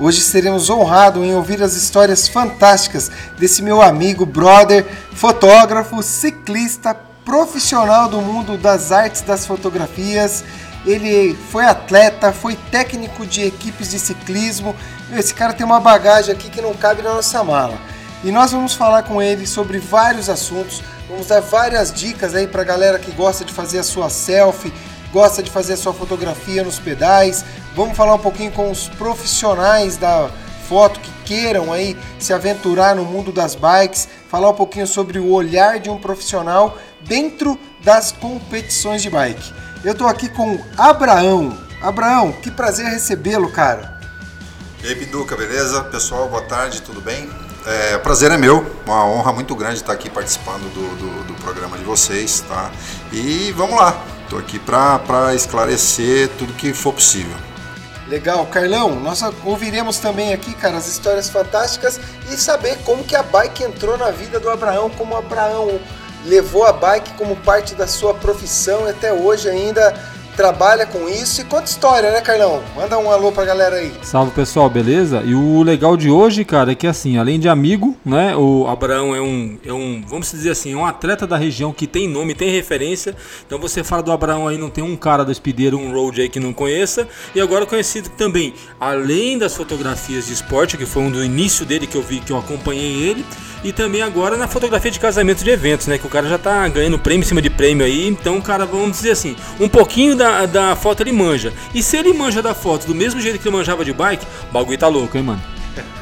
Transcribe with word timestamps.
Hoje 0.00 0.22
seremos 0.22 0.70
honrados 0.70 1.22
em 1.22 1.34
ouvir 1.34 1.62
as 1.62 1.74
histórias 1.74 2.26
fantásticas 2.26 3.10
desse 3.38 3.60
meu 3.60 3.82
amigo, 3.82 4.24
brother, 4.24 4.86
fotógrafo, 5.12 6.02
ciclista, 6.02 6.94
profissional 7.22 8.08
do 8.08 8.22
mundo 8.22 8.56
das 8.56 8.92
artes 8.92 9.20
das 9.20 9.44
fotografias. 9.44 10.42
Ele 10.86 11.36
foi 11.52 11.66
atleta, 11.66 12.32
foi 12.32 12.56
técnico 12.70 13.26
de 13.26 13.44
equipes 13.44 13.90
de 13.90 13.98
ciclismo. 13.98 14.74
Esse 15.12 15.34
cara 15.34 15.52
tem 15.52 15.66
uma 15.66 15.80
bagagem 15.80 16.34
aqui 16.34 16.48
que 16.48 16.62
não 16.62 16.72
cabe 16.72 17.02
na 17.02 17.12
nossa 17.12 17.44
mala. 17.44 17.78
E 18.24 18.32
nós 18.32 18.52
vamos 18.52 18.72
falar 18.72 19.02
com 19.02 19.20
ele 19.20 19.46
sobre 19.46 19.78
vários 19.78 20.30
assuntos. 20.30 20.82
Vamos 21.10 21.26
dar 21.26 21.40
várias 21.40 21.92
dicas 21.92 22.34
aí 22.34 22.46
para 22.46 22.64
galera 22.64 22.98
que 22.98 23.10
gosta 23.10 23.44
de 23.44 23.52
fazer 23.52 23.80
a 23.80 23.82
sua 23.82 24.08
selfie, 24.08 24.72
gosta 25.12 25.42
de 25.42 25.50
fazer 25.50 25.74
a 25.74 25.76
sua 25.76 25.92
fotografia 25.92 26.62
nos 26.62 26.78
pedais. 26.78 27.44
Vamos 27.74 27.96
falar 27.96 28.14
um 28.14 28.18
pouquinho 28.18 28.52
com 28.52 28.70
os 28.70 28.88
profissionais 28.88 29.96
da 29.96 30.30
foto 30.68 31.00
que 31.00 31.10
queiram 31.24 31.72
aí 31.72 31.96
se 32.18 32.32
aventurar 32.32 32.94
no 32.94 33.04
mundo 33.04 33.32
das 33.32 33.54
bikes, 33.54 34.08
falar 34.28 34.50
um 34.50 34.54
pouquinho 34.54 34.86
sobre 34.86 35.18
o 35.18 35.32
olhar 35.32 35.80
de 35.80 35.90
um 35.90 35.98
profissional 35.98 36.78
dentro 37.00 37.58
das 37.82 38.12
competições 38.12 39.02
de 39.02 39.10
bike. 39.10 39.52
Eu 39.84 39.92
estou 39.92 40.06
aqui 40.06 40.28
com 40.28 40.58
Abraão. 40.76 41.58
Abraão, 41.82 42.32
que 42.32 42.50
prazer 42.50 42.86
recebê-lo, 42.86 43.50
cara. 43.50 43.98
E 44.82 44.88
aí, 44.88 44.94
Pinduca, 44.94 45.36
beleza? 45.36 45.82
Pessoal, 45.84 46.28
boa 46.28 46.42
tarde, 46.42 46.82
tudo 46.82 47.00
bem? 47.00 47.28
É, 47.66 47.98
prazer 47.98 48.30
é 48.30 48.38
meu, 48.38 48.64
uma 48.86 49.04
honra 49.04 49.32
muito 49.32 49.54
grande 49.54 49.76
estar 49.76 49.92
aqui 49.92 50.08
participando 50.08 50.62
do, 50.72 50.96
do, 50.96 51.24
do 51.24 51.34
programa 51.42 51.76
de 51.76 51.84
vocês, 51.84 52.40
tá? 52.48 52.70
E 53.12 53.52
vamos 53.52 53.76
lá, 53.76 54.02
Estou 54.30 54.38
aqui 54.38 54.60
para 54.60 55.34
esclarecer 55.34 56.30
tudo 56.38 56.52
que 56.52 56.72
for 56.72 56.92
possível. 56.92 57.36
Legal, 58.06 58.46
Carlão, 58.46 58.94
nós 58.94 59.20
ouviremos 59.44 59.98
também 59.98 60.32
aqui, 60.32 60.54
cara, 60.54 60.76
as 60.76 60.86
histórias 60.86 61.28
fantásticas 61.28 61.98
e 62.30 62.36
saber 62.36 62.78
como 62.84 63.02
que 63.02 63.16
a 63.16 63.24
bike 63.24 63.64
entrou 63.64 63.98
na 63.98 64.12
vida 64.12 64.38
do 64.38 64.48
Abraão, 64.48 64.88
como 64.88 65.16
o 65.16 65.18
Abraão 65.18 65.80
levou 66.24 66.64
a 66.64 66.72
bike 66.72 67.14
como 67.14 67.34
parte 67.38 67.74
da 67.74 67.88
sua 67.88 68.14
profissão 68.14 68.86
e 68.86 68.90
até 68.90 69.12
hoje 69.12 69.48
ainda 69.48 69.92
trabalha 70.36 70.86
com 70.86 71.08
isso 71.08 71.40
e 71.40 71.44
conta 71.44 71.64
história, 71.64 72.10
né, 72.10 72.20
Carlão? 72.20 72.62
Manda 72.74 72.98
um 72.98 73.10
alô 73.10 73.32
pra 73.32 73.44
galera 73.44 73.76
aí. 73.76 73.92
Salve 74.02 74.32
pessoal, 74.32 74.68
beleza? 74.68 75.22
E 75.24 75.34
o 75.34 75.62
legal 75.62 75.96
de 75.96 76.10
hoje, 76.10 76.44
cara, 76.44 76.72
é 76.72 76.74
que 76.74 76.86
assim, 76.86 77.18
além 77.18 77.38
de 77.38 77.48
amigo, 77.48 77.96
né, 78.04 78.34
o 78.36 78.66
Abraão 78.66 79.14
é 79.14 79.20
um, 79.20 79.58
é 79.64 79.72
um, 79.72 80.02
vamos 80.06 80.30
dizer 80.30 80.50
assim, 80.50 80.72
é 80.72 80.76
um 80.76 80.86
atleta 80.86 81.26
da 81.26 81.36
região 81.36 81.72
que 81.72 81.86
tem 81.86 82.08
nome, 82.08 82.34
tem 82.34 82.50
referência. 82.50 83.14
Então 83.46 83.58
você 83.58 83.84
fala 83.84 84.02
do 84.02 84.12
Abraão 84.12 84.48
aí, 84.48 84.56
não 84.56 84.70
tem 84.70 84.82
um 84.82 84.96
cara 84.96 85.24
do 85.24 85.32
Espideiro, 85.32 85.78
um 85.78 85.92
road 85.92 86.20
aí 86.20 86.28
que 86.28 86.40
não 86.40 86.52
conheça. 86.52 87.06
E 87.34 87.40
agora 87.40 87.66
conhecido 87.66 88.08
também, 88.10 88.54
além 88.78 89.38
das 89.38 89.56
fotografias 89.56 90.26
de 90.26 90.32
esporte, 90.32 90.76
que 90.76 90.86
foi 90.86 91.02
um 91.02 91.10
do 91.10 91.24
início 91.24 91.66
dele 91.66 91.86
que 91.86 91.96
eu 91.96 92.02
vi, 92.02 92.20
que 92.20 92.32
eu 92.32 92.38
acompanhei 92.38 93.02
ele 93.02 93.24
e 93.62 93.72
também 93.72 94.02
agora 94.02 94.36
na 94.36 94.48
fotografia 94.48 94.90
de 94.90 94.98
casamento 94.98 95.44
de 95.44 95.50
eventos, 95.50 95.86
né? 95.86 95.98
Que 95.98 96.06
o 96.06 96.10
cara 96.10 96.28
já 96.28 96.38
tá 96.38 96.66
ganhando 96.68 96.98
prêmio 96.98 97.24
em 97.24 97.28
cima 97.28 97.42
de 97.42 97.50
prêmio 97.50 97.84
aí. 97.84 98.06
Então, 98.06 98.40
cara, 98.40 98.64
vamos 98.64 98.92
dizer 98.92 99.10
assim, 99.10 99.36
um 99.58 99.68
pouquinho 99.68 100.16
da, 100.20 100.44
da 100.44 100.76
foto 100.76 101.02
ele 101.02 101.12
manja. 101.12 101.52
E 101.74 101.82
se 101.82 101.96
ele 101.96 102.12
manja 102.12 102.42
da 102.42 102.54
foto 102.54 102.86
do 102.86 102.94
mesmo 102.94 103.20
jeito 103.20 103.38
que 103.38 103.48
ele 103.48 103.56
manjava 103.56 103.84
de 103.84 103.92
bike, 103.92 104.26
o 104.50 104.52
bagulho 104.52 104.76
tá 104.76 104.86
louco, 104.86 105.16
hein, 105.16 105.24
mano? 105.24 105.42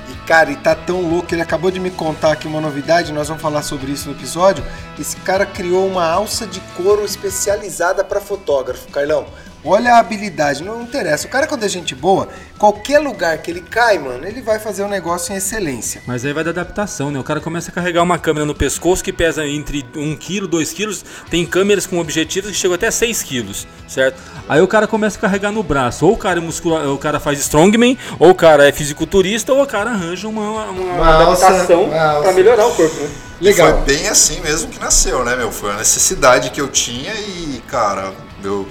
E 0.08 0.14
cara, 0.26 0.50
e 0.50 0.56
tá 0.56 0.74
tão 0.74 1.00
louco, 1.02 1.32
ele 1.32 1.42
acabou 1.42 1.70
de 1.70 1.78
me 1.78 1.90
contar 1.90 2.32
aqui 2.32 2.48
uma 2.48 2.60
novidade, 2.60 3.12
nós 3.12 3.28
vamos 3.28 3.40
falar 3.40 3.62
sobre 3.62 3.92
isso 3.92 4.08
no 4.08 4.16
episódio. 4.16 4.64
Esse 4.98 5.16
cara 5.18 5.46
criou 5.46 5.86
uma 5.86 6.04
alça 6.04 6.46
de 6.46 6.60
couro 6.76 7.04
especializada 7.04 8.02
para 8.02 8.20
fotógrafo, 8.20 8.88
Carlão. 8.88 9.26
Olha 9.68 9.96
a 9.96 9.98
habilidade, 9.98 10.64
não 10.64 10.80
interessa. 10.80 11.26
O 11.26 11.30
cara, 11.30 11.46
quando 11.46 11.62
é 11.62 11.68
gente 11.68 11.94
boa, 11.94 12.26
qualquer 12.58 13.00
lugar 13.00 13.36
que 13.36 13.50
ele 13.50 13.60
cai, 13.60 13.98
mano, 13.98 14.26
ele 14.26 14.40
vai 14.40 14.58
fazer 14.58 14.82
um 14.82 14.88
negócio 14.88 15.30
em 15.30 15.36
excelência. 15.36 16.00
Mas 16.06 16.24
aí 16.24 16.32
vai 16.32 16.42
da 16.42 16.48
adaptação, 16.48 17.10
né? 17.10 17.20
O 17.20 17.22
cara 17.22 17.38
começa 17.38 17.70
a 17.70 17.74
carregar 17.74 18.02
uma 18.02 18.18
câmera 18.18 18.46
no 18.46 18.54
pescoço 18.54 19.04
que 19.04 19.12
pesa 19.12 19.46
entre 19.46 19.84
1 19.94 20.16
kg, 20.16 20.46
2 20.46 20.72
kg. 20.72 20.98
Tem 21.28 21.44
câmeras 21.44 21.86
com 21.86 21.98
objetivos 21.98 22.50
que 22.50 22.56
chegam 22.56 22.76
até 22.76 22.90
6 22.90 23.22
kg, 23.22 23.66
certo? 23.86 24.18
Aí 24.48 24.62
o 24.62 24.66
cara 24.66 24.86
começa 24.86 25.18
a 25.18 25.20
carregar 25.20 25.52
no 25.52 25.62
braço. 25.62 26.06
Ou 26.06 26.14
o 26.14 26.16
cara, 26.16 26.40
muscula, 26.40 26.90
o 26.90 26.96
cara 26.96 27.20
faz 27.20 27.38
strongman, 27.40 27.98
ou 28.18 28.30
o 28.30 28.34
cara 28.34 28.66
é 28.66 28.72
fisiculturista, 28.72 29.52
ou 29.52 29.62
o 29.62 29.66
cara 29.66 29.90
arranja 29.90 30.28
uma, 30.28 30.50
uma, 30.50 30.70
uma 30.70 31.14
adaptação 31.14 31.90
para 31.90 32.32
melhorar 32.32 32.66
o 32.66 32.74
corpo, 32.74 32.96
né? 33.02 33.10
Legal. 33.38 33.84
foi 33.84 33.94
bem 33.94 34.08
assim 34.08 34.40
mesmo 34.40 34.70
que 34.70 34.80
nasceu, 34.80 35.22
né, 35.24 35.36
meu? 35.36 35.52
Foi 35.52 35.70
a 35.70 35.76
necessidade 35.76 36.50
que 36.50 36.60
eu 36.60 36.68
tinha 36.68 37.12
e, 37.14 37.62
cara, 37.68 38.12
eu 38.42 38.66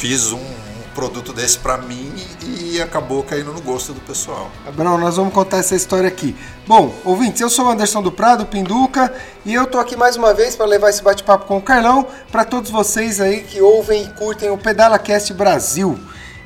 fiz 0.00 0.32
um, 0.32 0.40
produto 0.94 1.30
desse 1.30 1.58
para 1.58 1.76
mim 1.76 2.10
e, 2.42 2.80
acabou 2.80 3.22
caindo 3.22 3.52
no 3.52 3.60
gosto 3.60 3.92
do 3.92 4.00
pessoal. 4.00 4.50
Abraão, 4.66 4.96
nós 4.96 5.16
vamos 5.16 5.34
contar 5.34 5.58
essa 5.58 5.74
história 5.74 6.08
aqui. 6.08 6.34
Bom, 6.66 6.94
ouvintes, 7.04 7.40
eu 7.42 7.50
sou 7.50 7.66
o 7.66 7.70
Anderson 7.70 8.00
do 8.00 8.10
Prado, 8.10 8.46
Pinduca, 8.46 9.12
e 9.44 9.52
eu 9.52 9.66
tô 9.66 9.78
aqui 9.78 9.94
mais 9.96 10.16
uma 10.16 10.32
vez 10.32 10.56
para 10.56 10.64
levar 10.64 10.88
esse 10.88 11.02
bate-papo 11.02 11.44
com 11.44 11.58
o 11.58 11.62
Carlão 11.62 12.06
para 12.32 12.46
todos 12.46 12.70
vocês 12.70 13.20
aí 13.20 13.42
que 13.42 13.60
ouvem 13.60 14.04
e 14.04 14.08
curtem 14.14 14.50
o 14.50 14.56
Pedala 14.56 14.98
Cast 14.98 15.34
Brasil. 15.34 15.98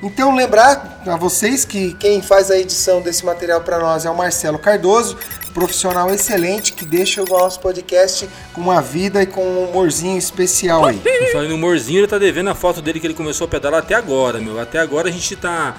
Então 0.02 0.34
lembrar 0.34 1.02
a 1.06 1.16
vocês 1.16 1.64
que 1.64 1.94
quem 1.94 2.20
faz 2.20 2.50
a 2.50 2.58
edição 2.58 3.00
desse 3.00 3.24
material 3.24 3.60
para 3.60 3.78
nós 3.78 4.04
é 4.04 4.10
o 4.10 4.16
Marcelo 4.16 4.58
Cardoso, 4.58 5.16
profissional 5.54 6.12
excelente 6.12 6.72
que 6.72 6.84
deixa 6.84 7.22
o 7.22 7.26
nosso 7.26 7.60
podcast 7.60 8.28
com 8.52 8.60
uma 8.60 8.82
vida 8.82 9.22
e 9.22 9.26
com 9.26 9.42
um 9.42 9.70
humorzinho 9.70 10.18
especial 10.18 10.84
aí. 10.84 11.00
Falando 11.32 11.52
em 11.52 11.54
humorzinho, 11.54 12.00
ele 12.00 12.08
tá 12.08 12.18
devendo 12.18 12.50
a 12.50 12.54
foto 12.54 12.82
dele 12.82 12.98
que 12.98 13.06
ele 13.06 13.14
começou 13.14 13.46
a 13.46 13.48
pedalar 13.48 13.80
até 13.80 13.94
agora, 13.94 14.40
meu. 14.40 14.60
Até 14.60 14.80
agora 14.80 15.08
a 15.08 15.12
gente 15.12 15.36
tá 15.36 15.76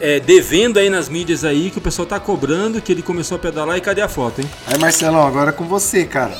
é, 0.00 0.20
devendo 0.20 0.78
aí 0.78 0.90
nas 0.90 1.08
mídias 1.08 1.44
aí 1.44 1.70
que 1.70 1.78
o 1.78 1.80
pessoal 1.80 2.06
tá 2.06 2.20
cobrando 2.20 2.80
que 2.80 2.92
ele 2.92 3.02
começou 3.02 3.36
a 3.36 3.38
pedalar 3.38 3.78
e 3.78 3.80
cadê 3.80 4.02
a 4.02 4.08
foto, 4.08 4.42
hein? 4.42 4.50
Aí, 4.66 4.78
Marcelão, 4.78 5.26
agora 5.26 5.48
é 5.50 5.52
com 5.52 5.64
você, 5.64 6.04
cara. 6.04 6.36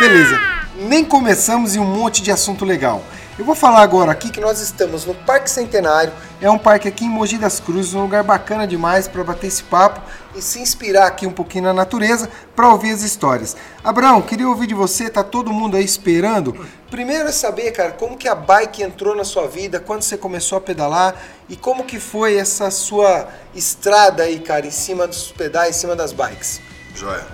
Beleza. 0.00 0.40
Nem 0.80 1.04
começamos 1.04 1.74
e 1.74 1.78
um 1.78 1.84
monte 1.84 2.22
de 2.22 2.30
assunto 2.30 2.64
legal. 2.64 3.04
Eu 3.38 3.44
vou 3.44 3.54
falar 3.54 3.82
agora 3.82 4.10
aqui 4.10 4.30
que 4.30 4.40
nós 4.40 4.60
estamos 4.60 5.04
no 5.06 5.14
Parque 5.14 5.48
Centenário, 5.48 6.12
é 6.40 6.50
um 6.50 6.58
parque 6.58 6.88
aqui 6.88 7.04
em 7.04 7.08
Mogi 7.08 7.38
das 7.38 7.60
Cruzes, 7.60 7.94
um 7.94 8.02
lugar 8.02 8.24
bacana 8.24 8.66
demais 8.66 9.06
para 9.06 9.22
bater 9.22 9.46
esse 9.46 9.62
papo 9.62 10.00
e 10.34 10.42
se 10.42 10.58
inspirar 10.58 11.06
aqui 11.06 11.24
um 11.24 11.30
pouquinho 11.30 11.62
na 11.62 11.72
natureza 11.72 12.28
para 12.56 12.68
ouvir 12.68 12.90
as 12.90 13.02
histórias. 13.02 13.56
Abraão, 13.84 14.22
queria 14.22 14.48
ouvir 14.48 14.66
de 14.66 14.74
você, 14.74 15.08
tá 15.08 15.22
todo 15.22 15.52
mundo 15.52 15.76
aí 15.76 15.84
esperando. 15.84 16.66
Primeiro 16.90 17.28
é 17.28 17.32
saber, 17.32 17.70
cara, 17.70 17.92
como 17.92 18.16
que 18.16 18.26
a 18.26 18.34
bike 18.34 18.82
entrou 18.82 19.14
na 19.14 19.22
sua 19.22 19.46
vida, 19.46 19.78
quando 19.78 20.02
você 20.02 20.16
começou 20.16 20.58
a 20.58 20.60
pedalar 20.60 21.14
e 21.48 21.54
como 21.56 21.84
que 21.84 22.00
foi 22.00 22.36
essa 22.36 22.72
sua 22.72 23.28
estrada 23.54 24.24
aí, 24.24 24.40
cara, 24.40 24.66
em 24.66 24.72
cima 24.72 25.06
dos 25.06 25.30
pedais, 25.30 25.76
em 25.76 25.78
cima 25.78 25.94
das 25.94 26.12
bikes. 26.12 26.60
Joia. 26.92 27.24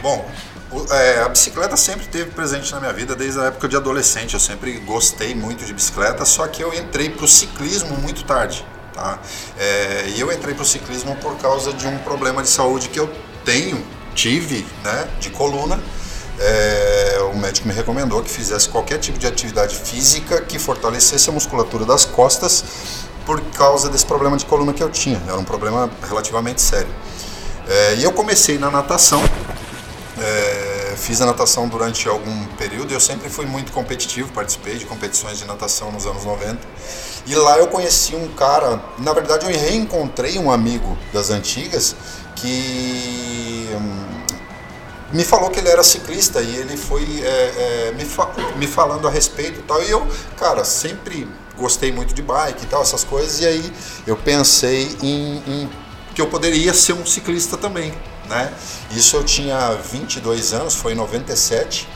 Bom, 0.00 0.24
é, 0.90 1.22
a 1.22 1.28
bicicleta 1.28 1.76
sempre 1.76 2.06
teve 2.06 2.30
presente 2.30 2.72
na 2.72 2.80
minha 2.80 2.92
vida 2.92 3.16
desde 3.16 3.40
a 3.40 3.44
época 3.44 3.68
de 3.68 3.76
adolescente. 3.76 4.34
Eu 4.34 4.40
sempre 4.40 4.78
gostei 4.80 5.34
muito 5.34 5.64
de 5.64 5.72
bicicleta, 5.74 6.24
só 6.24 6.46
que 6.46 6.62
eu 6.62 6.72
entrei 6.72 7.10
para 7.10 7.24
o 7.24 7.28
ciclismo 7.28 7.96
muito 7.96 8.24
tarde. 8.24 8.64
Tá? 8.94 9.18
É, 9.58 10.04
e 10.08 10.20
eu 10.20 10.32
entrei 10.32 10.54
para 10.54 10.62
o 10.62 10.66
ciclismo 10.66 11.16
por 11.16 11.36
causa 11.38 11.72
de 11.72 11.86
um 11.86 11.98
problema 11.98 12.42
de 12.42 12.48
saúde 12.48 12.88
que 12.88 13.00
eu 13.00 13.10
tenho, 13.44 13.84
tive, 14.14 14.66
né, 14.84 15.08
de 15.18 15.30
coluna. 15.30 15.80
É, 16.38 17.18
o 17.32 17.36
médico 17.36 17.68
me 17.68 17.74
recomendou 17.74 18.22
que 18.22 18.30
fizesse 18.30 18.68
qualquer 18.68 18.98
tipo 18.98 19.18
de 19.18 19.26
atividade 19.26 19.76
física 19.76 20.40
que 20.40 20.58
fortalecesse 20.58 21.28
a 21.28 21.32
musculatura 21.32 21.84
das 21.84 22.04
costas 22.04 22.64
por 23.26 23.40
causa 23.52 23.88
desse 23.88 24.06
problema 24.06 24.36
de 24.36 24.46
coluna 24.46 24.72
que 24.72 24.82
eu 24.82 24.88
tinha. 24.88 25.20
Era 25.26 25.36
um 25.36 25.44
problema 25.44 25.90
relativamente 26.08 26.62
sério. 26.62 26.88
É, 27.68 27.94
e 27.96 28.04
eu 28.04 28.12
comecei 28.12 28.58
na 28.58 28.70
natação 28.70 29.22
é, 30.20 30.94
fiz 30.96 31.20
a 31.20 31.26
natação 31.26 31.66
durante 31.68 32.08
algum 32.08 32.46
período, 32.58 32.92
eu 32.92 33.00
sempre 33.00 33.28
fui 33.30 33.46
muito 33.46 33.72
competitivo, 33.72 34.30
participei 34.32 34.76
de 34.76 34.84
competições 34.84 35.38
de 35.38 35.46
natação 35.46 35.90
nos 35.90 36.06
anos 36.06 36.24
90. 36.24 36.58
E 37.26 37.34
lá 37.34 37.58
eu 37.58 37.68
conheci 37.68 38.14
um 38.14 38.28
cara, 38.28 38.82
na 38.98 39.12
verdade 39.12 39.46
eu 39.46 39.58
reencontrei 39.58 40.38
um 40.38 40.50
amigo 40.50 40.96
das 41.12 41.30
antigas 41.30 41.96
que 42.36 43.68
hum, 43.72 44.20
me 45.12 45.24
falou 45.24 45.50
que 45.50 45.58
ele 45.58 45.68
era 45.68 45.82
ciclista 45.82 46.40
e 46.40 46.56
ele 46.56 46.76
foi 46.76 47.02
é, 47.22 47.88
é, 47.88 47.92
me, 47.96 48.04
fa 48.04 48.30
me 48.56 48.66
falando 48.66 49.08
a 49.08 49.10
respeito 49.10 49.60
e 49.60 49.62
tal. 49.62 49.82
E 49.82 49.90
eu, 49.90 50.06
cara, 50.38 50.64
sempre 50.64 51.26
gostei 51.56 51.92
muito 51.92 52.14
de 52.14 52.22
bike 52.22 52.64
e 52.64 52.66
tal, 52.66 52.82
essas 52.82 53.04
coisas. 53.04 53.40
E 53.40 53.46
aí 53.46 53.72
eu 54.06 54.16
pensei 54.16 54.96
em, 55.02 55.42
em 55.46 55.70
que 56.14 56.20
eu 56.20 56.26
poderia 56.26 56.72
ser 56.74 56.92
um 56.92 57.06
ciclista 57.06 57.56
também 57.56 57.92
né? 58.30 58.50
Isso 58.92 59.16
eu 59.16 59.24
tinha 59.24 59.74
22 59.74 60.54
anos, 60.54 60.74
foi 60.74 60.92
em 60.92 60.96
97 60.96 61.86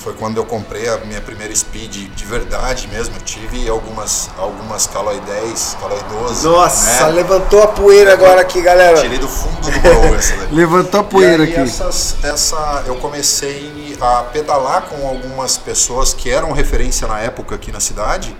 foi 0.00 0.14
quando 0.14 0.38
eu 0.38 0.46
comprei 0.46 0.88
a 0.88 0.96
minha 0.98 1.20
primeira 1.20 1.54
Speed 1.54 2.08
de 2.14 2.24
verdade 2.24 2.88
mesmo. 2.88 3.16
Eu 3.16 3.20
tive 3.20 3.68
algumas, 3.68 4.30
algumas 4.38 4.86
Caloi 4.86 5.20
10, 5.20 5.76
Caloi 5.78 6.00
12. 6.08 6.46
Nossa, 6.46 7.06
né? 7.06 7.12
levantou 7.12 7.62
a 7.62 7.68
poeira 7.68 8.14
agora 8.14 8.40
aqui, 8.40 8.62
galera. 8.62 8.98
Tirei 8.98 9.18
do 9.18 9.28
fundo 9.28 9.70
do 9.70 9.80
baú 9.80 10.14
essa 10.14 10.34
daí. 10.36 10.48
levantou 10.56 11.00
a 11.00 11.04
poeira 11.04 11.44
e 11.44 11.48
aí, 11.48 11.52
aqui. 11.52 11.68
Essas, 11.68 12.16
essa, 12.24 12.82
eu 12.86 12.96
comecei 12.96 13.94
a 14.00 14.22
pedalar 14.22 14.84
com 14.84 15.06
algumas 15.06 15.58
pessoas 15.58 16.14
que 16.14 16.30
eram 16.30 16.50
referência 16.52 17.06
na 17.06 17.20
época 17.20 17.56
aqui 17.56 17.70
na 17.70 17.80
cidade, 17.80 18.34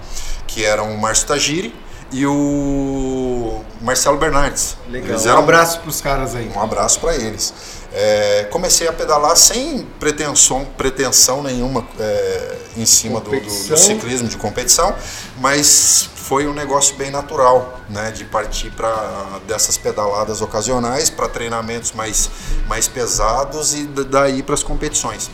que 0.47 0.65
eram 0.65 0.91
o 0.91 0.99
Márcio 0.99 1.27
Tagiri 1.27 1.75
e 2.13 2.27
o 2.27 3.61
Marcelo 3.81 4.17
Bernardes. 4.19 4.77
Legal. 4.89 5.11
Eles 5.11 5.27
Um 5.27 5.29
eram 5.31 5.39
abraço 5.41 5.81
pros 5.81 6.01
caras 6.01 6.35
aí. 6.35 6.51
um 6.55 6.61
abraço 6.61 7.01
para 7.01 7.15
eles. 7.15 7.53
É, 7.93 8.47
comecei 8.51 8.87
a 8.87 8.93
pedalar 8.93 9.37
sem 9.37 9.85
pretensão, 9.99 10.65
pretensão 10.77 11.43
nenhuma 11.43 11.85
é, 11.99 12.57
em 12.77 12.87
cima 12.87 13.21
do, 13.21 13.31
do- 13.31 13.41
do, 13.41 13.77
ciclismo 13.77 14.29
de 14.29 14.37
competição, 14.37 14.95
mas 15.39 16.09
foi 16.15 16.47
um 16.47 16.55
negócio 16.55 16.95
bem 16.97 17.11
natural, 17.11 17.81
né, 17.89 18.13
de 18.13 18.25
partir 18.25 18.71
para 18.71 19.41
dessas 19.49 19.77
pedaladas 19.77 20.41
ocasionais 20.41 21.11
para 21.11 21.29
treinamentos 21.29 21.91
mais, 21.91 22.31
mais 22.69 22.87
pesados 22.87 23.75
e 23.75 23.83
daí 23.87 24.41
para 24.43 24.55
as 24.55 24.63
competições. 24.63 25.29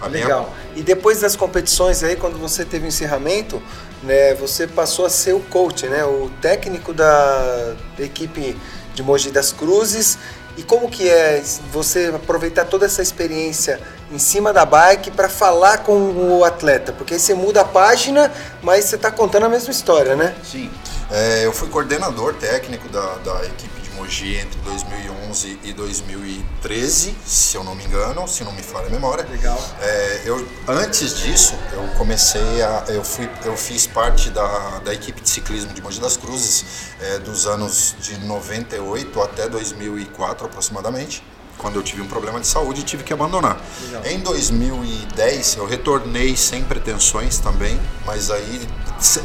A 0.00 0.08
minha- 0.08 0.24
Legal. 0.26 0.54
E 0.76 0.82
depois 0.82 1.20
das 1.20 1.34
competições 1.34 2.04
aí, 2.04 2.14
quando 2.14 2.38
você 2.38 2.64
teve 2.64 2.84
o 2.84 2.88
encerramento, 2.88 3.60
né, 4.02 4.34
você 4.34 4.66
passou 4.66 5.06
a 5.06 5.10
ser 5.10 5.34
o 5.34 5.40
coach, 5.40 5.86
né, 5.86 6.04
o 6.04 6.30
técnico 6.40 6.92
da 6.92 7.74
equipe 7.98 8.56
de 8.94 9.02
Mogi 9.02 9.30
das 9.30 9.52
Cruzes. 9.52 10.18
E 10.56 10.62
como 10.62 10.88
que 10.88 11.08
é 11.08 11.42
você 11.70 12.10
aproveitar 12.14 12.64
toda 12.64 12.86
essa 12.86 13.02
experiência 13.02 13.78
em 14.10 14.18
cima 14.18 14.54
da 14.54 14.64
bike 14.64 15.10
para 15.10 15.28
falar 15.28 15.78
com 15.78 16.38
o 16.38 16.44
atleta? 16.44 16.92
Porque 16.94 17.14
aí 17.14 17.20
você 17.20 17.34
muda 17.34 17.60
a 17.60 17.64
página, 17.64 18.32
mas 18.62 18.86
você 18.86 18.96
está 18.96 19.10
contando 19.10 19.44
a 19.44 19.48
mesma 19.50 19.70
história, 19.70 20.16
né? 20.16 20.34
Sim. 20.42 20.70
É, 21.10 21.44
eu 21.44 21.52
fui 21.52 21.68
coordenador 21.68 22.34
técnico 22.34 22.88
da, 22.88 23.16
da 23.16 23.44
equipe 23.44 23.75
Mogi 23.96 24.36
entre 24.36 24.60
2011 24.60 25.58
e 25.64 25.72
2013, 25.72 27.16
se 27.24 27.56
eu 27.56 27.64
não 27.64 27.74
me 27.74 27.84
engano, 27.84 28.28
se 28.28 28.44
não 28.44 28.52
me 28.52 28.62
falha 28.62 28.86
a 28.86 28.90
memória. 28.90 29.26
Legal. 29.28 29.58
É, 29.80 30.22
eu, 30.24 30.46
antes 30.68 31.16
disso, 31.18 31.54
eu 31.72 31.82
comecei 31.96 32.62
a. 32.62 32.84
Eu, 32.88 33.02
fui, 33.02 33.28
eu 33.44 33.56
fiz 33.56 33.86
parte 33.86 34.30
da, 34.30 34.80
da 34.80 34.92
equipe 34.92 35.20
de 35.20 35.28
ciclismo 35.28 35.72
de 35.72 35.82
Mogi 35.82 36.00
das 36.00 36.16
Cruzes 36.16 36.64
é, 37.00 37.18
dos 37.18 37.46
anos 37.46 37.96
de 37.98 38.18
98 38.18 39.22
até 39.22 39.48
2004 39.48 40.46
aproximadamente. 40.46 41.22
Quando 41.58 41.76
eu 41.76 41.82
tive 41.82 42.02
um 42.02 42.06
problema 42.06 42.38
de 42.38 42.46
saúde 42.46 42.82
e 42.82 42.84
tive 42.84 43.02
que 43.02 43.14
abandonar. 43.14 43.58
Em 44.04 44.20
2010 44.20 45.56
eu 45.56 45.66
retornei 45.66 46.36
sem 46.36 46.62
pretensões 46.62 47.38
também, 47.38 47.80
mas 48.04 48.30
aí 48.30 48.60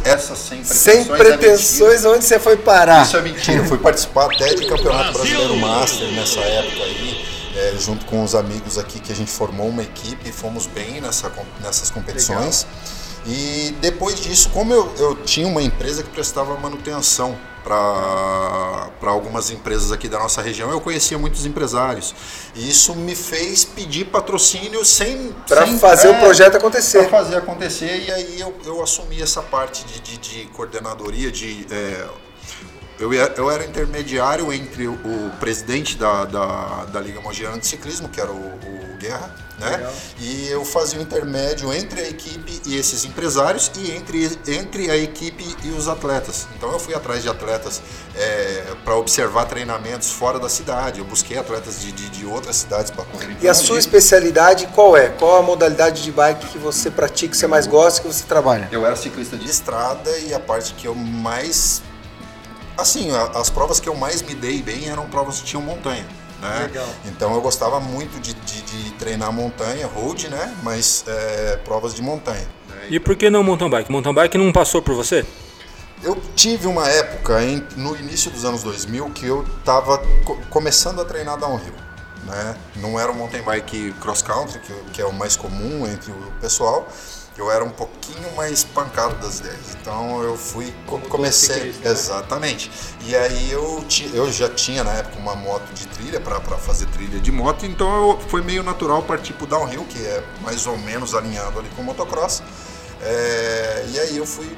essa 0.03 0.35
sem 0.35 0.63
pretensões. 0.63 0.67
Sem 0.67 1.01
é 1.01 1.17
pretensões, 1.17 2.05
onde 2.05 2.25
você 2.25 2.39
foi 2.39 2.57
parar? 2.57 3.03
Isso 3.03 3.17
é 3.17 3.21
mentira. 3.21 3.57
Eu 3.57 3.65
fui 3.65 3.77
participar 3.77 4.25
até 4.25 4.53
de 4.53 4.65
Campeonato 4.65 5.13
Brasileiro 5.13 5.55
Master 5.57 6.07
nessa 6.11 6.39
época 6.39 6.83
aí, 6.83 7.25
é, 7.55 7.75
junto 7.79 8.05
com 8.05 8.23
os 8.23 8.35
amigos 8.35 8.77
aqui 8.77 8.99
que 8.99 9.11
a 9.11 9.15
gente 9.15 9.31
formou 9.31 9.67
uma 9.67 9.83
equipe 9.83 10.29
e 10.29 10.31
fomos 10.31 10.67
bem 10.67 11.01
nessa, 11.01 11.31
nessas 11.61 11.89
competições. 11.89 12.65
E 13.25 13.75
depois 13.79 14.19
disso, 14.19 14.49
como 14.49 14.73
eu, 14.73 14.93
eu 14.97 15.15
tinha 15.15 15.47
uma 15.47 15.61
empresa 15.61 16.01
que 16.01 16.09
prestava 16.09 16.55
manutenção 16.57 17.37
para 17.63 19.11
algumas 19.11 19.49
empresas 19.49 19.91
aqui 19.91 20.07
da 20.07 20.19
nossa 20.19 20.41
região, 20.41 20.69
eu 20.71 20.81
conhecia 20.81 21.17
muitos 21.17 21.45
empresários. 21.45 22.13
E 22.55 22.69
isso 22.69 22.95
me 22.95 23.15
fez 23.15 23.63
pedir 23.63 24.05
patrocínio 24.05 24.83
sem. 24.83 25.33
Para 25.47 25.65
fazer 25.77 26.09
o 26.09 26.13
é, 26.13 26.19
projeto 26.19 26.51
para 26.51 26.59
acontecer. 26.59 27.09
fazer 27.09 27.35
acontecer 27.37 28.05
e 28.07 28.11
aí 28.11 28.39
eu, 28.39 28.53
eu 28.65 28.81
assumi 28.81 29.21
essa 29.21 29.41
parte 29.41 29.83
de, 29.85 29.99
de, 29.99 30.17
de 30.17 30.45
coordenadoria 30.47 31.31
de 31.31 31.65
é, 31.71 32.07
eu, 33.01 33.11
eu 33.11 33.49
era 33.49 33.65
intermediário 33.65 34.53
entre 34.53 34.87
o, 34.87 34.93
o 34.93 35.31
presidente 35.39 35.97
da, 35.97 36.23
da, 36.25 36.85
da 36.85 36.99
Liga 36.99 37.19
Mogiana 37.19 37.57
de 37.57 37.65
Ciclismo, 37.65 38.07
que 38.07 38.21
era 38.21 38.31
o, 38.31 38.35
o 38.35 38.97
Guerra, 38.99 39.35
né? 39.61 39.77
Legal. 39.77 39.93
E 40.19 40.47
eu 40.49 40.65
fazia 40.65 40.99
o 40.99 41.01
intermédio 41.01 41.71
entre 41.73 42.01
a 42.01 42.09
equipe 42.09 42.61
e 42.65 42.75
esses 42.75 43.05
empresários 43.05 43.71
e 43.77 43.91
entre, 43.91 44.37
entre 44.47 44.89
a 44.89 44.97
equipe 44.97 45.55
e 45.63 45.69
os 45.69 45.87
atletas. 45.87 46.47
Então 46.57 46.71
eu 46.71 46.79
fui 46.79 46.93
atrás 46.93 47.21
de 47.21 47.29
atletas 47.29 47.81
para 48.83 48.95
observar 48.95 49.45
treinamentos 49.45 50.11
fora 50.11 50.39
da 50.39 50.49
cidade. 50.49 50.99
Eu 50.99 51.05
busquei 51.05 51.37
atletas 51.37 51.79
de, 51.79 51.91
de, 51.91 52.09
de 52.09 52.25
outras 52.25 52.57
cidades 52.57 52.91
para 52.91 53.05
correr. 53.05 53.37
E 53.41 53.47
a 53.47 53.53
sua 53.53 53.77
especialidade 53.77 54.67
qual 54.73 54.97
é? 54.97 55.09
Qual 55.09 55.37
a 55.37 55.41
modalidade 55.41 56.03
de 56.03 56.11
bike 56.11 56.47
que 56.47 56.57
você 56.57 56.89
pratica, 56.89 57.31
que 57.31 57.37
você 57.37 57.47
mais 57.47 57.67
gosta, 57.67 58.01
que 58.01 58.07
você 58.07 58.23
trabalha? 58.25 58.67
Eu 58.71 58.85
era 58.85 58.95
ciclista 58.95 59.37
de 59.37 59.47
estrada 59.47 60.09
e 60.19 60.33
a 60.33 60.39
parte 60.39 60.73
que 60.73 60.87
eu 60.87 60.95
mais. 60.95 61.81
Assim, 62.77 63.11
as 63.35 63.49
provas 63.49 63.79
que 63.79 63.87
eu 63.87 63.95
mais 63.95 64.21
me 64.21 64.33
dei 64.33 64.61
bem 64.61 64.89
eram 64.89 65.07
provas 65.07 65.39
que 65.39 65.45
tinham 65.45 65.61
montanha. 65.61 66.05
Né? 66.41 66.59
Legal. 66.63 66.87
Então 67.05 67.33
eu 67.35 67.41
gostava 67.41 67.79
muito 67.79 68.19
de, 68.19 68.33
de- 68.33 68.61
de 68.61 68.91
treinar 68.93 69.31
montanha, 69.31 69.85
road, 69.87 70.27
né? 70.29 70.55
Mas 70.63 71.03
é, 71.07 71.57
provas 71.63 71.93
de 71.93 72.01
montanha. 72.01 72.47
E 72.89 72.99
por 72.99 73.15
que 73.15 73.29
não 73.29 73.43
mountain 73.43 73.69
bike? 73.69 73.91
Mountain 73.91 74.13
bike 74.13 74.37
não 74.37 74.51
passou 74.51 74.81
por 74.81 74.95
você? 74.95 75.25
Eu 76.03 76.19
tive 76.35 76.65
uma 76.67 76.87
época 76.89 77.43
em- 77.43 77.63
no 77.77 77.95
início 77.95 78.31
dos 78.31 78.43
anos 78.43 78.63
2000 78.63 79.11
que 79.11 79.25
eu 79.27 79.45
estava 79.59 79.99
começando 80.49 80.99
a 80.99 81.05
treinar 81.05 81.37
downhill. 81.37 81.73
Né? 82.25 82.55
Não 82.77 82.99
era 82.99 83.11
o 83.11 83.15
mountain 83.15 83.41
bike 83.43 83.93
cross 84.01 84.21
country, 84.21 84.59
que, 84.59 84.73
que 84.93 85.01
é 85.01 85.05
o 85.05 85.13
mais 85.13 85.35
comum 85.35 85.85
entre 85.87 86.11
o 86.11 86.31
pessoal. 86.41 86.87
Eu 87.41 87.51
era 87.51 87.63
um 87.65 87.69
pouquinho 87.71 88.35
mais 88.35 88.63
pancado 88.63 89.15
das 89.15 89.39
ideias. 89.39 89.75
Então 89.81 90.21
eu 90.23 90.37
fui 90.37 90.73
co- 90.85 90.99
comecei 90.99 91.71
né? 91.71 91.89
exatamente. 91.91 92.71
E 93.05 93.15
aí 93.15 93.51
eu, 93.51 93.83
eu 94.13 94.31
já 94.31 94.47
tinha 94.49 94.83
na 94.83 94.91
época 94.93 95.17
uma 95.19 95.35
moto 95.35 95.73
de 95.73 95.87
trilha 95.87 96.19
para 96.19 96.39
fazer 96.57 96.85
trilha 96.87 97.19
de 97.19 97.31
moto, 97.31 97.65
então 97.65 98.11
eu, 98.11 98.19
foi 98.29 98.41
meio 98.41 98.61
natural 98.61 99.01
partir 99.01 99.33
pro 99.33 99.47
downhill, 99.47 99.83
que 99.85 99.99
é 100.05 100.23
mais 100.41 100.67
ou 100.67 100.77
menos 100.77 101.15
alinhado 101.15 101.57
ali 101.59 101.69
com 101.75 101.81
o 101.81 101.85
motocross. 101.85 102.43
É, 103.01 103.85
e 103.89 103.99
aí 103.99 104.17
eu 104.17 104.25
fui 104.27 104.55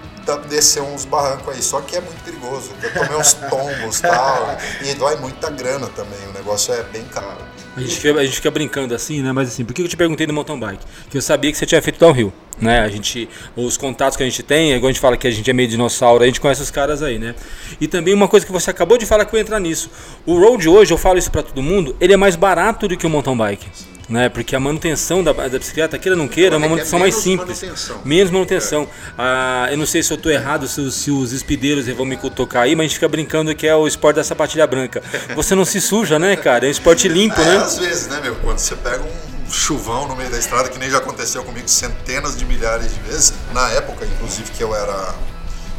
descer 0.48 0.82
uns 0.82 1.06
barrancos 1.06 1.56
aí, 1.56 1.62
só 1.62 1.82
que 1.82 1.96
é 1.96 2.02
muito 2.02 2.24
perigoso. 2.24 2.72
Eu 2.82 2.94
tomei 2.94 3.18
uns 3.18 3.34
tombos 3.50 4.00
e 4.00 4.02
tal. 4.02 4.58
E 4.84 4.94
dói 4.94 5.16
muita 5.18 5.50
grana 5.50 5.88
também, 5.88 6.20
o 6.30 6.34
negócio 6.34 6.74
é 6.74 6.84
bem 6.84 7.04
caro. 7.06 7.54
A 7.76 7.82
gente, 7.82 7.96
fica, 7.96 8.20
a 8.20 8.24
gente 8.24 8.36
fica 8.36 8.52
brincando 8.52 8.94
assim, 8.94 9.24
né? 9.24 9.32
Mas 9.32 9.50
assim, 9.50 9.66
por 9.66 9.74
que 9.74 9.82
eu 9.82 9.88
te 9.88 9.98
perguntei 9.98 10.28
do 10.28 10.34
mountain 10.34 10.60
bike? 10.60 10.86
Que 11.10 11.18
eu 11.18 11.22
sabia 11.24 11.52
que 11.52 11.58
você 11.58 11.66
tinha 11.66 11.82
feito 11.82 12.00
downhill, 12.00 12.32
né? 12.62 12.82
A 12.82 12.88
gente, 12.88 13.28
os 13.56 13.78
contatos 13.78 14.16
que 14.16 14.22
a 14.22 14.26
gente 14.28 14.44
tem, 14.44 14.74
igual 14.74 14.90
a 14.90 14.92
gente 14.92 15.02
fala 15.02 15.18
que 15.18 15.28
a 15.28 15.32
gente 15.32 15.50
é 15.50 15.54
meio 15.54 15.68
dinossauro, 15.68 16.24
a 16.24 16.28
gente 16.28 16.40
conhece 16.40 16.62
os 16.62 16.70
caras 16.70 17.02
aí, 17.02 17.18
né? 17.18 17.34
E 17.82 17.88
também 17.88 18.14
uma 18.14 18.28
coisa 18.28 18.46
que 18.46 18.52
você 18.52 18.70
acabou 18.70 18.96
de 18.96 19.08
falar 19.08 19.26
que 19.26 19.34
eu 19.36 19.40
ia 19.40 19.42
entrar 19.42 19.60
nisso. 19.60 19.90
O 20.24 20.40
road 20.40 20.70
hoje, 20.70 20.94
eu 20.94 21.00
falo 21.00 21.18
isso 21.18 21.32
pra 21.32 21.42
todo 21.42 21.64
mundo, 21.64 21.96
ele 22.00 22.14
é 22.14 22.18
mais 22.18 22.36
barato 22.36 22.88
do 22.88 22.96
que 22.96 23.08
o 23.08 23.10
mountain 23.10 23.36
bike. 23.36 23.66
Né? 24.10 24.28
Porque 24.28 24.54
a 24.56 24.60
manutenção 24.60 25.24
da, 25.24 25.32
da 25.32 25.58
bicicleta, 25.58 25.98
queira 25.98 26.16
ou 26.16 26.22
não 26.22 26.28
queira, 26.28 26.56
é 26.56 26.58
uma 26.58 26.66
É 26.66 26.68
que 26.68 26.74
é 26.74 26.76
manutenção 26.76 27.00
mais 27.00 27.16
simples. 27.16 27.62
manutenção. 27.62 28.02
Menos 28.04 28.32
manutenção. 28.32 28.88
Ah, 29.18 29.68
eu 29.72 29.78
não 29.78 29.86
sei 29.86 30.04
se 30.04 30.12
eu 30.12 30.18
estou 30.18 30.32
errado, 30.32 30.68
se, 30.68 30.82
os- 30.82 30.94
se 30.96 31.10
os 31.10 31.32
espideiros 31.32 31.88
vão 31.88 32.06
me 32.06 32.18
cutucar 32.18 32.64
aí, 32.64 32.76
mas 32.76 32.84
a 32.84 32.88
gente 32.88 32.96
fica 32.96 33.08
brincando 33.08 33.56
que 33.56 33.66
é 33.66 33.74
o 33.76 33.88
esporte 33.88 34.18
da 34.18 34.24
sapatilha 34.24 34.68
branca. 34.68 35.02
Você 35.36 35.56
não 35.56 35.64
se 35.64 35.80
suja, 35.80 36.20
né, 36.20 36.36
cara? 36.36 36.66
É 36.66 36.68
um 36.68 36.72
esporte 36.72 37.08
limpo, 37.08 37.40
É, 37.42 37.46
né? 37.46 37.58
às 37.58 37.78
vezes, 37.78 38.08
né, 38.08 38.20
meu? 38.22 38.36
Quando 38.36 38.58
você 38.60 38.76
pega 38.76 39.02
um 39.04 39.52
chuvão 39.52 40.06
no 40.08 40.16
meio 40.18 40.30
da 40.30 40.38
estrada, 40.38 40.68
que 40.68 40.78
nem 40.78 40.90
já 40.90 40.98
aconteceu 40.98 41.42
comigo 41.44 41.68
centenas 41.70 42.36
de 42.38 42.44
milhares 42.46 42.94
de 42.94 43.00
vezes, 43.10 43.34
na 43.54 43.70
época, 43.72 44.06
inclusive, 44.06 44.52
que 44.52 44.62
eu 44.64 44.76
era 44.76 45.16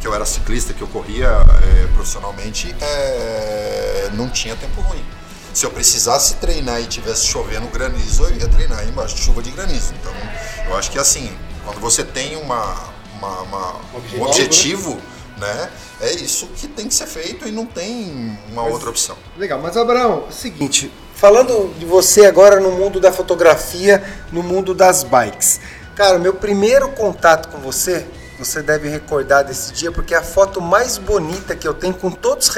que 0.01 0.07
eu 0.07 0.13
era 0.13 0.23
ciclista, 0.25 0.71
que 0.71 0.81
eu 0.83 0.87
corria 0.87 1.27
é, 1.27 1.87
profissionalmente, 1.93 2.75
é, 2.79 4.09
não 4.13 4.29
tinha 4.29 4.55
tempo 4.55 4.79
ruim. 4.81 5.03
Se 5.55 5.65
eu 5.65 5.71
precisasse 5.71 6.35
treinar 6.35 6.81
e 6.81 6.85
tivesse 6.85 7.25
chovendo 7.25 7.67
granizo, 7.67 8.23
eu 8.25 8.35
ia 8.35 8.47
treinar 8.49 8.85
embaixo 8.87 9.15
de 9.15 9.21
chuva 9.21 9.41
de 9.41 9.51
granizo. 9.51 9.93
Então, 10.01 10.13
eu 10.67 10.75
acho 10.75 10.91
que 10.91 10.99
assim, 10.99 11.31
quando 11.63 11.79
você 11.79 12.03
tem 12.03 12.35
uma, 12.35 12.75
uma- 13.17 13.41
uma- 13.43 13.75
um 14.17 14.21
objetivo, 14.23 14.99
né, 15.37 15.69
é 16.01 16.11
isso 16.11 16.47
que 16.57 16.67
tem 16.67 16.89
que 16.89 16.93
ser 16.93 17.07
feito 17.07 17.47
e 17.47 17.53
não 17.53 17.65
tem 17.65 18.37
uma 18.51 18.63
outra 18.63 18.89
opção. 18.89 19.15
Legal, 19.37 19.61
mas 19.61 19.77
Abraão, 19.77 20.25
é 20.27 20.29
o 20.29 20.31
seguinte, 20.33 20.91
falando 21.15 21.73
de 21.79 21.85
você 21.85 22.25
agora 22.25 22.59
no 22.59 22.71
mundo 22.71 22.99
da 22.99 23.13
fotografia, 23.13 24.03
no 24.33 24.43
mundo 24.43 24.73
das 24.75 25.03
bikes. 25.03 25.61
Cara, 25.95 26.19
meu 26.19 26.33
primeiro 26.33 26.89
contato 26.89 27.47
com 27.47 27.59
você, 27.59 28.05
você 28.37 28.61
deve 28.61 28.89
recordar 28.89 29.43
desse 29.43 29.71
dia, 29.73 29.91
porque 29.91 30.13
é 30.13 30.17
a 30.17 30.23
foto 30.23 30.61
mais 30.61 30.97
bonita 30.97 31.55
que 31.55 31.67
eu 31.67 31.73
tenho, 31.73 31.93
com, 31.93 32.11
todos, 32.11 32.51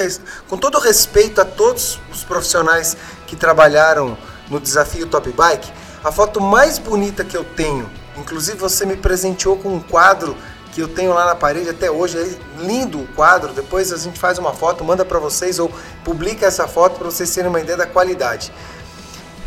com 0.47 0.57
todo 0.57 0.79
respeito 0.79 1.39
a 1.39 1.45
todos 1.45 1.99
os 2.11 2.23
profissionais 2.23 2.97
que 3.25 3.35
trabalharam 3.35 4.17
no 4.49 4.59
desafio 4.59 5.07
Top 5.07 5.29
Bike, 5.31 5.71
a 6.03 6.11
foto 6.11 6.39
mais 6.39 6.77
bonita 6.77 7.23
que 7.23 7.35
eu 7.35 7.43
tenho, 7.43 7.89
inclusive 8.15 8.57
você 8.57 8.85
me 8.85 8.95
presenteou 8.95 9.57
com 9.57 9.69
um 9.75 9.79
quadro 9.79 10.35
que 10.77 10.81
eu 10.81 10.87
tenho 10.87 11.11
lá 11.11 11.25
na 11.25 11.35
parede 11.35 11.69
até 11.69 11.89
hoje, 11.89 12.19
é 12.19 12.61
lindo 12.61 12.99
o 12.99 13.07
quadro. 13.07 13.51
Depois 13.51 13.91
a 13.91 13.97
gente 13.97 14.19
faz 14.19 14.37
uma 14.37 14.53
foto, 14.53 14.83
manda 14.83 15.03
para 15.03 15.17
vocês 15.17 15.57
ou 15.57 15.71
publica 16.03 16.45
essa 16.45 16.67
foto 16.67 16.99
para 16.99 17.05
vocês 17.05 17.33
terem 17.33 17.49
uma 17.49 17.59
ideia 17.59 17.75
da 17.75 17.87
qualidade. 17.87 18.53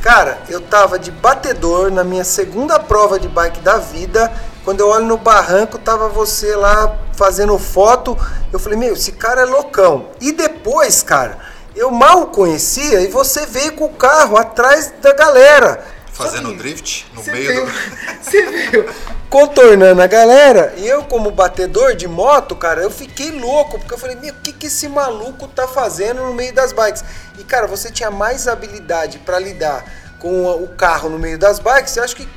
Cara, 0.03 0.43
eu 0.49 0.61
tava 0.61 0.99
de 0.99 1.13
batedor 1.13 1.93
na 1.93 2.03
minha 2.03 2.25
segunda 2.25 2.81
prova 2.81 3.17
de 3.21 3.29
bike 3.29 3.61
da 3.61 3.77
vida. 3.79 4.33
Quando 4.65 4.81
eu 4.81 4.89
olho 4.89 5.07
no 5.07 5.17
barranco, 5.17 5.79
tava 5.79 6.09
você 6.09 6.55
lá 6.55 6.99
fazendo 7.15 7.59
foto. 7.59 8.17
Eu 8.53 8.59
falei, 8.59 8.79
meu, 8.79 8.93
esse 8.93 9.13
cara 9.13 9.43
é 9.43 9.45
loucão. 9.45 10.09
E 10.21 10.33
depois, 10.33 11.03
cara, 11.03 11.39
eu 11.75 11.91
mal 11.91 12.27
conhecia 12.27 13.01
e 13.01 13.09
você 13.09 13.47
veio 13.47 13.73
com 13.73 13.87
o 13.87 13.95
carro 13.95 14.37
atrás 14.37 14.93
da 15.01 15.13
galera. 15.15 15.85
Fazendo 16.13 16.55
drift 16.55 17.07
no 17.15 17.25
meio 17.25 17.47
veio, 17.47 17.65
do. 17.65 17.73
Você 18.21 18.43
veio 18.45 18.91
contornando 19.31 20.03
a 20.03 20.07
galera 20.07 20.75
e 20.77 20.87
eu, 20.87 21.05
como 21.05 21.31
batedor 21.31 21.95
de 21.95 22.09
moto, 22.09 22.57
cara, 22.57 22.83
eu 22.83 22.91
fiquei 22.91 23.31
louco, 23.31 23.79
porque 23.79 23.95
eu 23.95 23.99
falei, 23.99 24.17
meu, 24.17 24.35
o 24.35 24.37
que, 24.39 24.53
que 24.53 24.67
esse 24.67 24.89
maluco 24.89 25.47
tá 25.47 25.69
fazendo 25.69 26.23
no 26.23 26.35
meio 26.35 26.53
das 26.53 26.73
bikes? 26.73 27.05
E, 27.39 27.45
cara, 27.45 27.67
você 27.67 27.91
tinha 27.91 28.11
mais 28.11 28.49
habilidade 28.49 29.19
para 29.21 29.39
lidar 29.39 29.85
com 30.19 30.45
o 30.47 30.69
carro 30.77 31.09
no 31.09 31.19
meio 31.19 31.39
das 31.39 31.59
bikes, 31.61 31.97
eu 31.97 32.05
acho 32.05 32.17
que, 32.17 32.29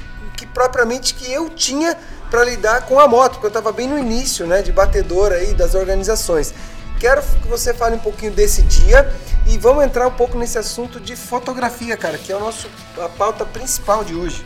que 0.43 0.47
propriamente 0.47 1.13
que 1.13 1.31
eu 1.31 1.49
tinha 1.49 1.97
para 2.29 2.43
lidar 2.43 2.85
com 2.85 2.99
a 2.99 3.07
moto, 3.07 3.33
porque 3.33 3.47
eu 3.47 3.51
tava 3.51 3.71
bem 3.71 3.87
no 3.87 3.97
início, 3.97 4.45
né, 4.45 4.61
de 4.61 4.71
batedor 4.71 5.31
aí 5.31 5.53
das 5.53 5.73
organizações. 5.73 6.53
Quero 6.99 7.21
que 7.21 7.47
você 7.47 7.73
fale 7.73 7.95
um 7.95 7.99
pouquinho 7.99 8.31
desse 8.31 8.61
dia 8.63 9.13
e 9.47 9.57
vamos 9.57 9.83
entrar 9.83 10.07
um 10.07 10.11
pouco 10.11 10.37
nesse 10.37 10.57
assunto 10.57 10.99
de 10.99 11.15
fotografia, 11.15 11.95
cara, 11.95 12.17
que 12.17 12.31
é 12.31 12.35
o 12.35 12.39
nosso, 12.39 12.69
a 12.97 13.09
pauta 13.09 13.45
principal 13.45 14.03
de 14.03 14.15
hoje. 14.15 14.45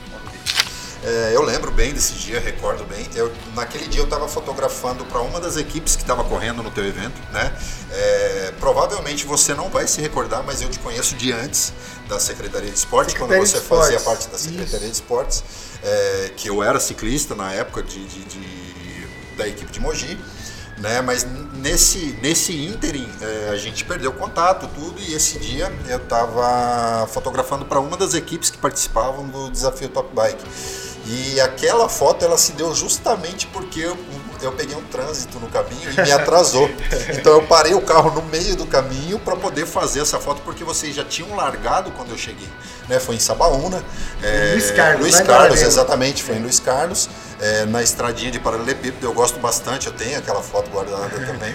É, 1.04 1.32
eu 1.34 1.44
lembro 1.44 1.72
bem 1.72 1.94
desse 1.94 2.13
dia, 2.13 2.39
recordo 2.39 2.84
bem. 2.84 3.08
Eu, 3.16 3.32
naquele 3.56 3.88
dia 3.88 4.01
eu 4.01 4.06
estava 4.06 4.27
fotografando 4.27 5.06
para 5.06 5.22
uma 5.22 5.39
das 5.39 5.56
equipes 5.56 5.96
que 5.96 6.01
estava 6.01 6.24
correndo 6.24 6.63
no 6.63 6.72
teu 6.72 6.86
evento, 6.86 7.22
né? 7.32 7.56
É, 7.92 8.54
provavelmente 8.60 9.25
você 9.25 9.54
não 9.54 9.70
vai 9.70 9.88
se 9.88 10.01
recordar, 10.01 10.44
mas 10.44 10.62
eu 10.62 10.70
te 10.70 10.80
conheço 10.80 11.16
de 11.16 11.32
antes 11.32 11.72
da 12.10 12.20
Secretaria 12.20 12.70
de 12.70 12.77
Esportes, 12.77 13.13
Secretaria 13.13 13.42
quando 13.42 13.48
você 13.48 13.62
fazia 13.62 14.00
parte 14.00 14.27
da 14.27 14.38
Secretaria 14.38 14.75
Isso. 14.75 14.86
de 14.86 14.92
Esportes, 14.92 15.44
é, 15.88 16.32
que 16.36 16.50
eu 16.50 16.62
era 16.62 16.79
ciclista 16.79 17.34
na 17.36 17.51
época 17.53 17.82
de, 17.84 18.03
de- 18.06 18.24
de- 18.25 19.08
da 19.38 19.48
equipe 19.48 19.72
de 19.72 19.79
Mogi. 19.79 20.17
Né, 20.79 21.01
mas 21.01 21.25
nesse, 21.56 22.15
nesse 22.22 22.53
ínterim 22.56 23.10
é, 23.20 23.50
a 23.50 23.56
gente 23.56 23.84
perdeu 23.84 24.13
contato, 24.13 24.70
tudo, 24.75 25.01
e 25.01 25.15
esse 25.15 25.39
dia 25.39 25.74
eu 25.89 25.98
estava 25.98 27.08
fotografando 27.08 27.65
para 27.65 27.79
uma 27.79 27.98
das 27.98 28.13
equipes 28.13 28.51
que 28.51 28.60
participavam 28.60 29.27
do 29.27 29.50
desafio 29.50 29.89
Top 29.89 30.08
Bike. 30.13 30.44
E 31.08 31.40
aquela 31.40 31.88
foto 31.88 32.26
ela 32.26 32.38
se 32.38 32.52
deu 32.52 32.76
justamente 32.76 33.48
porque 33.48 33.80
eu, 33.80 33.98
eu 34.42 34.52
peguei 34.52 34.76
um 34.76 34.84
trânsito 34.84 35.40
no 35.40 35.48
caminho 35.48 35.90
e 35.90 36.02
me 36.02 36.12
atrasou. 36.12 36.70
Então 37.10 37.34
eu 37.34 37.44
parei 37.44 37.74
o 37.74 37.82
carro 37.82 38.12
no 38.12 38.22
meio 38.24 38.56
do 38.56 38.66
caminho 38.66 39.18
para 39.20 39.36
poder 39.36 39.66
fazer 39.66 40.02
essa 40.02 40.20
foto, 40.20 40.42
porque 40.44 40.64
vocês 40.64 40.96
já 40.96 41.04
tinham 41.04 41.36
largado 41.36 41.92
quando 41.92 42.12
eu 42.12 42.18
cheguei. 42.18 42.48
Né? 42.90 43.00
Foi 43.00 43.16
em 43.16 43.20
Sabaúna. 43.20 43.84
é, 44.22 44.52
Luiz 44.54 44.72
Carlos, 44.72 45.02
Luiz 45.02 45.20
Carlos, 45.22 45.62
exatamente, 45.62 46.24
foi 46.24 46.36
em 46.36 46.42
Luiz 46.42 46.60
Carlos, 46.60 47.10
é, 47.40 47.66
na 47.66 47.82
estradinha 47.82 48.32
de 48.32 48.40
paralelepípedo. 48.40 49.06
Eu 49.06 49.14
gosto 49.14 49.40
bastante, 49.40 49.88
eu 49.88 49.94
tenho 49.94 50.18
aquela 50.18 50.42
foto 50.42 50.70
guardada 50.70 51.18
também. 51.26 51.54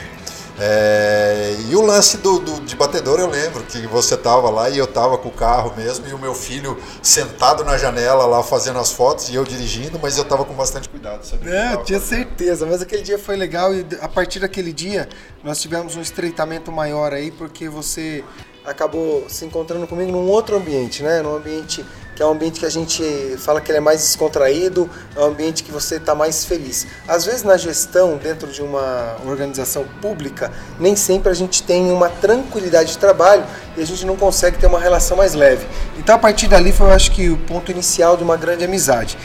É, 0.58 1.56
e 1.70 1.74
o 1.74 1.80
lance 1.82 2.18
do, 2.18 2.38
do- 2.38 2.60
de 2.60 2.76
batedor 2.76 3.18
eu 3.18 3.28
lembro 3.28 3.62
que 3.64 3.86
você 3.86 4.16
tava 4.16 4.50
lá 4.50 4.68
e 4.68 4.76
eu 4.78 4.86
tava 4.86 5.16
com 5.16 5.28
o 5.28 5.32
carro 5.32 5.72
mesmo 5.76 6.06
e 6.06 6.12
o 6.12 6.18
meu 6.18 6.34
filho 6.34 6.76
sentado 7.02 7.64
na 7.64 7.76
janela 7.78 8.26
lá 8.26 8.42
fazendo 8.42 8.78
as 8.78 8.92
fotos 8.92 9.28
e 9.30 9.34
eu 9.34 9.44
dirigindo, 9.44 9.98
mas 10.00 10.18
eu 10.18 10.24
tava 10.24 10.44
com 10.44 10.52
bastante 10.54 10.88
cuidado. 10.88 11.24
sabia 11.24 11.50
É, 11.54 11.74
eu 11.74 11.82
tinha 11.82 11.98
fazendo. 11.98 12.18
certeza, 12.26 12.66
mas 12.66 12.82
aquele 12.82 13.02
dia 13.02 13.18
foi 13.18 13.36
legal 13.36 13.74
e 13.74 13.86
a 14.00 14.08
partir 14.08 14.40
daquele 14.40 14.72
dia 14.72 15.08
nós 15.42 15.60
tivemos 15.60 15.96
um 15.96 16.00
estreitamento 16.02 16.70
maior 16.70 17.12
aí, 17.12 17.30
porque 17.30 17.68
você 17.68 18.22
acabou 18.64 19.24
se 19.28 19.44
encontrando 19.44 19.86
comigo 19.86 20.12
num 20.12 20.28
outro 20.28 20.56
ambiente, 20.56 21.02
né? 21.02 21.20
Num 21.22 21.34
ambiente 21.34 21.84
que 22.14 22.22
é 22.22 22.26
um 22.26 22.30
ambiente 22.30 22.60
que 22.60 22.66
a 22.66 22.70
gente 22.70 23.02
fala 23.38 23.60
que 23.60 23.70
ele 23.70 23.78
é 23.78 23.80
mais 23.80 24.00
descontraído, 24.00 24.88
é 25.16 25.20
um 25.20 25.24
ambiente 25.24 25.62
que 25.62 25.72
você 25.72 25.96
está 25.96 26.14
mais 26.14 26.44
feliz. 26.44 26.86
Às 27.08 27.24
vezes 27.24 27.42
na 27.42 27.56
gestão, 27.56 28.18
dentro 28.18 28.48
de 28.48 28.62
uma 28.62 29.16
organização 29.26 29.84
pública, 30.00 30.52
nem 30.78 30.94
sempre 30.94 31.30
a 31.30 31.34
gente 31.34 31.62
tem 31.62 31.90
uma 31.90 32.08
tranquilidade 32.08 32.92
de 32.92 32.98
trabalho 32.98 33.44
e 33.76 33.82
a 33.82 33.86
gente 33.86 34.04
não 34.04 34.16
consegue 34.16 34.58
ter 34.58 34.66
uma 34.66 34.78
relação 34.78 35.16
mais 35.16 35.32
leve. 35.34 35.66
Então 35.98 36.14
a 36.16 36.18
partir 36.18 36.48
dali 36.48 36.70
foi, 36.70 36.88
eu 36.88 36.92
acho 36.92 37.10
que, 37.12 37.30
o 37.30 37.36
ponto 37.38 37.70
inicial 37.70 38.16
de 38.16 38.22
uma 38.22 38.36
grande 38.36 38.64
amizade. 38.64 39.16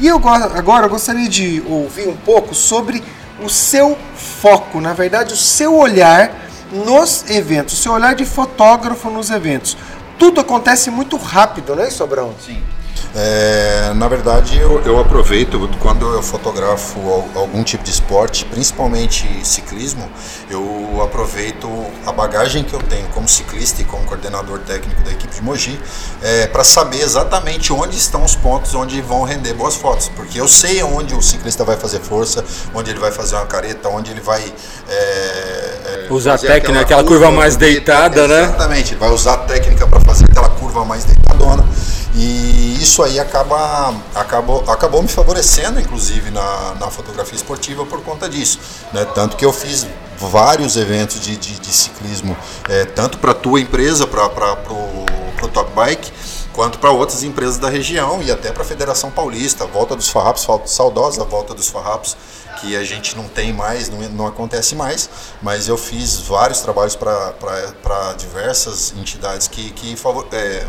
E 0.00 0.08
eu 0.08 0.18
go- 0.18 0.28
agora 0.28 0.86
eu 0.86 0.90
gostaria 0.90 1.28
de 1.28 1.62
ouvir 1.68 2.08
um 2.08 2.16
pouco 2.16 2.54
sobre 2.54 3.02
o 3.40 3.48
seu 3.48 3.96
foco, 4.16 4.80
na 4.80 4.92
verdade, 4.92 5.32
o 5.34 5.36
seu 5.36 5.76
olhar 5.76 6.32
nos 6.72 7.28
eventos, 7.30 7.78
o 7.78 7.82
seu 7.82 7.92
olhar 7.92 8.14
de 8.14 8.24
fotógrafo 8.24 9.10
nos 9.10 9.30
eventos. 9.30 9.76
Tudo 10.22 10.40
acontece 10.40 10.88
muito 10.88 11.16
rápido, 11.16 11.74
não 11.74 11.82
é 11.82 11.88
isso, 11.88 12.00
Abrão? 12.00 12.32
Sim. 12.38 12.62
É, 13.14 13.92
na 13.94 14.08
verdade, 14.08 14.58
eu, 14.58 14.80
eu 14.86 14.98
aproveito 14.98 15.68
quando 15.80 16.06
eu 16.14 16.22
fotografo 16.22 16.98
al- 16.98 17.28
algum 17.42 17.62
tipo 17.62 17.84
de 17.84 17.90
esporte, 17.90 18.46
principalmente 18.46 19.28
ciclismo, 19.44 20.10
eu 20.50 20.98
aproveito 21.04 21.68
a 22.06 22.12
bagagem 22.12 22.64
que 22.64 22.72
eu 22.72 22.80
tenho 22.80 23.06
como 23.08 23.28
ciclista 23.28 23.82
e 23.82 23.84
como 23.84 24.02
coordenador 24.04 24.60
técnico 24.60 25.02
da 25.02 25.10
equipe 25.10 25.34
de 25.34 25.42
Mogi 25.42 25.78
para 26.52 26.64
saber 26.64 27.02
exatamente 27.02 27.70
onde 27.70 27.98
estão 27.98 28.24
os 28.24 28.34
pontos 28.34 28.74
onde 28.74 29.00
vão 29.02 29.24
render 29.24 29.52
boas 29.52 29.76
fotos, 29.76 30.08
porque 30.16 30.40
eu 30.40 30.48
sei 30.48 30.82
onde 30.82 31.14
o 31.14 31.20
ciclista 31.20 31.64
vai 31.64 31.76
fazer 31.76 32.00
força, 32.00 32.42
onde 32.74 32.90
ele 32.92 32.98
vai 33.00 33.10
fazer 33.12 33.34
uma 33.36 33.44
careta, 33.46 33.90
onde 33.90 34.10
ele 34.10 34.22
vai 34.22 34.42
é, 34.88 34.94
é, 34.94 36.06
Usar 36.10 36.38
técnica, 36.38 36.80
aquela 36.80 37.04
curva 37.04 37.30
mais 37.30 37.56
bonita. 37.56 37.72
deitada, 37.72 38.26
né? 38.26 38.44
Exatamente, 38.44 38.92
ele 38.92 39.00
vai 39.00 39.10
usar 39.10 39.34
a 39.34 39.38
técnica 39.38 39.86
para 39.86 40.00
fazer 40.00 40.24
aquela 40.24 40.48
curva 40.48 40.82
mais 40.84 41.04
deitadona. 41.04 41.62
E 42.14 42.78
isso 42.82 43.01
aí 43.02 43.18
acaba, 43.18 43.94
acabou, 44.14 44.64
acabou 44.70 45.02
me 45.02 45.08
favorecendo, 45.08 45.80
inclusive, 45.80 46.30
na, 46.30 46.74
na 46.74 46.90
fotografia 46.90 47.36
esportiva 47.36 47.84
por 47.86 48.02
conta 48.02 48.28
disso. 48.28 48.58
Né? 48.92 49.04
Tanto 49.14 49.36
que 49.36 49.44
eu 49.44 49.52
fiz 49.52 49.86
vários 50.18 50.76
eventos 50.76 51.20
de, 51.20 51.36
de, 51.36 51.58
de 51.58 51.72
ciclismo, 51.72 52.36
é, 52.68 52.84
tanto 52.84 53.18
para 53.18 53.32
a 53.32 53.34
tua 53.34 53.60
empresa, 53.60 54.06
para 54.06 54.26
o 54.26 55.48
Top 55.48 55.72
Bike, 55.74 56.12
quanto 56.52 56.78
para 56.78 56.90
outras 56.90 57.22
empresas 57.22 57.58
da 57.58 57.68
região 57.68 58.22
e 58.22 58.30
até 58.30 58.52
para 58.52 58.62
a 58.62 58.66
Federação 58.66 59.10
Paulista, 59.10 59.66
Volta 59.66 59.96
dos 59.96 60.08
Farrapos, 60.08 60.46
saudosa 60.66 61.24
Volta 61.24 61.54
dos 61.54 61.68
Farrapos, 61.68 62.16
que 62.60 62.76
a 62.76 62.84
gente 62.84 63.16
não 63.16 63.24
tem 63.28 63.52
mais, 63.52 63.88
não, 63.88 63.98
não 64.10 64.26
acontece 64.26 64.74
mais, 64.74 65.10
mas 65.40 65.66
eu 65.66 65.76
fiz 65.76 66.20
vários 66.20 66.60
trabalhos 66.60 66.94
para 66.94 68.12
diversas 68.16 68.94
entidades 68.96 69.48
que, 69.48 69.70
que 69.70 69.96
é, 70.32 70.66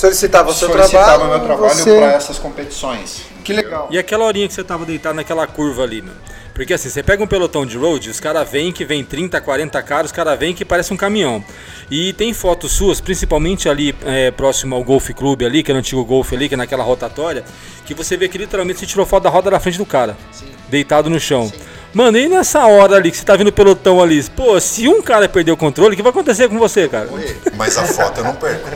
Solicitava 0.00 0.50
o 0.50 0.54
seu 0.54 0.68
solicitavam 0.70 1.28
trabalho. 1.28 1.30
meu 1.30 1.40
trabalho 1.46 1.74
você- 1.78 1.94
para 1.98 2.12
essas 2.14 2.38
competições. 2.38 3.20
Que 3.44 3.52
legal. 3.52 3.86
E 3.90 3.98
aquela 3.98 4.24
horinha 4.24 4.48
que 4.48 4.54
você 4.54 4.64
tava 4.64 4.86
deitado 4.86 5.14
naquela 5.14 5.46
curva 5.46 5.82
ali, 5.82 6.00
mano. 6.00 6.16
Porque 6.54 6.72
assim, 6.72 6.88
você 6.88 7.02
pega 7.02 7.22
um 7.22 7.26
pelotão 7.26 7.66
de 7.66 7.76
road, 7.76 8.08
os 8.08 8.18
caras 8.18 8.48
vêm 8.50 8.72
que 8.72 8.82
vem 8.82 9.04
30, 9.04 9.38
40 9.42 9.82
caras, 9.82 10.06
os 10.06 10.12
caras 10.12 10.38
vêm 10.38 10.54
que 10.54 10.64
parece 10.64 10.90
um 10.92 10.96
caminhão. 10.96 11.44
E 11.90 12.14
tem 12.14 12.32
fotos 12.32 12.72
suas, 12.72 12.98
principalmente 12.98 13.68
ali 13.68 13.94
é, 14.06 14.30
próximo 14.30 14.74
ao 14.74 14.82
Golf 14.82 15.10
Clube 15.10 15.44
ali, 15.44 15.62
que 15.62 15.70
é 15.70 15.74
o 15.74 15.76
antigo 15.78 16.02
Golf 16.02 16.32
ali, 16.32 16.48
que 16.48 16.54
é 16.54 16.56
naquela 16.56 16.82
rotatória, 16.82 17.44
que 17.84 17.92
você 17.92 18.16
vê 18.16 18.26
que 18.26 18.38
literalmente 18.38 18.80
você 18.80 18.86
tirou 18.86 19.04
foto 19.04 19.24
da 19.24 19.30
roda 19.30 19.50
da 19.50 19.60
frente 19.60 19.76
do 19.76 19.84
cara, 19.86 20.16
deitado 20.70 21.10
no 21.10 21.20
chão. 21.20 21.52
Mano, 21.92 22.16
e 22.16 22.26
nessa 22.26 22.66
hora 22.66 22.96
ali 22.96 23.10
que 23.10 23.18
você 23.18 23.24
tá 23.24 23.36
vendo 23.36 23.48
o 23.48 23.52
pelotão 23.52 24.00
ali, 24.02 24.22
pô, 24.30 24.58
se 24.60 24.88
um 24.88 25.02
cara 25.02 25.28
perder 25.28 25.52
o 25.52 25.56
controle, 25.58 25.92
o 25.92 25.96
que 25.96 26.02
vai 26.02 26.10
acontecer 26.10 26.48
com 26.48 26.58
você, 26.58 26.88
cara? 26.88 27.08
Mas 27.56 27.76
a 27.76 27.84
foto 27.84 28.18
eu 28.20 28.24
não 28.24 28.34
perco. 28.34 28.68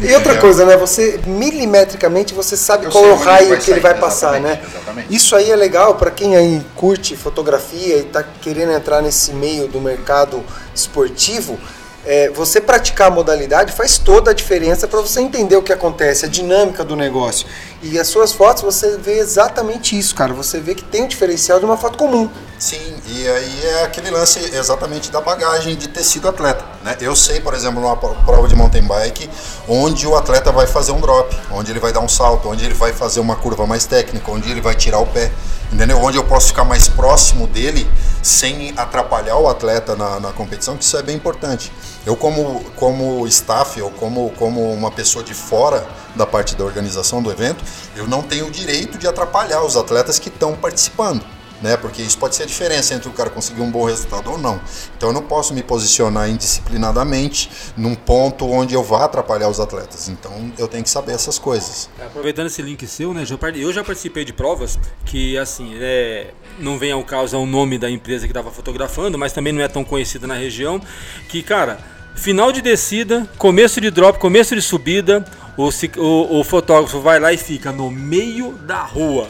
E 0.00 0.12
outra 0.14 0.36
coisa, 0.38 0.64
né? 0.64 0.76
Você 0.76 1.20
milimetricamente 1.26 2.34
você 2.34 2.56
sabe 2.56 2.86
Eu 2.86 2.90
qual 2.90 3.04
é 3.04 3.12
o 3.12 3.16
raio 3.16 3.58
que 3.58 3.70
ele 3.70 3.80
vai 3.80 3.94
passar, 3.94 4.40
né? 4.40 4.60
exatamente. 4.66 5.14
Isso 5.14 5.36
aí 5.36 5.50
é 5.50 5.56
legal 5.56 5.94
para 5.94 6.10
quem 6.10 6.36
aí 6.36 6.62
curte 6.74 7.16
fotografia 7.16 7.98
e 7.98 8.02
tá 8.04 8.22
querendo 8.22 8.72
entrar 8.72 9.00
nesse 9.02 9.32
meio 9.32 9.68
do 9.68 9.80
mercado 9.80 10.42
esportivo. 10.74 11.58
É, 12.06 12.28
você 12.28 12.60
praticar 12.60 13.08
a 13.08 13.10
modalidade 13.10 13.72
faz 13.72 13.96
toda 13.96 14.30
a 14.30 14.34
diferença 14.34 14.86
para 14.86 15.00
você 15.00 15.20
entender 15.22 15.56
o 15.56 15.62
que 15.62 15.72
acontece, 15.72 16.26
a 16.26 16.28
dinâmica 16.28 16.84
do 16.84 16.94
negócio. 16.94 17.46
E 17.82 17.98
as 17.98 18.08
suas 18.08 18.32
fotos 18.32 18.62
você 18.62 18.96
vê 18.96 19.18
exatamente 19.18 19.98
isso, 19.98 20.14
cara. 20.14 20.32
Você 20.32 20.58
vê 20.58 20.74
que 20.74 20.82
tem 20.82 21.02
um 21.02 21.06
diferencial 21.08 21.58
de 21.58 21.66
uma 21.66 21.76
foto 21.76 21.98
comum. 21.98 22.30
Sim, 22.58 22.94
e 23.08 23.28
aí 23.28 23.66
é 23.66 23.82
aquele 23.84 24.10
lance 24.10 24.38
exatamente 24.54 25.10
da 25.10 25.20
bagagem 25.20 25.76
de 25.76 25.88
ter 25.88 26.02
sido 26.02 26.26
atleta. 26.28 26.64
Né? 26.82 26.96
Eu 27.00 27.14
sei, 27.14 27.40
por 27.40 27.52
exemplo, 27.52 27.82
numa 27.82 27.96
pro- 27.96 28.14
prova 28.24 28.48
de 28.48 28.56
mountain 28.56 28.84
bike, 28.84 29.28
onde 29.68 30.06
o 30.06 30.16
atleta 30.16 30.50
vai 30.50 30.66
fazer 30.66 30.92
um 30.92 31.00
drop, 31.00 31.36
onde 31.50 31.72
ele 31.72 31.80
vai 31.80 31.92
dar 31.92 32.00
um 32.00 32.08
salto, 32.08 32.48
onde 32.48 32.64
ele 32.64 32.74
vai 32.74 32.92
fazer 32.94 33.20
uma 33.20 33.36
curva 33.36 33.66
mais 33.66 33.84
técnica, 33.84 34.30
onde 34.30 34.50
ele 34.50 34.62
vai 34.62 34.74
tirar 34.74 35.00
o 35.00 35.06
pé, 35.06 35.30
entendeu? 35.70 35.98
Onde 35.98 36.16
eu 36.16 36.24
posso 36.24 36.46
ficar 36.48 36.64
mais 36.64 36.88
próximo 36.88 37.46
dele 37.48 37.86
sem 38.22 38.72
atrapalhar 38.78 39.36
o 39.36 39.46
atleta 39.48 39.94
na, 39.94 40.18
na 40.20 40.32
competição, 40.32 40.76
que 40.76 40.84
isso 40.84 40.96
é 40.96 41.02
bem 41.02 41.16
importante. 41.16 41.70
Eu 42.06 42.16
como, 42.16 42.62
como 42.76 43.26
staff, 43.26 43.80
ou 43.80 43.90
como, 43.90 44.30
como 44.32 44.72
uma 44.72 44.90
pessoa 44.90 45.24
de 45.24 45.32
fora 45.32 45.86
da 46.14 46.26
parte 46.26 46.54
da 46.54 46.64
organização 46.64 47.22
do 47.22 47.30
evento, 47.30 47.64
eu 47.96 48.06
não 48.06 48.22
tenho 48.22 48.46
o 48.46 48.50
direito 48.50 48.98
de 48.98 49.06
atrapalhar 49.06 49.62
os 49.62 49.76
atletas 49.76 50.18
que 50.18 50.28
estão 50.28 50.54
participando. 50.54 51.24
Né? 51.62 51.76
Porque 51.76 52.02
isso 52.02 52.18
pode 52.18 52.34
ser 52.34 52.44
a 52.44 52.46
diferença 52.46 52.94
entre 52.94 53.08
o 53.08 53.12
cara 53.12 53.30
conseguir 53.30 53.62
um 53.62 53.70
bom 53.70 53.84
resultado 53.84 54.30
ou 54.30 54.38
não. 54.38 54.60
Então 54.96 55.10
eu 55.10 55.12
não 55.12 55.22
posso 55.22 55.54
me 55.54 55.62
posicionar 55.62 56.28
indisciplinadamente 56.28 57.50
num 57.76 57.94
ponto 57.94 58.48
onde 58.50 58.74
eu 58.74 58.82
vá 58.82 59.04
atrapalhar 59.04 59.48
os 59.48 59.60
atletas. 59.60 60.08
Então 60.08 60.52
eu 60.58 60.68
tenho 60.68 60.84
que 60.84 60.90
saber 60.90 61.12
essas 61.12 61.38
coisas. 61.38 61.88
Aproveitando 62.04 62.46
esse 62.46 62.62
link 62.62 62.86
seu, 62.86 63.14
né? 63.14 63.24
Eu 63.56 63.72
já 63.72 63.84
participei 63.84 64.24
de 64.24 64.32
provas 64.32 64.78
que, 65.04 65.38
assim, 65.38 65.74
é, 65.80 66.32
não 66.58 66.78
vem 66.78 66.92
ao 66.92 67.04
caso 67.04 67.38
o 67.38 67.46
nome 67.46 67.78
da 67.78 67.90
empresa 67.90 68.26
que 68.26 68.30
estava 68.30 68.50
fotografando, 68.50 69.18
mas 69.18 69.32
também 69.32 69.52
não 69.52 69.62
é 69.62 69.68
tão 69.68 69.84
conhecida 69.84 70.26
na 70.26 70.34
região. 70.34 70.80
Que, 71.28 71.42
cara, 71.42 71.78
final 72.14 72.52
de 72.52 72.60
descida, 72.60 73.28
começo 73.38 73.80
de 73.80 73.90
drop, 73.90 74.18
começo 74.18 74.54
de 74.54 74.62
subida, 74.62 75.24
o, 75.56 75.68
o, 75.98 76.40
o 76.40 76.44
fotógrafo 76.44 77.00
vai 77.00 77.18
lá 77.18 77.32
e 77.32 77.36
fica 77.36 77.72
no 77.72 77.90
meio 77.90 78.52
da 78.52 78.82
rua. 78.82 79.28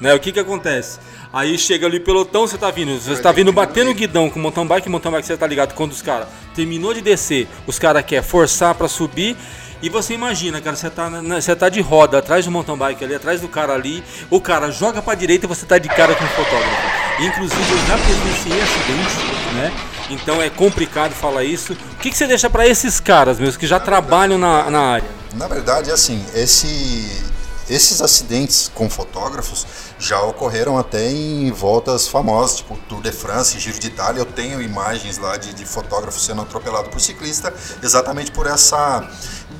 Né? 0.00 0.14
O 0.14 0.20
que 0.20 0.32
que 0.32 0.40
acontece? 0.40 0.98
Aí 1.36 1.58
chega 1.58 1.86
ali 1.86 2.00
pelotão, 2.00 2.46
você 2.46 2.56
tá 2.56 2.70
vindo, 2.70 2.98
você 2.98 3.20
tá 3.20 3.30
vindo 3.30 3.52
batendo 3.52 3.90
o 3.90 3.94
guidão 3.94 4.30
com 4.30 4.40
mountain 4.40 4.66
bike, 4.66 4.88
mountain 4.88 5.12
bike 5.12 5.26
você 5.26 5.36
tá 5.36 5.46
ligado 5.46 5.74
quando 5.74 5.92
os 5.92 6.00
caras 6.00 6.28
terminou 6.54 6.94
de 6.94 7.02
descer, 7.02 7.46
os 7.66 7.78
caras 7.78 8.02
querem 8.06 8.24
forçar 8.26 8.74
para 8.74 8.88
subir 8.88 9.36
e 9.82 9.90
você 9.90 10.14
imagina, 10.14 10.62
cara, 10.62 10.74
você 10.74 10.88
tá, 10.88 11.10
na, 11.10 11.38
você 11.38 11.54
tá 11.54 11.68
de 11.68 11.82
roda 11.82 12.20
atrás 12.20 12.46
do 12.46 12.50
mountain 12.50 12.78
bike 12.78 13.04
ali, 13.04 13.14
atrás 13.14 13.42
do 13.42 13.48
cara 13.48 13.74
ali, 13.74 14.02
o 14.30 14.40
cara 14.40 14.70
joga 14.70 15.02
pra 15.02 15.14
direita 15.14 15.44
e 15.44 15.46
você 15.46 15.66
tá 15.66 15.76
de 15.76 15.90
cara 15.90 16.14
com 16.14 16.24
o 16.24 16.28
fotógrafo. 16.28 17.22
Inclusive 17.22 17.70
eu 17.70 17.86
já 17.86 17.98
presenciei 17.98 18.62
acidentes, 18.62 19.16
né? 19.56 19.72
Então 20.08 20.40
é 20.40 20.48
complicado 20.48 21.12
falar 21.12 21.44
isso. 21.44 21.74
O 21.74 21.96
que, 21.96 22.08
que 22.08 22.16
você 22.16 22.26
deixa 22.26 22.48
para 22.48 22.66
esses 22.66 22.98
caras, 22.98 23.38
meus, 23.38 23.58
que 23.58 23.66
já 23.66 23.78
trabalham 23.78 24.38
na, 24.38 24.70
na 24.70 24.80
área? 24.80 25.08
Na 25.34 25.46
verdade, 25.46 25.90
assim, 25.90 26.24
esse, 26.34 27.22
esses 27.68 28.00
acidentes 28.00 28.70
com 28.74 28.88
fotógrafos 28.88 29.66
já 29.98 30.20
ocorreram 30.22 30.78
até 30.78 31.10
em 31.10 31.50
voltas 31.50 32.06
famosas, 32.08 32.56
tipo 32.56 32.76
Tour 32.88 33.00
de 33.00 33.12
France, 33.12 33.58
Giro 33.58 33.78
de 33.78 33.86
Itália. 33.86 34.20
Eu 34.20 34.26
tenho 34.26 34.60
imagens 34.60 35.18
lá 35.18 35.36
de, 35.36 35.54
de 35.54 35.64
fotógrafo 35.64 36.18
sendo 36.20 36.42
atropelado 36.42 36.90
por 36.90 37.00
ciclista, 37.00 37.52
exatamente 37.82 38.30
por 38.30 38.46
essa 38.46 39.08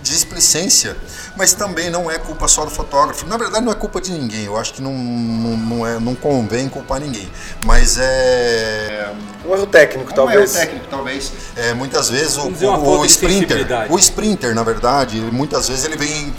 displicência, 0.03 0.97
mas 1.37 1.53
também 1.53 1.91
não 1.91 2.11
é 2.11 2.19
culpa 2.19 2.47
só 2.47 2.65
do 2.65 2.71
fotógrafo. 2.71 3.27
Na 3.27 3.37
verdade, 3.37 3.65
não 3.65 3.73
é 3.73 3.75
culpa 3.75 4.01
de 4.01 4.13
ninguém. 4.13 4.45
Eu 4.45 4.57
acho 4.57 4.75
que 4.75 4.83
não, 4.83 4.93
não, 4.93 5.57
não, 5.57 5.87
é, 5.87 5.99
não 5.99 6.15
convém 6.15 6.69
culpar 6.69 7.01
ninguém. 7.01 7.29
Mas 7.65 7.99
é. 7.99 9.13
Um 9.45 9.53
erro 9.53 9.67
técnico, 9.67 10.13
um 10.13 10.15
talvez. 10.15 10.39
Um 10.39 10.43
erro 10.55 10.67
técnico, 10.67 10.87
talvez. 10.89 11.33
É, 11.57 11.75
muitas 11.75 12.09
vezes 12.09 12.37
o, 12.37 12.49
o, 12.49 13.01
o 13.01 13.05
sprinter, 13.07 13.67
o 13.91 13.99
sprinter, 13.99 14.55
na 14.55 14.63
verdade, 14.63 15.17
muitas 15.33 15.69
vezes 15.69 15.85
ele 15.85 15.97
vem 15.97 16.33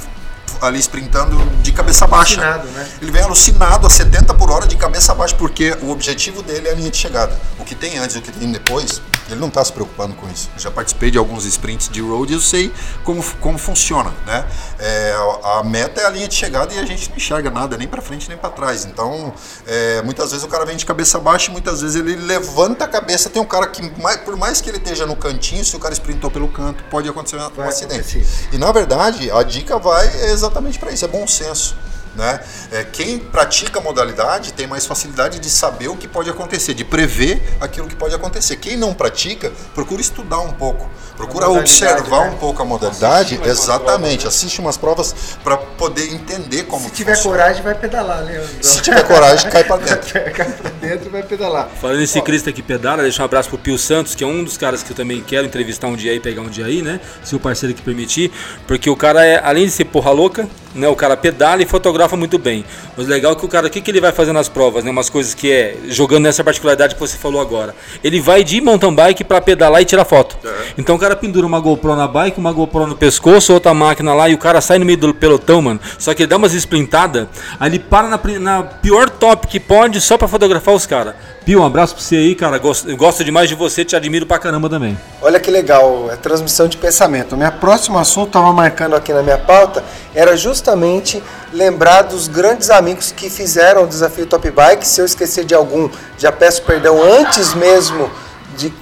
ali 0.61 0.79
sprintando 0.79 1.37
de 1.61 1.71
cabeça 1.71 2.07
baixa. 2.07 2.41
Né? 2.41 2.87
Ele 3.01 3.11
vem 3.11 3.21
alucinado 3.21 3.85
a 3.85 3.89
70 3.89 4.33
por 4.33 4.49
hora 4.51 4.67
de 4.67 4.75
cabeça 4.75 5.13
baixa, 5.13 5.35
porque 5.35 5.77
o 5.81 5.89
objetivo 5.89 6.41
dele 6.41 6.67
é 6.67 6.71
a 6.71 6.75
linha 6.75 6.89
de 6.89 6.97
chegada. 6.97 7.37
O 7.59 7.63
que 7.63 7.75
tem 7.75 7.97
antes 7.97 8.15
e 8.15 8.19
o 8.19 8.21
que 8.21 8.31
tem 8.31 8.51
depois, 8.51 9.01
ele 9.29 9.39
não 9.39 9.47
está 9.47 9.63
se 9.63 9.71
preocupando 9.71 10.15
com 10.15 10.27
isso. 10.29 10.49
Eu 10.55 10.61
já 10.61 10.71
participei 10.71 11.11
de 11.11 11.17
alguns 11.17 11.45
sprints 11.45 11.89
de 11.89 12.01
road 12.01 12.31
e 12.31 12.35
eu 12.35 12.41
sei 12.41 12.71
como, 13.03 13.23
como 13.39 13.57
funciona. 13.57 14.13
Né? 14.25 14.45
É, 14.79 15.15
a 15.43 15.63
meta 15.63 16.01
é 16.01 16.05
a 16.05 16.09
linha 16.09 16.27
de 16.27 16.35
chegada 16.35 16.73
e 16.73 16.79
a 16.79 16.85
gente 16.85 17.09
não 17.09 17.17
enxerga 17.17 17.49
nada, 17.49 17.77
nem 17.77 17.87
para 17.87 18.01
frente 18.01 18.27
nem 18.29 18.37
para 18.37 18.49
trás. 18.49 18.85
Então, 18.85 19.33
é, 19.65 20.01
muitas 20.01 20.31
vezes 20.31 20.45
o 20.45 20.47
cara 20.47 20.65
vem 20.65 20.75
de 20.75 20.85
cabeça 20.85 21.19
baixa 21.19 21.49
e 21.49 21.51
muitas 21.51 21.81
vezes 21.81 21.95
ele 21.95 22.15
levanta 22.15 22.85
a 22.85 22.87
cabeça. 22.87 23.29
Tem 23.29 23.41
um 23.41 23.45
cara 23.45 23.67
que, 23.67 23.81
por 24.25 24.35
mais 24.35 24.61
que 24.61 24.69
ele 24.69 24.77
esteja 24.77 25.05
no 25.05 25.15
cantinho, 25.15 25.63
se 25.63 25.75
o 25.75 25.79
cara 25.79 25.93
sprintou 25.93 26.31
pelo 26.31 26.47
canto, 26.47 26.83
pode 26.85 27.07
acontecer 27.07 27.37
um 27.37 27.49
vai 27.49 27.67
acidente. 27.67 28.17
Acontecer. 28.17 28.49
E 28.51 28.57
na 28.57 28.71
verdade, 28.71 29.29
a 29.31 29.43
dica 29.43 29.77
vai 29.77 30.07
exatamente 30.25 30.46
para 30.79 30.91
isso: 30.91 31.05
é 31.05 31.07
bom 31.07 31.25
senso. 31.27 31.75
Né? 32.17 32.39
É, 32.71 32.83
quem 32.83 33.19
pratica 33.19 33.77
a 33.77 33.81
modalidade 33.81 34.51
tem 34.51 34.65
mais 34.65 34.87
facilidade 34.87 35.37
de 35.37 35.49
saber 35.51 35.87
o 35.87 35.95
que 35.95 36.07
pode 36.07 36.29
acontecer, 36.29 36.73
de 36.73 36.83
prever 36.83 37.39
aquilo 37.61 37.87
que 37.87 37.95
pode 37.95 38.15
acontecer. 38.15 38.55
Quem 38.55 38.75
não 38.75 38.91
pratica, 38.91 39.51
procura 39.75 40.01
estudar 40.01 40.39
um 40.39 40.51
pouco, 40.51 40.89
procura 41.15 41.47
observar 41.47 42.25
né? 42.25 42.31
um 42.31 42.37
pouco 42.37 42.59
a 42.59 42.65
modalidade. 42.65 43.39
Exatamente, 43.45 44.27
assiste 44.27 44.59
umas 44.59 44.77
provas 44.77 45.13
para 45.43 45.57
poder 45.57 46.11
entender 46.11 46.63
como 46.63 46.85
Se 46.85 46.91
tiver 46.91 47.15
funciona. 47.15 47.37
coragem, 47.37 47.61
vai 47.61 47.75
pedalar, 47.75 48.23
Leandro. 48.23 48.49
Se 48.61 48.81
tiver 48.81 49.03
coragem, 49.03 49.51
cai 49.51 49.63
para 49.63 49.77
dentro. 49.85 50.33
cai 50.33 50.51
para 50.51 50.69
dentro 50.71 51.05
e 51.05 51.09
vai 51.09 51.21
pedalar. 51.21 51.69
Falando 51.79 52.01
em 52.01 52.07
ciclista 52.07 52.51
que 52.51 52.63
pedala, 52.63 53.03
deixa 53.03 53.21
um 53.21 53.25
abraço 53.25 53.49
pro 53.49 53.59
Pio 53.59 53.77
Santos, 53.77 54.15
que 54.15 54.23
é 54.23 54.27
um 54.27 54.43
dos 54.43 54.57
caras 54.57 54.81
que 54.81 54.91
eu 54.91 54.95
também 54.95 55.21
quero 55.21 55.45
entrevistar 55.45 55.85
um 55.85 55.95
dia 55.95 56.11
aí, 56.13 56.19
pegar 56.19 56.41
um 56.41 56.49
dia 56.49 56.65
aí, 56.65 56.81
né? 56.81 56.99
Se 57.23 57.35
o 57.35 57.39
parceiro 57.39 57.75
que 57.75 57.81
permitir, 57.83 58.31
porque 58.65 58.89
o 58.89 58.95
cara 58.95 59.23
é, 59.23 59.39
além 59.43 59.65
de 59.65 59.71
ser 59.71 59.85
porra 59.85 60.09
louca, 60.09 60.49
né? 60.77 60.87
O 60.87 60.95
cara 60.95 61.17
pedala 61.17 61.61
e 61.61 61.65
fotografa 61.65 62.15
muito 62.15 62.37
bem. 62.37 62.63
Mas 62.95 63.07
legal 63.07 63.33
é 63.33 63.35
que 63.35 63.45
o 63.45 63.47
cara, 63.47 63.67
o 63.67 63.69
que, 63.69 63.81
que 63.81 63.91
ele 63.91 63.99
vai 63.99 64.11
fazer 64.11 64.31
nas 64.31 64.47
provas, 64.47 64.83
né? 64.83 64.91
Umas 64.91 65.09
coisas 65.09 65.33
que 65.33 65.51
é, 65.51 65.75
jogando 65.87 66.23
nessa 66.23 66.43
particularidade 66.43 66.95
que 66.95 66.99
você 66.99 67.17
falou 67.17 67.41
agora. 67.41 67.75
Ele 68.03 68.19
vai 68.19 68.43
de 68.43 68.61
mountain 68.61 68.93
bike 68.93 69.23
para 69.23 69.41
pedalar 69.41 69.81
e 69.81 69.85
tirar 69.85 70.05
foto. 70.05 70.37
É. 70.45 70.73
Então 70.77 70.95
o 70.95 70.99
cara 70.99 71.15
pendura 71.15 71.45
uma 71.45 71.59
GoPro 71.59 71.95
na 71.95 72.07
bike, 72.07 72.39
uma 72.39 72.51
GoPro 72.51 72.87
no 72.87 72.95
pescoço, 72.95 73.53
outra 73.53 73.73
máquina 73.73 74.13
lá 74.13 74.29
e 74.29 74.33
o 74.33 74.37
cara 74.37 74.61
sai 74.61 74.79
no 74.79 74.85
meio 74.85 74.97
do 74.97 75.13
pelotão, 75.13 75.61
mano. 75.61 75.79
Só 75.97 76.13
que 76.13 76.23
ele 76.23 76.27
dá 76.27 76.37
umas 76.37 76.53
esplintadas, 76.53 77.27
aí 77.59 77.69
ele 77.69 77.79
para 77.79 78.07
na, 78.07 78.19
na 78.39 78.63
pior 78.63 79.09
top 79.09 79.47
que 79.47 79.59
pode 79.59 79.99
só 80.01 80.17
para 80.17 80.27
fotografar 80.27 80.73
os 80.73 80.85
caras. 80.85 81.15
Pio, 81.47 81.61
um 81.61 81.65
abraço 81.65 81.95
pra 81.95 82.03
você 82.03 82.17
aí, 82.17 82.35
cara. 82.35 82.57
Gosto, 82.57 82.93
gosto 82.97 83.23
demais 83.23 83.47
de 83.47 83.55
você, 83.55 83.85
te 83.85 83.95
admiro 83.95 84.25
pra 84.25 84.37
caramba 84.37 84.69
também. 84.69 84.99
Olha 85.21 85.39
que 85.39 85.49
legal, 85.49 86.11
é 86.11 86.17
transmissão 86.17 86.67
de 86.67 86.75
pensamento. 86.75 87.37
Minha 87.37 87.53
próximo 87.53 87.97
assunto, 87.97 88.27
estava 88.27 88.51
marcando 88.51 88.97
aqui 88.97 89.13
na 89.13 89.23
minha 89.23 89.37
pauta, 89.37 89.81
era 90.13 90.35
justamente 90.35 91.23
lembrar 91.53 92.01
dos 92.01 92.27
grandes 92.27 92.69
amigos 92.69 93.13
que 93.13 93.29
fizeram 93.29 93.85
o 93.85 93.87
desafio 93.87 94.25
Top 94.25 94.51
Bike. 94.51 94.85
Se 94.85 94.99
eu 94.99 95.05
esquecer 95.05 95.45
de 95.45 95.55
algum, 95.55 95.89
já 96.17 96.33
peço 96.33 96.63
perdão 96.63 97.01
antes 97.01 97.53
mesmo 97.53 98.11
de 98.57 98.73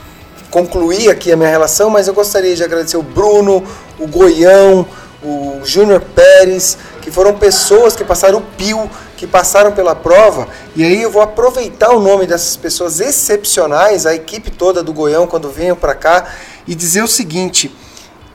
concluir 0.49 1.11
aqui 1.11 1.31
a 1.31 1.37
minha 1.37 1.49
relação, 1.49 1.91
mas 1.91 2.07
eu 2.07 2.15
gostaria 2.15 2.55
de 2.55 2.63
agradecer 2.63 2.97
o 2.97 3.03
Bruno, 3.03 3.63
o 3.99 4.07
Goião, 4.07 4.87
o 5.21 5.61
Júnior 5.63 6.01
Pérez, 6.01 6.79
que 7.05 7.11
foram 7.11 7.35
pessoas 7.35 7.95
que 7.95 8.03
passaram 8.03 8.39
o 8.39 8.41
Pio 8.41 8.89
que 9.15 9.27
passaram 9.27 9.71
pela 9.71 9.93
prova, 9.93 10.47
e 10.75 10.83
aí 10.83 11.03
eu 11.03 11.11
vou 11.11 11.21
aproveitar 11.21 11.91
o 11.91 11.99
nome 11.99 12.25
dessas 12.25 12.57
pessoas 12.57 12.99
excepcionais, 12.99 14.07
a 14.07 14.15
equipe 14.15 14.49
toda 14.49 14.81
do 14.81 14.91
Goião, 14.91 15.27
quando 15.27 15.47
venham 15.51 15.75
para 15.75 15.93
cá, 15.93 16.25
e 16.67 16.73
dizer 16.73 17.03
o 17.03 17.07
seguinte: 17.07 17.73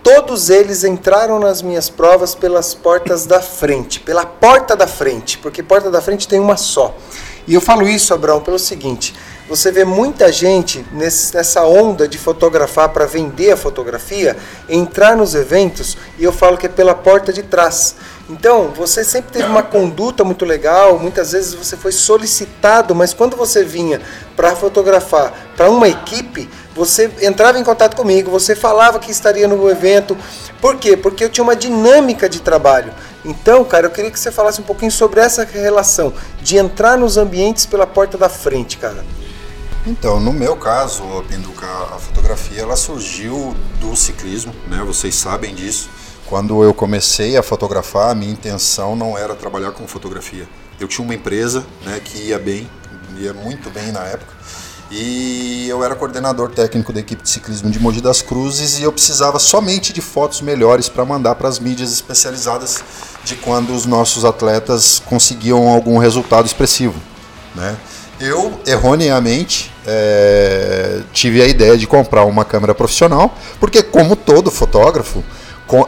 todos 0.05 0.51
eles 0.51 0.85
entraram 0.85 1.41
nas 1.41 1.63
minhas 1.63 1.91
provas 1.91 2.37
pelas 2.37 2.73
portas 2.73 3.27
da 3.27 3.43
frente, 3.43 3.99
pela 3.99 4.25
porta 4.25 4.77
da 4.77 4.87
frente, 4.87 5.37
porque 5.39 5.65
porta 5.65 5.91
da 5.91 6.01
frente 6.01 6.29
tem 6.29 6.39
uma 6.39 6.57
só. 6.57 6.95
E 7.49 7.55
eu 7.55 7.61
falo 7.61 7.89
isso, 7.89 8.15
Abraão, 8.15 8.41
pelo 8.41 8.59
seguinte: 8.59 9.17
você 9.51 9.73
vê 9.73 9.85
muita 9.85 10.31
gente 10.31 10.87
nessa 10.93 11.67
onda 11.67 12.07
de 12.07 12.17
fotografar 12.17 12.89
para 12.91 13.05
vender 13.05 13.51
a 13.51 13.57
fotografia, 13.57 14.37
entrar 14.69 15.17
nos 15.17 15.35
eventos, 15.35 15.99
e 16.17 16.23
eu 16.23 16.31
falo 16.31 16.57
que 16.57 16.67
é 16.67 16.69
pela 16.69 16.95
porta 16.95 17.33
de 17.33 17.43
trás. 17.43 17.97
Então, 18.29 18.69
você 18.69 19.03
sempre 19.03 19.33
teve 19.33 19.47
uma 19.47 19.65
conduta 19.65 20.23
muito 20.23 20.45
legal, 20.45 21.01
muitas 21.01 21.33
vezes 21.33 21.53
você 21.53 21.77
foi 21.77 21.91
solicitado, 21.91 22.95
mas 22.95 23.13
quando 23.13 23.37
você 23.37 23.65
vinha 23.65 24.01
para 24.37 24.55
fotografar 24.55 25.35
para 25.57 25.69
uma 25.69 25.89
equipe, 25.89 26.49
você 26.73 27.11
entrava 27.21 27.59
em 27.59 27.65
contato 27.65 27.97
comigo, 27.97 28.31
você 28.31 28.55
falava 28.55 29.01
que 29.01 29.11
estaria 29.11 29.49
no 29.49 29.69
evento. 29.69 30.17
Por 30.61 30.77
quê? 30.77 30.97
Porque 30.97 31.25
eu 31.25 31.29
tinha 31.29 31.43
uma 31.43 31.57
dinâmica 31.57 32.29
de 32.29 32.41
trabalho. 32.41 32.95
Então, 33.25 33.65
cara, 33.65 33.87
eu 33.87 33.91
queria 33.91 34.13
que 34.13 34.21
você 34.21 34.31
falasse 34.31 34.61
um 34.61 34.65
pouquinho 34.65 34.93
sobre 34.93 35.19
essa 35.19 35.43
relação 35.43 36.13
de 36.41 36.57
entrar 36.57 36.97
nos 36.97 37.17
ambientes 37.17 37.67
pela 37.67 37.85
porta 37.85 38.17
da 38.17 38.29
frente, 38.29 38.79
cara. 38.79 39.05
Então, 39.87 40.21
no 40.21 40.33
meu 40.33 40.57
caso, 40.57 41.03
Pinduca, 41.27 41.67
a 41.67 41.99
fotografia 41.99 42.61
ela 42.61 42.77
surgiu 42.77 43.57
do 43.81 43.97
ciclismo, 43.97 44.55
né? 44.69 44.83
Vocês 44.87 45.15
sabem 45.15 45.55
disso. 45.55 45.89
Quando 46.27 46.63
eu 46.63 46.75
comecei 46.75 47.37
a 47.37 47.43
fotografar, 47.43 48.11
a 48.11 48.15
minha 48.15 48.31
intenção 48.31 48.95
não 48.95 49.17
era 49.17 49.35
trabalhar 49.35 49.73
com 49.73 49.87
fotografia. 49.89 50.47
Eu 50.79 50.87
tinha 50.87 51.05
uma 51.05 51.15
empresa 51.15 51.65
né, 51.85 52.01
que 52.05 52.29
ia 52.29 52.39
bem, 52.39 52.71
ia 53.17 53.33
muito 53.33 53.71
bem 53.71 53.91
na 53.91 54.01
época, 54.05 54.33
e 54.91 55.69
eu 55.69 55.85
era 55.85 55.95
coordenador 55.95 56.51
técnico 56.51 56.93
da 56.93 56.99
equipe 56.99 57.23
de 57.23 57.31
ciclismo 57.31 57.71
de 57.71 57.79
Mogi 57.79 58.01
das 58.01 58.23
Cruzes 58.23 58.81
e 58.81 58.83
eu 58.83 58.93
precisava 58.93 59.39
somente 59.39 59.93
de 59.93 60.01
fotos 60.01 60.41
melhores 60.41 60.89
para 60.89 61.05
mandar 61.05 61.37
para 61.37 61.49
as 61.49 61.61
mídias 61.61 61.93
especializadas 61.93 62.83
de 63.23 63.37
quando 63.37 63.73
os 63.73 63.87
nossos 63.87 64.25
atletas 64.25 65.01
conseguiam 65.07 65.69
algum 65.69 65.97
resultado 65.97 66.47
expressivo. 66.47 67.01
Né? 67.55 67.77
Eu, 68.21 68.61
erroneamente, 68.67 69.73
é, 69.87 71.01
tive 71.13 71.43
a 71.43 71.47
ideia 71.47 71.77
de 71.77 71.87
comprar 71.87 72.25
uma 72.25 72.45
câmera 72.45 72.75
profissional, 72.75 73.35
porque, 73.59 73.83
como 73.83 74.15
todo 74.15 74.51
fotógrafo, 74.51 75.25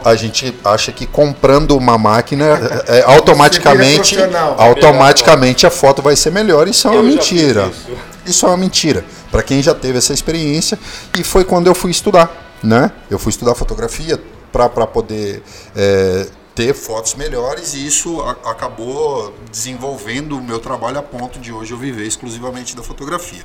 a 0.05 0.15
gente 0.15 0.57
acha 0.63 0.91
que 0.91 1.05
comprando 1.05 1.75
uma 1.77 1.97
máquina 1.97 2.83
é, 2.87 2.99
é 2.99 3.03
automaticamente 3.03 4.17
automaticamente 4.57 5.67
a 5.67 5.69
foto 5.69 6.01
vai 6.01 6.15
ser 6.15 6.31
melhor. 6.31 6.69
Isso 6.69 6.87
é 6.87 6.91
uma 6.91 6.99
eu 7.01 7.03
mentira. 7.03 7.69
isso. 7.69 7.91
isso. 8.25 8.45
é 8.45 8.49
uma 8.49 8.57
mentira. 8.57 9.03
Para 9.29 9.43
quem 9.43 9.61
já 9.61 9.73
teve 9.73 9.97
essa 9.97 10.13
experiência 10.13 10.79
e 11.19 11.23
foi 11.23 11.43
quando 11.43 11.67
eu 11.67 11.75
fui 11.75 11.91
estudar 11.91 12.43
né? 12.63 12.91
Eu 13.11 13.19
fui 13.19 13.29
estudar 13.29 13.53
fotografia 13.53 14.19
para 14.51 14.87
poder 14.87 15.43
é, 15.75 16.27
ter 16.55 16.73
fotos 16.73 17.15
melhores 17.15 17.73
e 17.73 17.85
isso 17.85 18.21
a, 18.21 18.31
acabou 18.51 19.33
desenvolvendo 19.51 20.37
o 20.37 20.43
meu 20.43 20.59
trabalho 20.59 20.99
a 20.99 21.03
ponto 21.03 21.39
de 21.39 21.51
hoje 21.51 21.71
eu 21.71 21.77
viver 21.77 22.05
exclusivamente 22.05 22.75
da 22.75 22.83
fotografia. 22.83 23.43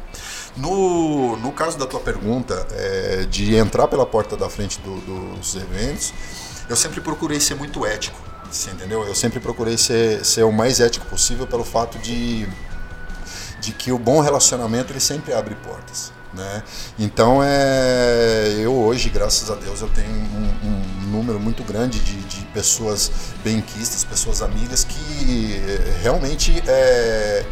No, 0.56 1.36
no 1.36 1.52
caso 1.52 1.78
da 1.78 1.86
tua 1.86 2.00
pergunta, 2.00 2.66
é, 2.72 3.26
de 3.30 3.54
entrar 3.56 3.88
pela 3.88 4.04
porta 4.04 4.36
da 4.36 4.48
frente 4.48 4.78
do, 4.80 5.00
dos 5.36 5.54
eventos, 5.54 6.12
eu 6.68 6.76
sempre 6.76 7.00
procurei 7.00 7.40
ser 7.40 7.54
muito 7.54 7.86
ético, 7.86 8.18
você 8.50 8.70
entendeu? 8.70 9.04
Eu 9.04 9.14
sempre 9.14 9.40
procurei 9.40 9.78
ser, 9.78 10.24
ser 10.24 10.42
o 10.42 10.52
mais 10.52 10.80
ético 10.80 11.06
possível 11.06 11.46
pelo 11.46 11.64
fato 11.64 11.98
de, 11.98 12.46
de 13.60 13.72
que 13.72 13.90
o 13.90 13.98
bom 13.98 14.20
relacionamento 14.20 14.92
ele 14.92 15.00
sempre 15.00 15.32
abre 15.32 15.54
portas. 15.54 16.12
Né? 16.32 16.62
Então 16.98 17.40
é, 17.42 18.56
eu 18.58 18.74
hoje, 18.74 19.08
graças 19.08 19.50
a 19.50 19.54
Deus, 19.54 19.80
eu 19.80 19.88
tenho 19.88 20.10
um, 20.10 20.68
um 20.68 21.10
número 21.10 21.40
muito 21.40 21.62
grande 21.64 21.98
de, 22.00 22.20
de 22.24 22.37
pessoas 22.58 23.12
benquistas, 23.44 24.02
pessoas 24.02 24.42
amigas 24.42 24.82
que 24.82 25.62
eh, 25.64 26.00
realmente 26.02 26.60
é, 26.66 27.44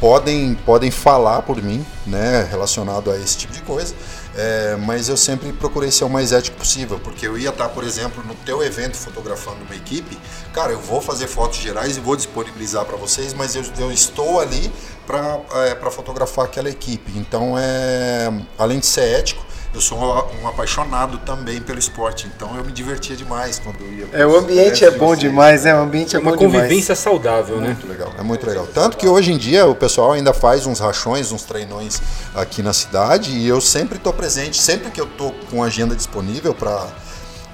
podem, 0.00 0.54
podem 0.66 0.90
falar 0.90 1.42
por 1.42 1.62
mim, 1.62 1.86
né, 2.04 2.44
relacionado 2.50 3.08
a 3.08 3.16
esse 3.16 3.36
tipo 3.36 3.52
de 3.52 3.62
coisa. 3.62 3.94
É, 4.36 4.76
mas 4.76 5.08
eu 5.08 5.16
sempre 5.16 5.52
procurei 5.52 5.90
ser 5.90 6.04
o 6.04 6.08
mais 6.08 6.32
ético 6.32 6.56
possível, 6.56 6.98
porque 6.98 7.26
eu 7.26 7.38
ia 7.38 7.50
estar, 7.50 7.68
por 7.68 7.84
exemplo, 7.84 8.22
no 8.24 8.34
teu 8.34 8.62
evento 8.62 8.96
fotografando 8.96 9.58
uma 9.64 9.74
equipe, 9.74 10.16
cara, 10.52 10.72
eu 10.72 10.80
vou 10.80 11.00
fazer 11.00 11.26
fotos 11.26 11.58
gerais 11.58 11.96
e 11.96 12.00
vou 12.00 12.14
disponibilizar 12.16 12.84
para 12.84 12.96
vocês, 12.96 13.32
mas 13.32 13.54
eu, 13.54 13.64
eu 13.78 13.92
estou 13.92 14.40
ali 14.40 14.72
para 15.06 15.40
é, 15.66 15.90
fotografar 15.90 16.44
aquela 16.44 16.68
equipe. 16.68 17.12
Então, 17.16 17.56
é, 17.56 18.32
além 18.58 18.80
de 18.80 18.86
ser 18.86 19.20
ético, 19.20 19.44
eu 19.74 19.80
sou 19.80 19.98
um, 19.98 20.42
um, 20.42 20.48
apaixonado 20.48 21.18
também 21.18 21.60
pelo 21.60 21.78
esporte, 21.78 22.26
então 22.26 22.56
eu 22.56 22.64
me 22.64 22.72
divertia 22.72 23.14
demais 23.14 23.58
quando 23.58 23.80
eu 23.80 23.92
ia. 23.92 24.08
É, 24.12 24.26
o 24.26 24.36
ambiente 24.36 24.84
é 24.84 24.90
bom 24.90 25.14
demais, 25.14 25.64
né? 25.64 25.74
O 25.74 25.78
ambiente 25.78 26.16
é, 26.16 26.18
é 26.18 26.22
uma 26.22 26.32
bom 26.32 26.38
convivência 26.38 26.94
demais. 26.94 26.98
saudável, 26.98 27.60
né? 27.60 27.68
Muito 27.68 27.86
legal, 27.86 28.12
é 28.18 28.22
muito 28.22 28.46
legal. 28.46 28.66
Tanto 28.72 28.96
que 28.96 29.06
hoje 29.06 29.32
em 29.32 29.38
dia 29.38 29.66
o 29.66 29.74
pessoal 29.74 30.12
ainda 30.12 30.32
faz 30.32 30.66
uns 30.66 30.80
rachões, 30.80 31.32
uns 31.32 31.42
treinões 31.42 32.00
aqui 32.34 32.62
na 32.62 32.72
cidade 32.72 33.30
e 33.30 33.46
eu 33.46 33.60
sempre 33.60 33.98
estou 33.98 34.12
presente, 34.12 34.60
sempre 34.60 34.90
que 34.90 35.00
eu 35.00 35.06
estou 35.06 35.34
com 35.50 35.62
agenda 35.62 35.94
disponível 35.94 36.54
para 36.54 36.88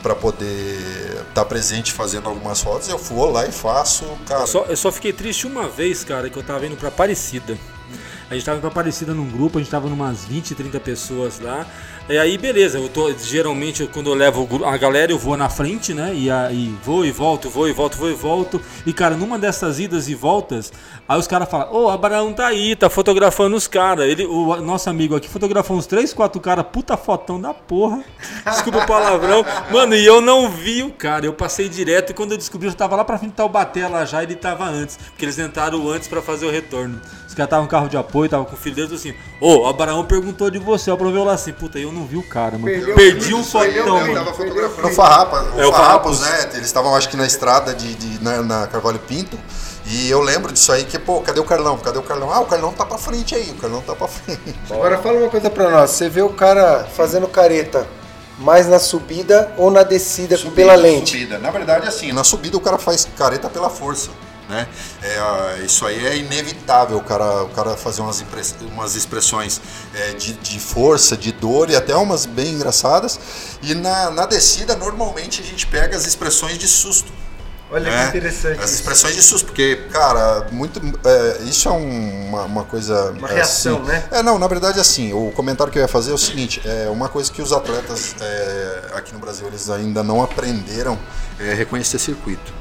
para 0.04 0.14
poder 0.14 0.76
estar 1.12 1.32
tá 1.32 1.44
presente 1.46 1.90
fazendo 1.90 2.28
algumas 2.28 2.60
fotos, 2.60 2.90
eu 2.90 2.98
vou 2.98 3.30
lá 3.30 3.46
e 3.46 3.50
faço, 3.50 4.04
cara. 4.26 4.42
Eu 4.42 4.46
só, 4.46 4.64
eu 4.66 4.76
só 4.76 4.92
fiquei 4.92 5.14
triste 5.14 5.46
uma 5.46 5.66
vez, 5.66 6.04
cara, 6.04 6.28
que 6.28 6.36
eu 6.36 6.42
tava 6.42 6.66
indo 6.66 6.76
para 6.76 6.88
Aparecida. 6.88 7.56
A 8.28 8.34
gente 8.34 8.42
estava 8.42 8.58
indo 8.58 8.66
Aparecida 8.66 9.14
num 9.14 9.30
grupo, 9.30 9.56
a 9.56 9.60
gente 9.60 9.68
estava 9.68 9.88
numas 9.88 10.24
20, 10.26 10.54
30 10.54 10.78
pessoas 10.80 11.40
lá. 11.40 11.66
E 12.06 12.18
aí, 12.18 12.36
beleza, 12.36 12.76
eu 12.76 12.86
tô, 12.86 13.10
geralmente 13.14 13.86
quando 13.86 14.10
eu 14.10 14.14
levo 14.14 14.46
a 14.66 14.76
galera, 14.76 15.10
eu 15.10 15.18
vou 15.18 15.38
na 15.38 15.48
frente, 15.48 15.94
né? 15.94 16.12
E 16.14 16.30
aí 16.30 16.76
vou 16.84 17.02
e 17.02 17.10
volto, 17.10 17.48
vou 17.48 17.66
e 17.66 17.72
volto, 17.72 17.96
vou 17.96 18.10
e 18.10 18.14
volto. 18.14 18.60
E 18.84 18.92
cara, 18.92 19.16
numa 19.16 19.38
dessas 19.38 19.80
idas 19.80 20.06
e 20.06 20.14
voltas, 20.14 20.70
aí 21.08 21.18
os 21.18 21.26
caras 21.26 21.48
falam: 21.48 21.72
Ô, 21.72 21.84
oh, 21.84 21.88
Abraão 21.88 22.34
tá 22.34 22.46
aí, 22.46 22.76
tá 22.76 22.90
fotografando 22.90 23.56
os 23.56 23.66
caras. 23.66 24.04
Ele, 24.04 24.26
o 24.26 24.54
nosso 24.56 24.90
amigo 24.90 25.16
aqui 25.16 25.30
fotografou 25.30 25.78
uns 25.78 25.86
3, 25.86 26.12
4 26.12 26.38
caras, 26.42 26.66
puta 26.70 26.94
fotão 26.94 27.40
da 27.40 27.54
porra. 27.54 28.04
Desculpa 28.44 28.80
o 28.80 28.86
palavrão. 28.86 29.42
Mano, 29.72 29.96
e 29.96 30.04
eu 30.04 30.20
não 30.20 30.50
vi 30.50 30.82
o 30.82 30.90
cara, 30.90 31.24
eu 31.24 31.32
passei 31.32 31.70
direto. 31.70 32.10
E 32.10 32.14
quando 32.14 32.32
eu 32.32 32.38
descobri, 32.38 32.68
eu 32.68 32.74
tava 32.74 32.96
lá 32.96 33.04
pra 33.06 33.16
frente 33.16 33.30
de 33.30 33.36
Taubaté 33.38 33.88
lá 33.88 34.04
já, 34.04 34.22
ele 34.22 34.34
tava 34.34 34.66
antes. 34.66 34.98
Porque 34.98 35.24
eles 35.24 35.38
entraram 35.38 35.88
antes 35.88 36.06
para 36.06 36.20
fazer 36.20 36.44
o 36.44 36.50
retorno. 36.50 37.00
Os 37.34 37.36
caras 37.36 37.48
estavam 37.48 37.64
no 37.64 37.70
carro 37.70 37.88
de 37.88 37.96
apoio, 37.96 38.30
tava 38.30 38.44
com 38.44 38.54
o 38.54 38.56
filho 38.56 38.76
deles 38.76 38.92
assim: 38.92 39.10
Ô, 39.40 39.48
oh, 39.48 39.58
o 39.62 39.66
Abraão 39.66 40.04
perguntou 40.04 40.48
de 40.50 40.58
você, 40.60 40.88
eu 40.88 40.96
provei 40.96 41.20
lá 41.24 41.32
assim, 41.32 41.52
puta, 41.52 41.80
eu 41.80 41.90
não 41.90 42.06
vi 42.06 42.16
o 42.16 42.22
cara, 42.22 42.52
mano. 42.52 42.66
Perdeu 42.66 42.94
Perdi 42.94 43.34
um 43.34 43.42
fotão, 43.42 43.98
mano. 43.98 44.14
Tava 44.14 44.32
fotografando 44.32 44.86
o 44.86 44.92
Farrapa, 44.92 45.42
o 45.56 45.60
é, 45.60 45.66
o 45.66 45.72
Farrapos, 45.72 46.20
né? 46.20 46.50
Eles 46.54 46.66
estavam, 46.66 46.94
acho 46.94 47.08
que 47.08 47.16
na 47.16 47.26
estrada 47.26 47.74
de, 47.74 47.92
de 47.94 48.22
na, 48.22 48.40
na, 48.40 48.66
Carvalho 48.68 49.00
Pinto. 49.00 49.36
E 49.84 50.08
eu 50.08 50.20
lembro 50.20 50.52
disso 50.52 50.70
aí 50.70 50.84
que, 50.84 50.96
pô, 50.96 51.20
cadê 51.22 51.40
o 51.40 51.44
Carlão? 51.44 51.76
Cadê 51.76 51.98
o 51.98 52.02
Carlão? 52.02 52.32
Ah, 52.32 52.38
o 52.38 52.46
Carlão 52.46 52.72
tá 52.72 52.86
pra 52.86 52.98
frente 52.98 53.34
aí, 53.34 53.50
o 53.50 53.56
Carlão 53.56 53.82
tá 53.82 53.96
pra 53.96 54.06
frente. 54.06 54.54
Agora 54.70 54.98
fala 54.98 55.18
uma 55.18 55.28
coisa 55.28 55.50
pra 55.50 55.68
nós, 55.68 55.90
você 55.90 56.08
vê 56.08 56.22
o 56.22 56.30
cara 56.30 56.84
fazendo 56.84 57.26
careta 57.26 57.84
mais 58.38 58.68
na 58.68 58.78
subida 58.78 59.52
ou 59.58 59.72
na 59.72 59.82
descida 59.82 60.36
subida, 60.36 60.54
pela 60.54 60.76
lente? 60.76 61.10
Subida. 61.10 61.38
Na 61.38 61.50
verdade, 61.50 61.88
assim, 61.88 62.12
na 62.12 62.22
subida 62.22 62.56
o 62.56 62.60
cara 62.60 62.78
faz 62.78 63.08
careta 63.16 63.48
pela 63.48 63.68
força. 63.68 64.10
Né? 64.48 64.68
É, 65.02 65.62
isso 65.64 65.86
aí 65.86 66.06
é 66.06 66.16
inevitável, 66.16 66.98
o 66.98 67.02
cara, 67.02 67.44
o 67.44 67.48
cara 67.48 67.76
fazer 67.76 68.02
umas, 68.02 68.22
umas 68.72 68.94
expressões 68.94 69.60
é, 69.94 70.12
de, 70.12 70.34
de 70.34 70.60
força, 70.60 71.16
de 71.16 71.32
dor 71.32 71.70
e 71.70 71.76
até 71.76 71.96
umas 71.96 72.26
bem 72.26 72.52
engraçadas. 72.52 73.18
E 73.62 73.74
na, 73.74 74.10
na 74.10 74.26
descida, 74.26 74.76
normalmente 74.76 75.40
a 75.40 75.44
gente 75.44 75.66
pega 75.66 75.96
as 75.96 76.06
expressões 76.06 76.58
de 76.58 76.68
susto. 76.68 77.10
Olha 77.70 77.90
né? 77.90 78.02
que 78.02 78.18
interessante. 78.18 78.60
As 78.60 78.72
expressões 78.72 79.16
de 79.16 79.22
susto, 79.22 79.46
porque, 79.46 79.76
cara, 79.90 80.46
muito, 80.52 80.80
é, 81.04 81.42
isso 81.44 81.68
é 81.68 81.72
uma, 81.72 82.44
uma 82.44 82.64
coisa. 82.64 83.10
Uma 83.12 83.26
reação, 83.26 83.78
assim, 83.78 83.86
né? 83.86 84.04
É, 84.12 84.22
não, 84.22 84.38
na 84.38 84.46
verdade, 84.46 84.78
assim, 84.78 85.12
o 85.12 85.32
comentário 85.32 85.72
que 85.72 85.78
eu 85.78 85.82
ia 85.82 85.88
fazer 85.88 86.12
é 86.12 86.14
o 86.14 86.18
seguinte: 86.18 86.62
é 86.64 86.88
uma 86.88 87.08
coisa 87.08 87.32
que 87.32 87.42
os 87.42 87.52
atletas 87.52 88.14
é, 88.20 88.92
aqui 88.94 89.12
no 89.12 89.18
Brasil 89.18 89.46
eles 89.48 89.70
ainda 89.70 90.02
não 90.04 90.22
aprenderam 90.22 90.98
é 91.40 91.52
reconhecer 91.54 91.98
circuito. 91.98 92.52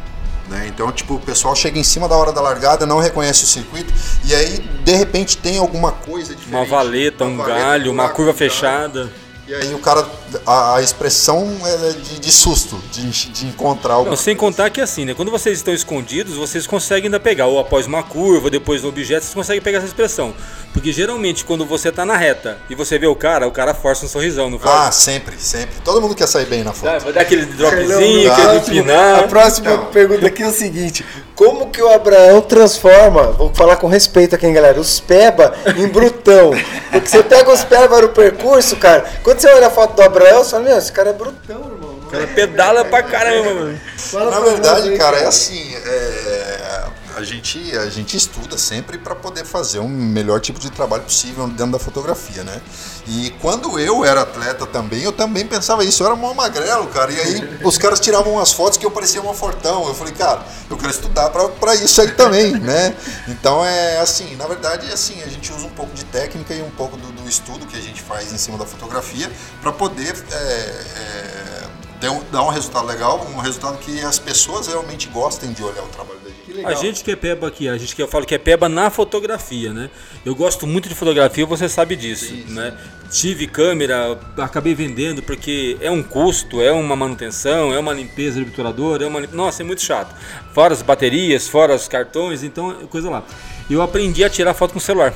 Né? 0.53 0.67
Então, 0.67 0.91
tipo, 0.91 1.15
o 1.15 1.19
pessoal 1.19 1.55
chega 1.55 1.79
em 1.79 1.83
cima 1.83 2.07
da 2.07 2.15
hora 2.15 2.31
da 2.31 2.39
largada, 2.39 2.85
não 2.85 2.99
reconhece 2.99 3.43
o 3.43 3.47
circuito, 3.47 3.91
e 4.23 4.35
aí, 4.35 4.59
de 4.83 4.93
repente, 4.93 5.35
tem 5.35 5.57
alguma 5.57 5.91
coisa 5.91 6.35
diferente. 6.35 6.55
Uma 6.55 6.65
valeta, 6.65 7.23
uma 7.25 7.33
um 7.33 7.37
valeta, 7.37 7.59
galho, 7.59 7.91
uma 7.91 8.09
curva 8.09 8.33
fechada. 8.35 9.11
E 9.53 9.55
aí 9.55 9.73
o 9.75 9.77
cara, 9.77 10.03
a, 10.47 10.77
a 10.77 10.81
expressão 10.81 11.47
é 11.63 11.91
de, 11.91 12.19
de 12.19 12.31
susto, 12.31 12.81
de, 12.91 13.07
de 13.11 13.45
encontrar 13.45 13.93
algo. 13.93 14.17
sem 14.17 14.35
contar 14.35 14.71
que 14.71 14.81
assim, 14.81 15.05
né? 15.05 15.13
Quando 15.13 15.29
vocês 15.29 15.59
estão 15.59 15.71
escondidos, 15.71 16.33
vocês 16.33 16.65
conseguem 16.65 17.05
ainda 17.05 17.19
pegar, 17.19 17.45
ou 17.45 17.59
após 17.59 17.85
uma 17.85 18.01
curva, 18.01 18.49
depois 18.49 18.81
no 18.81 18.89
objeto, 18.89 19.21
vocês 19.21 19.33
conseguem 19.35 19.61
pegar 19.61 19.77
essa 19.77 19.85
expressão. 19.85 20.33
Porque 20.73 20.91
geralmente 20.91 21.45
quando 21.45 21.67
você 21.67 21.91
tá 21.91 22.03
na 22.03 22.17
reta 22.17 22.57
e 22.67 22.73
você 22.73 22.97
vê 22.97 23.05
o 23.05 23.15
cara, 23.15 23.47
o 23.47 23.51
cara 23.51 23.75
força 23.75 24.07
um 24.07 24.09
sorrisão, 24.09 24.49
não 24.49 24.57
força? 24.57 24.87
Ah, 24.87 24.91
sempre, 24.91 25.35
sempre. 25.37 25.75
Todo 25.83 26.01
mundo 26.01 26.15
quer 26.15 26.27
sair 26.27 26.47
bem 26.47 26.63
na 26.63 26.73
foto. 26.73 27.03
Vai 27.03 27.13
dar 27.13 27.21
aquele 27.21 27.45
dropzinho, 27.45 28.31
aquele 28.31 28.57
empinar. 28.57 29.19
A 29.19 29.27
próxima 29.27 29.71
então. 29.71 29.85
pergunta 29.91 30.25
aqui 30.25 30.41
é 30.41 30.47
o 30.47 30.51
seguinte: 30.51 31.05
como 31.35 31.69
que 31.69 31.81
o 31.81 31.93
Abraão 31.93 32.41
transforma, 32.41 33.31
vou 33.33 33.53
falar 33.53 33.75
com 33.75 33.85
respeito 33.87 34.33
aqui, 34.33 34.47
hein, 34.47 34.53
galera, 34.53 34.79
os 34.79 34.99
peba 34.99 35.53
em 35.77 35.87
brutão? 35.87 36.51
Porque 36.91 37.07
você 37.07 37.21
pega 37.21 37.51
os 37.51 37.63
peba 37.63 38.01
no 38.01 38.09
percurso, 38.09 38.75
cara, 38.77 39.05
quando 39.21 39.42
você 39.43 39.53
olha 39.55 39.67
a 39.67 39.69
foto 39.69 39.95
do 39.95 40.01
Abraão, 40.01 40.41
você 40.41 40.51
fala, 40.51 40.63
meu, 40.63 40.77
esse 40.77 40.91
cara 40.91 41.09
é 41.09 41.13
brutão, 41.13 41.59
irmão. 41.59 41.99
O 42.05 42.09
cara 42.09 42.27
pedala 42.27 42.85
pra 42.85 43.03
caramba, 43.03 43.53
mano. 43.53 43.81
Na 44.31 44.39
verdade, 44.39 44.97
cara, 44.97 45.17
é 45.17 45.25
assim, 45.25 45.75
é, 45.75 46.42
a, 47.15 47.23
gente, 47.23 47.59
a 47.77 47.89
gente 47.89 48.17
estuda 48.17 48.57
sempre 48.57 48.97
para 48.97 49.15
poder 49.15 49.45
fazer 49.45 49.79
um 49.79 49.87
melhor 49.87 50.39
tipo 50.39 50.59
de 50.59 50.69
trabalho 50.69 51.03
possível 51.03 51.47
dentro 51.47 51.73
da 51.73 51.79
fotografia, 51.79 52.43
né? 52.43 52.61
E 53.07 53.31
quando 53.41 53.79
eu 53.79 54.03
era 54.05 54.21
atleta 54.21 54.65
também, 54.65 55.03
eu 55.03 55.11
também 55.11 55.45
pensava 55.45 55.83
isso. 55.83 56.01
Eu 56.03 56.07
era 56.07 56.15
mó 56.15 56.33
magrelo, 56.33 56.87
cara. 56.87 57.11
E 57.11 57.19
aí 57.19 57.59
os 57.63 57.77
caras 57.77 57.99
tiravam 57.99 58.33
umas 58.33 58.51
fotos 58.51 58.77
que 58.77 58.85
eu 58.85 58.91
parecia 58.91 59.21
um 59.21 59.33
fortão. 59.33 59.87
Eu 59.87 59.93
falei, 59.93 60.13
cara, 60.13 60.43
eu 60.69 60.77
quero 60.77 60.91
estudar 60.91 61.29
pra, 61.29 61.75
isso 61.75 62.01
aí 62.01 62.11
também, 62.11 62.51
né? 62.59 62.95
Então 63.27 63.63
é 63.65 63.99
assim, 63.99 64.35
na 64.35 64.47
verdade 64.47 64.89
é 64.89 64.93
assim, 64.93 65.21
a 65.21 65.27
gente 65.27 65.51
usa 65.51 65.65
um 65.65 65.71
pouco 65.71 65.93
de 65.93 66.05
técnica 66.05 66.53
e 66.53 66.61
um 66.61 66.71
pouco 66.71 66.97
do, 66.97 67.11
do 67.11 67.29
estudo 67.29 67.65
que 67.65 67.77
a 67.77 67.81
gente 67.81 68.01
faz 68.01 68.31
em 68.31 68.37
cima 68.37 68.57
da 68.57 68.65
fotografia 68.65 69.29
para 69.61 69.71
poder 69.71 70.15
é, 70.31 70.35
é, 70.37 71.63
dar 72.31 72.43
um 72.43 72.49
resultado 72.49 72.85
legal, 72.85 73.25
um 73.33 73.39
resultado 73.39 73.77
que 73.77 74.01
as 74.01 74.19
pessoas 74.19 74.67
realmente 74.67 75.07
gostem 75.09 75.51
de 75.51 75.63
olhar 75.63 75.83
o 75.83 75.87
trabalho 75.87 76.22
a 76.63 76.73
gente 76.73 77.03
que 77.03 77.11
é 77.11 77.15
peba 77.15 77.47
aqui, 77.47 77.67
a 77.67 77.77
gente 77.77 77.95
que 77.95 78.01
eu 78.01 78.07
falo 78.07 78.25
que 78.25 78.35
é 78.35 78.37
peba 78.37 78.69
na 78.69 78.89
fotografia, 78.89 79.73
né? 79.73 79.89
Eu 80.25 80.35
gosto 80.35 80.67
muito 80.67 80.87
de 80.87 80.95
fotografia, 80.95 81.45
você 81.45 81.67
sabe 81.67 81.95
disso, 81.95 82.25
sim, 82.25 82.45
sim. 82.47 82.53
né? 82.53 82.77
Tive 83.09 83.47
câmera, 83.47 84.17
acabei 84.37 84.73
vendendo 84.75 85.21
porque 85.23 85.77
é 85.81 85.89
um 85.89 86.03
custo, 86.03 86.61
é 86.61 86.71
uma 86.71 86.95
manutenção, 86.95 87.73
é 87.73 87.79
uma 87.79 87.93
limpeza 87.93 88.39
de 88.39 88.47
obturador, 88.47 89.01
é 89.01 89.05
uma 89.05 89.21
nossa, 89.27 89.63
é 89.63 89.65
muito 89.65 89.81
chato. 89.81 90.15
Fora 90.53 90.73
as 90.73 90.81
baterias, 90.81 91.47
fora 91.47 91.75
os 91.75 91.87
cartões, 91.87 92.43
então 92.43 92.73
coisa 92.87 93.09
lá. 93.09 93.23
Eu 93.69 93.81
aprendi 93.81 94.23
a 94.23 94.29
tirar 94.29 94.53
foto 94.53 94.73
com 94.73 94.79
celular. 94.79 95.13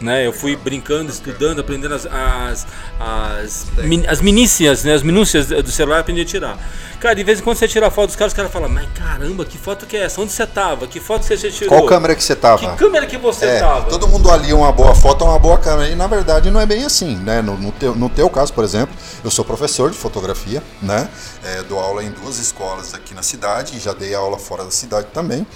Né? 0.00 0.26
Eu 0.26 0.32
fui 0.32 0.56
brincando, 0.56 1.10
estudando, 1.10 1.60
aprendendo 1.60 1.94
as, 1.94 2.06
as, 2.06 2.66
as, 3.00 3.66
min, 3.78 4.06
as 4.06 4.20
minúcias, 4.20 4.84
né? 4.84 4.92
as 4.94 5.02
minúcias 5.02 5.46
do 5.46 5.70
celular, 5.70 6.00
aprendi 6.00 6.20
a 6.20 6.24
tirar. 6.24 6.58
Cara, 7.00 7.14
de 7.14 7.24
vez 7.24 7.40
em 7.40 7.42
quando 7.42 7.58
você 7.58 7.68
tira 7.68 7.86
a 7.86 7.90
foto 7.90 8.08
dos 8.08 8.16
caras, 8.16 8.32
os 8.32 8.36
caras 8.36 8.50
falam, 8.50 8.68
mas 8.68 8.88
caramba, 8.94 9.44
que 9.44 9.58
foto 9.58 9.86
que 9.86 9.96
é 9.96 10.04
essa? 10.04 10.20
Onde 10.20 10.32
você 10.32 10.46
tava? 10.46 10.86
Que 10.86 10.98
foto 10.98 11.24
você 11.24 11.36
tirou? 11.50 11.68
Qual 11.68 11.86
câmera 11.86 12.14
que 12.14 12.24
você 12.24 12.34
tava? 12.34 12.58
Que 12.58 12.76
câmera 12.76 13.06
que 13.06 13.18
você 13.18 13.46
é, 13.46 13.60
tava? 13.60 13.88
Todo 13.90 14.08
mundo 14.08 14.30
ali 14.30 14.52
uma 14.52 14.72
boa 14.72 14.94
foto 14.94 15.24
é 15.24 15.28
uma 15.28 15.38
boa 15.38 15.58
câmera. 15.58 15.90
E 15.90 15.94
na 15.94 16.06
verdade 16.06 16.50
não 16.50 16.60
é 16.60 16.66
bem 16.66 16.84
assim, 16.84 17.16
né? 17.16 17.42
No, 17.42 17.56
no, 17.56 17.70
teu, 17.72 17.94
no 17.94 18.08
teu 18.08 18.30
caso, 18.30 18.52
por 18.52 18.64
exemplo, 18.64 18.94
eu 19.22 19.30
sou 19.30 19.44
professor 19.44 19.90
de 19.90 19.96
fotografia, 19.96 20.62
né? 20.80 21.08
É, 21.44 21.62
dou 21.64 21.78
aula 21.78 22.02
em 22.02 22.10
duas 22.10 22.38
escolas 22.38 22.94
aqui 22.94 23.14
na 23.14 23.22
cidade 23.22 23.76
e 23.76 23.80
já 23.80 23.92
dei 23.92 24.14
aula 24.14 24.38
fora 24.38 24.64
da 24.64 24.70
cidade 24.70 25.08
também. 25.12 25.46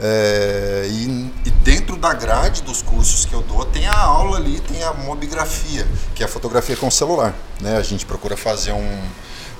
É, 0.00 0.86
e, 0.88 1.32
e, 1.44 1.50
dentro 1.50 1.96
da 1.96 2.14
grade 2.14 2.62
dos 2.62 2.82
cursos 2.82 3.24
que 3.24 3.32
eu 3.32 3.42
dou 3.42 3.64
tem 3.64 3.86
a 3.86 3.98
aula 3.98 4.36
ali, 4.36 4.60
tem 4.60 4.82
a 4.84 4.92
mobigrafia, 4.92 5.86
que 6.14 6.22
é 6.22 6.26
a 6.26 6.28
fotografia 6.28 6.76
com 6.76 6.90
celular. 6.90 7.34
Né? 7.60 7.76
A 7.76 7.82
gente 7.82 8.06
procura 8.06 8.36
fazer 8.36 8.72
um, 8.72 8.98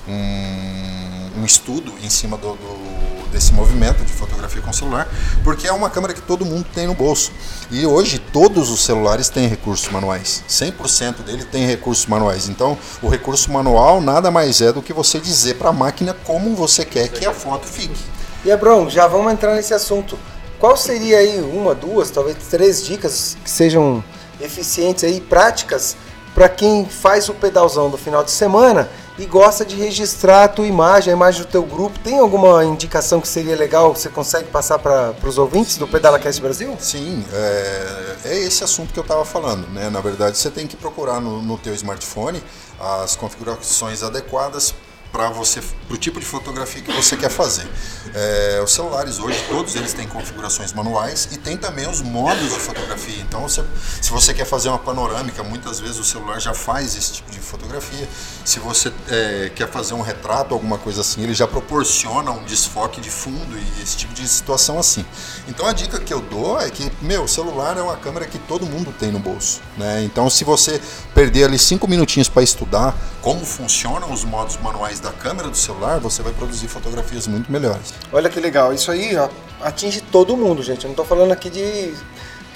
um, 0.09 1.41
um 1.41 1.45
estudo 1.45 1.93
em 2.03 2.09
cima 2.09 2.37
do, 2.37 2.53
do 2.53 3.09
desse 3.29 3.53
movimento 3.53 4.05
de 4.05 4.13
fotografia 4.13 4.61
com 4.63 4.73
celular, 4.73 5.09
porque 5.45 5.67
é 5.67 5.73
uma 5.73 5.91
câmera 5.91 6.15
que 6.15 6.23
todo 6.23 6.45
mundo 6.45 6.67
tem 6.75 6.87
no 6.87 6.95
bolso. 6.95 7.31
E 7.71 7.87
hoje 7.87 8.19
todos 8.19 8.71
os 8.71 8.85
celulares 8.85 9.29
têm 9.29 9.47
recursos 9.47 9.89
manuais. 9.91 10.43
100% 10.49 11.23
dele 11.23 11.45
tem 11.45 11.67
recursos 11.67 12.07
manuais. 12.07 12.49
Então, 12.49 12.77
o 13.03 13.09
recurso 13.09 13.53
manual 13.53 14.01
nada 14.01 14.31
mais 14.31 14.61
é 14.61 14.73
do 14.73 14.83
que 14.83 14.93
você 14.93 15.21
dizer 15.21 15.55
para 15.55 15.71
a 15.71 15.73
máquina 15.73 16.15
como 16.25 16.55
você 16.55 16.85
quer 16.85 17.09
que 17.09 17.27
a 17.27 17.33
foto 17.33 17.67
fique. 17.67 18.18
E 18.45 18.53
Abrão, 18.53 18.89
já 18.89 19.07
vamos 19.07 19.33
entrar 19.33 19.55
nesse 19.55 19.75
assunto. 19.75 20.19
Qual 20.59 20.77
seria 20.77 21.19
aí 21.19 21.41
uma, 21.41 21.75
duas, 21.75 22.11
talvez 22.11 22.37
três 22.51 22.85
dicas 22.85 23.37
que 23.43 23.51
sejam 23.51 24.03
eficientes 24.41 25.05
aí, 25.05 25.21
práticas, 25.21 25.97
para 26.35 26.49
quem 26.49 26.87
faz 26.87 27.29
o 27.29 27.35
pedalzão 27.35 27.91
do 27.91 27.99
final 27.99 28.23
de 28.23 28.31
semana 28.31 28.89
e 29.19 29.27
gosta 29.27 29.65
de 29.65 29.75
registrar 29.75 30.45
a 30.45 30.49
tua 30.49 30.67
imagem, 30.67 31.13
a 31.13 31.17
imagem 31.17 31.43
do 31.43 31.49
teu 31.49 31.65
grupo. 31.65 31.99
Tem 31.99 32.19
alguma 32.19 32.65
indicação 32.65 33.21
que 33.21 33.27
seria 33.27 33.57
legal 33.57 33.93
que 33.93 34.01
você 34.01 34.09
consegue 34.09 34.49
passar 34.49 34.79
para 34.79 35.15
os 35.25 35.37
ouvintes 35.37 35.77
do 35.77 35.89
PedalaCast 35.89 36.41
Brasil? 36.41 36.77
Sim, 36.79 37.25
é, 37.33 38.17
é 38.27 38.39
esse 38.39 38.63
assunto 38.63 38.93
que 38.93 38.99
eu 38.99 39.03
estava 39.03 39.25
falando. 39.25 39.67
Né? 39.69 39.91
Na 39.91 40.01
verdade, 40.01 40.39
você 40.39 40.51
tem 40.51 40.67
que 40.67 40.77
procurar 40.77 41.21
no, 41.21 41.43
no 41.43 41.59
teu 41.59 41.75
smartphone 41.75 42.41
as 42.79 43.17
configurações 43.17 44.05
adequadas 44.05 44.73
para 45.13 45.31
você, 45.31 45.61
para 45.61 45.95
o 45.95 45.97
tipo 45.97 46.21
de 46.21 46.27
fotografia 46.27 46.83
que 46.83 46.93
você 46.93 47.17
quer 47.17 47.31
fazer. 47.31 47.67
É, 48.15 48.61
os 48.63 48.73
celulares 48.73 49.19
hoje 49.19 49.43
todos 49.49 49.75
eles 49.75 49.93
têm 49.93 50.07
configurações 50.07 50.73
manuais 50.73 51.29
e 51.33 51.39
tem 51.39 51.57
também 51.57 51.89
os 51.89 52.01
modos 52.01 52.53
de 52.53 52.61
fotografia. 52.61 53.21
Então, 53.23 53.43
você, 53.43 53.65
se 54.01 54.11
você 54.11 54.35
quer 54.35 54.45
fazer 54.45 54.69
uma 54.69 54.79
panorâmica, 54.79 55.43
muitas 55.43 55.81
vezes 55.81 55.99
o 55.99 56.05
celular 56.05 56.41
já 56.41 56.55
faz 56.55 56.97
esse 56.97 57.15
tipo 57.15 57.31
de 57.31 57.39
fotografia. 57.39 58.09
Se 58.49 58.59
você 58.59 58.91
é, 59.11 59.51
quer 59.55 59.69
fazer 59.69 59.93
um 59.93 60.01
retrato, 60.01 60.55
alguma 60.55 60.79
coisa 60.79 61.03
assim, 61.03 61.23
ele 61.23 61.35
já 61.35 61.47
proporciona 61.47 62.31
um 62.31 62.43
desfoque 62.45 62.99
de 62.99 63.11
fundo 63.11 63.59
e 63.59 63.83
esse 63.83 63.95
tipo 63.95 64.15
de 64.15 64.27
situação 64.27 64.79
assim. 64.79 65.05
Então, 65.47 65.67
a 65.67 65.73
dica 65.75 66.01
que 66.01 66.15
eu 66.15 66.23
dou 66.23 66.59
é 66.59 66.71
que 66.71 66.91
meu 67.03 67.29
celular 67.29 67.77
é 67.77 67.83
uma 67.83 67.99
câmera 67.99 68.25
que 68.25 68.39
todo 68.39 68.65
mundo 68.65 68.91
tem 68.99 69.13
no 69.13 69.19
bolso, 69.19 69.61
né? 69.77 70.03
Então, 70.03 70.31
se 70.31 70.45
você 70.45 70.81
perder 71.15 71.45
ali 71.45 71.59
cinco 71.59 71.87
minutinhos 71.87 72.27
para 72.27 72.43
estudar 72.43 72.97
como 73.21 73.45
funcionam 73.45 74.11
os 74.11 74.25
modos 74.25 74.57
manuais 74.57 74.99
da 74.99 75.13
câmera 75.13 75.51
do 75.51 75.57
celular, 75.57 76.01
você 76.01 76.23
vai 76.23 76.33
produzir 76.33 76.69
fotografias 76.69 77.27
muito 77.27 77.53
melhores. 77.53 77.93
Olha 78.11 78.31
que 78.31 78.41
legal, 78.41 78.73
isso 78.73 78.91
aí 78.91 79.15
ó, 79.15 79.29
atinge 79.61 80.01
todo 80.01 80.35
mundo, 80.35 80.63
gente. 80.63 80.85
Eu 80.85 80.89
não 80.89 80.93
estou 80.93 81.05
falando 81.05 81.33
aqui 81.33 81.51
de 81.51 81.93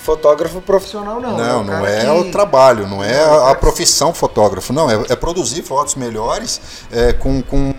fotógrafo 0.02 0.60
profissional, 0.60 1.20
não. 1.20 1.36
Não, 1.36 1.60
é 1.60 1.64
não 1.64 1.86
é 1.86 2.00
que... 2.00 2.28
o 2.28 2.30
trabalho, 2.30 2.88
não 2.88 3.02
é 3.02 3.22
a, 3.22 3.50
a 3.50 3.54
profissão 3.54 4.12
fotógrafo, 4.12 4.72
não. 4.72 4.90
É, 4.90 4.94
é 5.10 5.16
produzir 5.16 5.62
fotos 5.62 5.94
melhores 5.94 6.60
é, 6.90 7.12
com, 7.12 7.40
com 7.40 7.72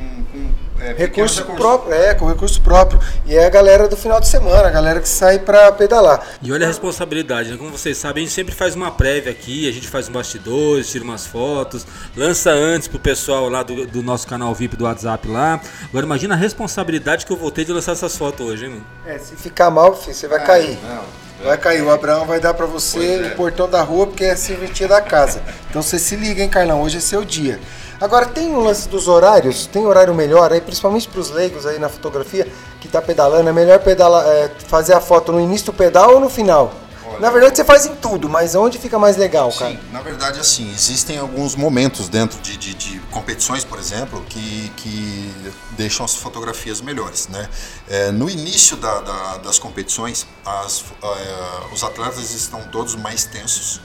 é, 0.79 0.93
recurso 0.93 1.43
próprio, 1.45 1.93
é, 1.93 2.13
com 2.13 2.25
recurso 2.27 2.61
próprio. 2.61 2.99
E 3.25 3.35
é 3.35 3.45
a 3.45 3.49
galera 3.49 3.87
do 3.87 3.95
final 3.97 4.19
de 4.19 4.27
semana, 4.27 4.67
a 4.67 4.71
galera 4.71 4.99
que 4.99 5.07
sai 5.07 5.39
para 5.39 5.71
pedalar. 5.71 6.25
E 6.41 6.51
olha 6.51 6.65
a 6.65 6.67
responsabilidade, 6.67 7.51
né? 7.51 7.57
Como 7.57 7.69
vocês 7.71 7.97
sabem, 7.97 8.23
a 8.23 8.25
gente 8.25 8.33
sempre 8.33 8.53
faz 8.55 8.75
uma 8.75 8.91
prévia 8.91 9.31
aqui, 9.31 9.67
a 9.67 9.71
gente 9.71 9.87
faz 9.87 10.07
um 10.07 10.13
bastidores, 10.13 10.89
tira 10.89 11.03
umas 11.03 11.25
fotos, 11.25 11.85
lança 12.15 12.51
antes 12.51 12.87
pro 12.87 12.99
pessoal 12.99 13.49
lá 13.49 13.63
do, 13.63 13.85
do 13.85 14.01
nosso 14.01 14.27
canal 14.27 14.53
VIP 14.53 14.75
do 14.75 14.85
WhatsApp 14.85 15.27
lá. 15.27 15.59
Agora 15.89 16.05
imagina 16.05 16.35
a 16.35 16.37
responsabilidade 16.37 17.25
que 17.25 17.31
eu 17.31 17.37
vou 17.37 17.51
ter 17.51 17.65
de 17.65 17.73
lançar 17.73 17.93
essas 17.93 18.15
fotos 18.17 18.45
hoje, 18.45 18.65
hein, 18.65 18.71
mano? 18.71 18.85
É, 19.05 19.17
se 19.19 19.35
ficar 19.35 19.69
mal, 19.69 19.95
filho, 19.95 20.13
você 20.13 20.27
vai 20.27 20.39
ah, 20.39 20.43
cair. 20.43 20.77
Não. 20.83 21.23
Vai 21.43 21.57
cair, 21.57 21.81
o 21.81 21.91
Abraão 21.91 22.25
vai 22.25 22.39
dar 22.39 22.53
para 22.53 22.65
você 22.65 23.21
é. 23.21 23.27
o 23.27 23.35
portão 23.35 23.69
da 23.69 23.81
rua 23.81 24.07
porque 24.07 24.23
é 24.23 24.31
a 24.31 24.37
serventia 24.37 24.87
da 24.87 25.01
casa. 25.01 25.41
Então 25.69 25.81
você 25.81 25.99
se 25.99 26.15
liga, 26.15 26.41
hein, 26.41 26.47
Carlão? 26.47 26.81
Hoje 26.81 26.97
é 26.97 27.01
seu 27.01 27.25
dia. 27.25 27.59
Agora 27.99 28.25
tem 28.25 28.49
um 28.49 28.59
lance 28.59 28.87
dos 28.87 29.09
horários, 29.09 29.67
tem 29.67 29.85
horário 29.85 30.13
melhor 30.13 30.53
aí, 30.53 30.61
principalmente 30.61 31.07
para 31.07 31.19
os 31.19 31.29
leigos 31.29 31.65
aí 31.65 31.79
na 31.79 31.89
fotografia 31.89 32.47
que 32.79 32.87
está 32.87 33.01
pedalando, 33.01 33.49
é 33.49 33.53
melhor 33.53 33.79
pedalar, 33.79 34.25
é, 34.25 34.51
fazer 34.67 34.93
a 34.93 35.01
foto 35.01 35.31
no 35.31 35.39
início 35.39 35.67
do 35.67 35.73
pedal 35.73 36.13
ou 36.13 36.19
no 36.19 36.29
final? 36.29 36.73
Olha, 37.13 37.19
na 37.19 37.29
verdade 37.29 37.55
você 37.57 37.63
faz 37.63 37.85
em 37.85 37.95
tudo, 37.95 38.27
mas 38.27 38.55
onde 38.55 38.77
fica 38.77 38.97
mais 38.97 39.17
legal, 39.17 39.51
sim, 39.51 39.59
cara? 39.59 39.79
Na 39.91 40.01
verdade, 40.01 40.39
assim, 40.39 40.71
existem 40.73 41.17
alguns 41.17 41.55
momentos 41.55 42.09
dentro 42.09 42.39
de, 42.41 42.57
de, 42.57 42.73
de 42.73 42.99
competições, 43.11 43.63
por 43.63 43.79
exemplo, 43.79 44.23
que, 44.27 44.71
que 44.75 45.31
deixam 45.71 46.05
as 46.05 46.15
fotografias 46.15 46.81
melhores, 46.81 47.27
né? 47.27 47.47
É, 47.87 48.11
no 48.11 48.29
início 48.29 48.75
da, 48.77 49.01
da, 49.01 49.37
das 49.37 49.59
competições, 49.59 50.25
as, 50.45 50.83
é, 51.03 51.73
os 51.73 51.83
atletas 51.83 52.31
estão 52.33 52.63
todos 52.63 52.95
mais 52.95 53.25
tensos, 53.25 53.79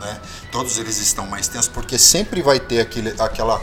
né? 0.00 0.20
Todos 0.52 0.78
eles 0.78 0.98
estão 0.98 1.26
mais 1.26 1.48
tensos 1.48 1.68
porque 1.68 1.98
sempre 1.98 2.42
vai 2.42 2.60
ter 2.60 2.80
aquele, 2.80 3.14
aquela 3.18 3.60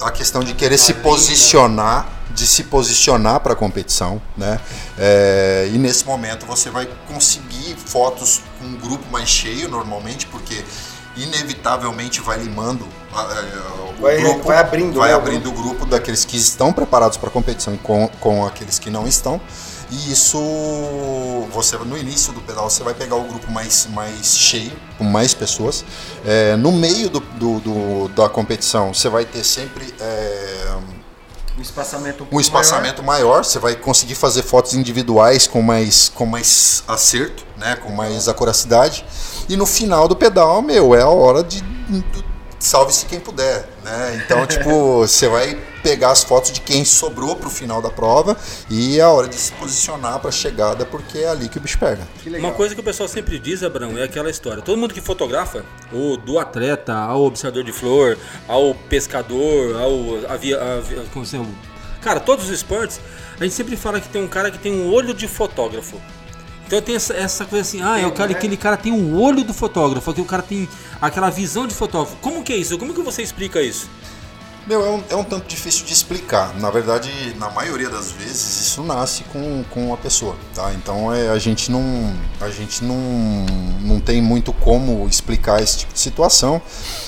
a 0.00 0.10
questão 0.10 0.42
de 0.42 0.54
querer 0.54 0.78
se 0.78 0.94
posicionar, 0.94 2.08
de 2.34 2.46
se 2.46 2.64
posicionar 2.64 3.40
para 3.40 3.52
a 3.52 3.56
competição, 3.56 4.20
né? 4.36 4.60
É, 4.98 5.70
e 5.72 5.78
nesse 5.78 6.04
momento 6.04 6.46
você 6.46 6.70
vai 6.70 6.88
conseguir 7.06 7.76
fotos 7.76 8.42
com 8.58 8.66
um 8.66 8.76
grupo 8.76 9.04
mais 9.10 9.28
cheio 9.28 9.68
normalmente, 9.68 10.26
porque 10.26 10.64
inevitavelmente 11.16 12.20
vai 12.20 12.38
limando 12.38 12.86
é, 13.12 13.98
o 13.98 14.02
vai, 14.02 14.16
grupo, 14.18 14.46
vai 14.46 14.58
abrindo, 14.58 14.98
vai 14.98 15.10
né, 15.10 15.16
abrindo 15.16 15.48
o 15.48 15.52
grupo 15.52 15.86
daqueles 15.86 16.24
que 16.24 16.36
estão 16.36 16.72
preparados 16.72 17.16
para 17.16 17.28
a 17.28 17.32
competição 17.32 17.76
com, 17.78 18.08
com 18.20 18.46
aqueles 18.46 18.78
que 18.78 18.90
não 18.90 19.06
estão. 19.06 19.40
E 19.90 20.12
isso, 20.12 20.38
você 21.50 21.76
no 21.78 21.96
início 21.96 22.32
do 22.34 22.42
pedal, 22.42 22.68
você 22.68 22.82
vai 22.82 22.92
pegar 22.92 23.16
o 23.16 23.24
grupo 23.24 23.50
mais, 23.50 23.86
mais 23.86 24.36
cheio, 24.36 24.72
com 24.98 25.04
mais 25.04 25.32
pessoas. 25.32 25.82
É, 26.26 26.56
no 26.56 26.72
meio 26.72 27.08
do, 27.08 27.20
do, 27.20 27.60
do, 27.60 28.08
da 28.08 28.28
competição, 28.28 28.92
você 28.92 29.08
vai 29.08 29.24
ter 29.24 29.42
sempre. 29.42 29.94
É, 29.98 30.97
um 31.58 31.62
espaçamento, 31.62 32.26
um, 32.30 32.36
um 32.36 32.40
espaçamento 32.40 33.02
maior. 33.02 33.26
maior. 33.28 33.44
Você 33.44 33.58
vai 33.58 33.74
conseguir 33.74 34.14
fazer 34.14 34.42
fotos 34.42 34.74
individuais 34.74 35.46
com 35.46 35.60
mais, 35.60 36.08
com 36.08 36.24
mais 36.24 36.84
acerto, 36.86 37.44
né? 37.56 37.76
com 37.76 37.90
mais 37.90 38.28
acuracidade. 38.28 39.04
E 39.48 39.56
no 39.56 39.66
final 39.66 40.06
do 40.06 40.14
pedal, 40.14 40.62
meu, 40.62 40.94
é 40.94 41.02
a 41.02 41.08
hora 41.08 41.42
de, 41.42 41.60
de 41.60 42.24
salve-se 42.58 43.06
quem 43.06 43.18
puder, 43.18 43.68
né? 43.84 44.22
Então, 44.24 44.46
tipo, 44.46 44.98
você 44.98 45.28
vai 45.28 45.58
pegar 45.88 46.10
as 46.10 46.22
fotos 46.22 46.52
de 46.52 46.60
quem 46.60 46.84
sobrou 46.84 47.34
para 47.34 47.48
o 47.48 47.50
final 47.50 47.80
da 47.80 47.88
prova 47.88 48.36
e 48.68 48.98
é 48.98 49.02
a 49.02 49.10
hora 49.10 49.26
de 49.26 49.36
se 49.36 49.52
posicionar 49.52 50.18
para 50.18 50.28
a 50.28 50.32
chegada, 50.32 50.84
porque 50.84 51.18
é 51.18 51.28
ali 51.28 51.48
que 51.48 51.56
o 51.56 51.60
bicho 51.60 51.78
pega. 51.78 52.06
Uma 52.38 52.52
coisa 52.52 52.74
que 52.74 52.80
o 52.80 52.84
pessoal 52.84 53.08
sempre 53.08 53.38
diz, 53.38 53.62
Abrão, 53.62 53.96
é 53.96 54.02
aquela 54.02 54.28
história. 54.28 54.62
Todo 54.62 54.78
mundo 54.78 54.92
que 54.92 55.00
fotografa, 55.00 55.64
o 55.90 56.18
do 56.18 56.38
atleta, 56.38 56.94
ao 56.94 57.22
observador 57.22 57.64
de 57.64 57.72
flor, 57.72 58.18
ao 58.46 58.74
pescador, 58.74 59.76
ao 59.76 60.30
avia, 60.30 60.60
avia, 60.60 61.04
como 61.12 61.24
se 61.24 61.40
cara, 62.02 62.20
todos 62.20 62.44
os 62.44 62.50
esportes, 62.50 63.00
a 63.40 63.44
gente 63.44 63.54
sempre 63.54 63.74
fala 63.74 63.98
que 63.98 64.08
tem 64.10 64.22
um 64.22 64.28
cara 64.28 64.50
que 64.50 64.58
tem 64.58 64.72
um 64.72 64.92
olho 64.92 65.14
de 65.14 65.26
fotógrafo. 65.26 65.98
Então 66.66 66.82
tem 66.82 66.96
essa, 66.96 67.14
essa 67.14 67.46
coisa 67.46 67.66
assim, 67.66 67.80
ah, 67.80 67.98
é 67.98 68.06
o 68.06 68.12
cara, 68.12 68.30
aquele 68.32 68.58
cara 68.58 68.76
tem 68.76 68.92
o 68.92 69.18
olho 69.18 69.42
do 69.42 69.54
fotógrafo, 69.54 70.10
aquele 70.10 70.26
cara 70.26 70.42
tem 70.42 70.68
aquela 71.00 71.30
visão 71.30 71.66
de 71.66 71.74
fotógrafo. 71.74 72.16
Como 72.20 72.42
que 72.44 72.52
é 72.52 72.56
isso? 72.56 72.76
Como 72.76 72.92
que 72.92 73.00
você 73.00 73.22
explica 73.22 73.62
isso? 73.62 73.88
Meu, 74.68 74.84
é 74.84 74.90
um, 74.90 75.04
é 75.08 75.16
um 75.16 75.24
tanto 75.24 75.48
difícil 75.48 75.86
de 75.86 75.94
explicar. 75.94 76.54
Na 76.60 76.70
verdade, 76.70 77.10
na 77.38 77.48
maioria 77.48 77.88
das 77.88 78.10
vezes, 78.10 78.66
isso 78.66 78.82
nasce 78.82 79.24
com, 79.24 79.64
com 79.70 79.94
a 79.94 79.96
pessoa, 79.96 80.36
tá? 80.54 80.74
Então 80.74 81.10
é, 81.10 81.30
a 81.30 81.38
gente 81.38 81.70
não 81.70 82.14
a 82.38 82.50
gente 82.50 82.84
não, 82.84 83.00
não 83.80 83.98
tem 83.98 84.20
muito 84.20 84.52
como 84.52 85.08
explicar 85.08 85.62
esse 85.62 85.78
tipo 85.78 85.94
de 85.94 86.00
situação, 86.00 86.60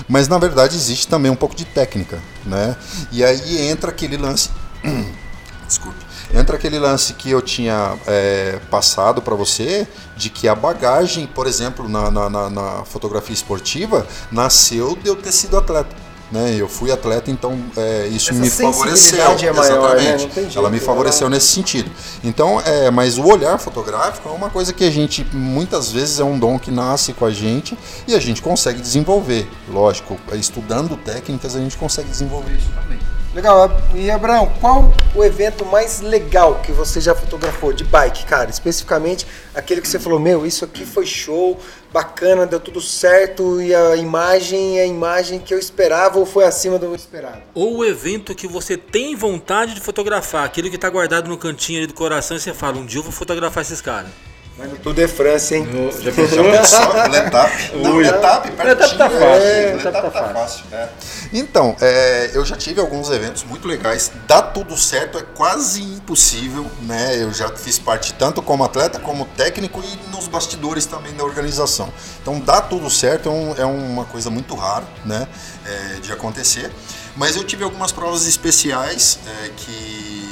mas 0.08 0.26
na 0.26 0.38
verdade 0.38 0.74
existe 0.74 1.06
também 1.06 1.30
um 1.30 1.36
pouco 1.36 1.54
de 1.54 1.66
técnica, 1.66 2.18
né? 2.46 2.74
E 3.12 3.22
aí 3.22 3.68
entra 3.68 3.90
aquele 3.90 4.16
lance. 4.16 4.48
Desculpe 5.68 6.10
Entra 6.32 6.56
aquele 6.56 6.78
lance 6.78 7.12
que 7.14 7.28
eu 7.28 7.42
tinha 7.42 7.98
é, 8.06 8.58
passado 8.70 9.20
para 9.20 9.34
você, 9.34 9.86
de 10.16 10.30
que 10.30 10.46
a 10.48 10.54
bagagem, 10.54 11.26
por 11.26 11.46
exemplo, 11.46 11.88
na, 11.88 12.10
na, 12.10 12.30
na, 12.30 12.50
na 12.50 12.84
fotografia 12.84 13.34
esportiva, 13.34 14.06
nasceu 14.30 14.96
de 14.96 15.08
eu 15.08 15.16
ter 15.16 15.32
sido 15.32 15.58
atleta. 15.58 15.94
Né? 16.30 16.54
Eu 16.56 16.68
fui 16.68 16.92
atleta, 16.92 17.30
então 17.30 17.58
é, 17.76 18.06
isso 18.06 18.30
Essa 18.30 18.40
me 18.40 18.48
favoreceu. 18.48 19.20
É 19.20 19.52
maior, 19.52 19.96
né? 19.96 20.18
Jeito, 20.18 20.58
Ela 20.58 20.70
me 20.70 20.78
favoreceu 20.78 21.28
nesse 21.28 21.48
sentido. 21.48 21.90
Então, 22.22 22.60
é, 22.60 22.90
mas 22.90 23.18
o 23.18 23.24
olhar 23.24 23.58
fotográfico 23.58 24.28
é 24.28 24.32
uma 24.32 24.48
coisa 24.48 24.72
que 24.72 24.84
a 24.84 24.90
gente 24.90 25.26
muitas 25.32 25.90
vezes 25.90 26.20
é 26.20 26.24
um 26.24 26.38
dom 26.38 26.58
que 26.58 26.70
nasce 26.70 27.12
com 27.12 27.24
a 27.24 27.30
gente 27.30 27.76
e 28.06 28.14
a 28.14 28.20
gente 28.20 28.40
consegue 28.40 28.80
desenvolver. 28.80 29.48
Lógico, 29.68 30.16
estudando 30.34 30.96
técnicas 30.96 31.56
a 31.56 31.58
gente 31.58 31.76
consegue 31.76 32.08
desenvolver 32.08 32.52
isso 32.52 32.70
também. 32.80 32.98
Legal. 33.32 33.70
E 33.94 34.10
Abraão, 34.10 34.52
qual 34.60 34.92
o 35.14 35.22
evento 35.22 35.64
mais 35.64 36.00
legal 36.00 36.60
que 36.64 36.72
você 36.72 37.00
já 37.00 37.14
fotografou 37.14 37.72
de 37.72 37.84
bike, 37.84 38.24
cara? 38.24 38.50
Especificamente 38.50 39.24
aquele 39.54 39.80
que 39.80 39.86
você 39.86 40.00
falou, 40.00 40.18
meu, 40.18 40.44
isso 40.44 40.64
aqui 40.64 40.84
foi 40.84 41.06
show, 41.06 41.56
bacana, 41.92 42.44
deu 42.44 42.58
tudo 42.58 42.80
certo 42.80 43.62
e 43.62 43.72
a 43.72 43.94
imagem 43.94 44.80
é 44.80 44.82
a 44.82 44.86
imagem 44.86 45.38
que 45.38 45.54
eu 45.54 45.58
esperava 45.58 46.18
ou 46.18 46.26
foi 46.26 46.44
acima 46.44 46.76
do 46.76 46.92
esperado? 46.92 47.40
Ou 47.54 47.78
o 47.78 47.84
evento 47.84 48.34
que 48.34 48.48
você 48.48 48.76
tem 48.76 49.14
vontade 49.14 49.74
de 49.74 49.80
fotografar, 49.80 50.44
aquele 50.44 50.68
que 50.68 50.76
está 50.76 50.90
guardado 50.90 51.28
no 51.28 51.38
cantinho 51.38 51.78
ali 51.78 51.86
do 51.86 51.94
coração 51.94 52.36
e 52.36 52.40
você 52.40 52.52
fala, 52.52 52.78
um 52.78 52.86
dia 52.86 52.98
eu 52.98 53.04
vou 53.04 53.12
fotografar 53.12 53.62
esses 53.62 53.80
caras. 53.80 54.10
Mas 54.60 54.70
no 54.70 54.76
Tour 54.76 54.92
de 54.92 55.08
France, 55.08 55.54
hein? 55.54 55.64
No- 55.64 55.90
já 55.90 56.10
Já 56.10 56.12
pensou? 56.12 56.44
pensou? 56.50 57.10
Letap. 57.10 57.76
Não, 57.76 57.96
Ui. 57.96 58.04
Letap, 58.04 58.50
Letap 58.62 58.96
tá 58.98 59.08
fácil, 59.08 59.22
é, 59.24 59.72
Letap 59.72 59.84
Letap 59.84 60.12
tá 60.12 60.22
tá 60.22 60.34
fácil. 60.34 60.64
é. 60.70 60.88
Então, 61.32 61.74
é, 61.80 62.30
eu 62.34 62.44
já 62.44 62.56
tive 62.56 62.78
alguns 62.80 63.08
eventos 63.10 63.42
muito 63.44 63.66
legais. 63.66 64.12
Dá 64.26 64.42
tudo 64.42 64.76
certo 64.76 65.16
é 65.18 65.22
quase 65.22 65.82
impossível, 65.82 66.70
né? 66.82 67.16
Eu 67.22 67.32
já 67.32 67.48
fiz 67.56 67.78
parte 67.78 68.12
tanto 68.14 68.42
como 68.42 68.62
atleta, 68.62 68.98
como 68.98 69.24
técnico 69.36 69.82
e 69.82 70.10
nos 70.14 70.28
bastidores 70.28 70.84
também 70.84 71.14
da 71.14 71.24
organização. 71.24 71.90
Então, 72.20 72.38
dá 72.38 72.60
tudo 72.60 72.90
certo 72.90 73.28
é, 73.30 73.32
um- 73.32 73.54
é 73.56 73.64
uma 73.64 74.04
coisa 74.04 74.28
muito 74.28 74.54
rara, 74.54 74.84
né? 75.06 75.26
é, 75.66 76.00
de 76.00 76.12
acontecer. 76.12 76.70
Mas 77.16 77.36
eu 77.36 77.44
tive 77.44 77.62
algumas 77.64 77.92
provas 77.92 78.26
especiais 78.26 79.18
é, 79.44 79.50
que, 79.56 80.29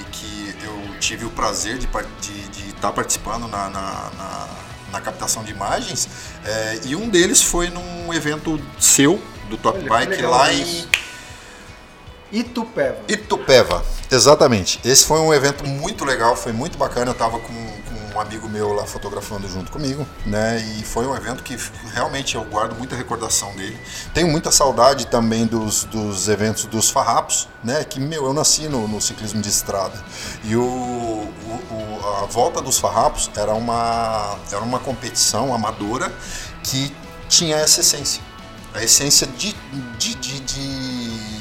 tive 0.98 1.24
o 1.24 1.30
prazer 1.30 1.78
de 1.78 1.86
estar 1.86 2.04
de, 2.20 2.48
de 2.48 2.72
tá 2.74 2.90
participando 2.92 3.48
na, 3.48 3.68
na, 3.70 4.10
na- 4.16 4.48
na 4.92 5.00
captação 5.02 5.44
de 5.44 5.50
imagens. 5.52 6.08
é, 6.44 6.80
e 6.86 6.96
um 6.96 7.08
deles 7.10 7.42
foi 7.42 7.68
num 7.68 8.12
evento 8.14 8.58
seu, 8.80 9.20
do 9.50 9.56
Top 9.58 9.78
Olha, 9.78 9.88
Bike, 10.06 10.22
lá 10.22 10.50
isso. 10.52 10.88
em 12.32 12.38
Itupeva. 12.40 12.98
Itupeva, 13.08 13.84
exatamente. 14.10 14.78
Esse 14.84 15.04
foi 15.06 15.18
um 15.20 15.32
evento 15.32 15.66
muito 15.66 16.04
legal, 16.04 16.36
foi 16.36 16.52
muito 16.52 16.76
bacana. 16.76 17.06
Eu 17.06 17.12
estava 17.12 17.38
com 17.38 17.52
um 18.14 18.20
amigo 18.20 18.48
meu 18.48 18.72
lá 18.72 18.84
fotografando 18.86 19.48
junto 19.48 19.70
comigo, 19.70 20.06
né? 20.26 20.58
E 20.78 20.84
foi 20.84 21.06
um 21.06 21.14
evento 21.16 21.42
que 21.42 21.56
realmente 21.92 22.34
eu 22.36 22.44
guardo 22.44 22.76
muita 22.76 22.96
recordação 22.96 23.54
dele. 23.56 23.78
Tenho 24.14 24.28
muita 24.28 24.50
saudade 24.50 25.06
também 25.06 25.46
dos, 25.46 25.84
dos 25.84 26.28
eventos 26.28 26.64
dos 26.66 26.90
farrapos, 26.90 27.48
né? 27.62 27.84
Que, 27.84 28.00
meu, 28.00 28.24
eu 28.26 28.32
nasci 28.34 28.68
no, 28.68 28.86
no 28.88 29.00
ciclismo 29.00 29.40
de 29.42 29.48
estrada. 29.48 30.02
E 30.44 30.56
o, 30.56 30.62
o- 30.62 31.28
a 32.22 32.26
volta 32.26 32.60
dos 32.60 32.78
farrapos 32.78 33.30
era 33.36 33.52
uma, 33.54 34.36
era 34.50 34.60
uma 34.60 34.78
competição 34.78 35.54
amadora 35.54 36.12
que 36.62 36.94
tinha 37.28 37.56
essa 37.56 37.80
essência 37.80 38.22
a 38.74 38.82
essência 38.84 39.26
de, 39.26 39.54
de, 39.98 40.14
de- 40.14 40.40
de 40.40 40.60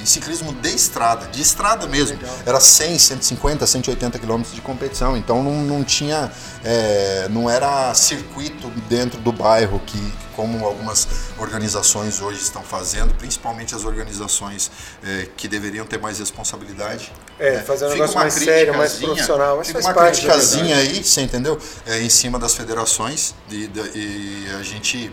ciclismo 0.10 0.54
de 0.54 0.70
estrada, 0.70 1.28
de 1.28 1.42
estrada 1.42 1.88
mesmo. 1.88 2.18
Era 2.46 2.60
100, 2.60 3.00
150, 3.00 3.68
180 3.68 4.20
quilômetros 4.20 4.56
de 4.56 4.62
competição, 4.62 5.18
então 5.18 5.44
não, 5.44 5.62
não 5.62 5.84
tinha, 5.84 6.32
é, 6.64 7.28
não 7.30 7.50
era 7.50 7.94
circuito 7.94 8.70
dentro 8.90 9.20
do 9.20 9.32
bairro 9.32 9.80
que 9.86 10.28
como 10.38 10.64
algumas 10.64 11.08
organizações 11.40 12.22
hoje 12.22 12.40
estão 12.40 12.62
fazendo, 12.62 13.12
principalmente 13.16 13.74
as 13.74 13.84
organizações 13.84 14.70
é, 15.04 15.28
que 15.36 15.48
deveriam 15.48 15.84
ter 15.84 16.00
mais 16.00 16.20
responsabilidade. 16.20 17.12
É, 17.40 17.54
né? 17.54 17.64
fazer 17.64 17.86
um 17.86 17.90
Fica 17.90 18.02
negócio 18.02 18.20
mais 18.20 18.34
sério, 18.36 18.78
mais 18.78 18.94
profissional, 18.94 19.58
mas 19.58 19.68
Fica 19.68 19.80
uma 19.80 19.94
parte, 19.94 20.22
criticazinha 20.22 20.78
aí, 20.78 21.04
você 21.04 21.22
entendeu? 21.22 21.60
É, 21.88 22.02
em 22.02 22.10
cima 22.10 22.38
das 22.38 22.54
federações 22.54 23.34
e, 23.50 23.70
e 23.96 24.48
a 24.60 24.62
gente 24.62 25.12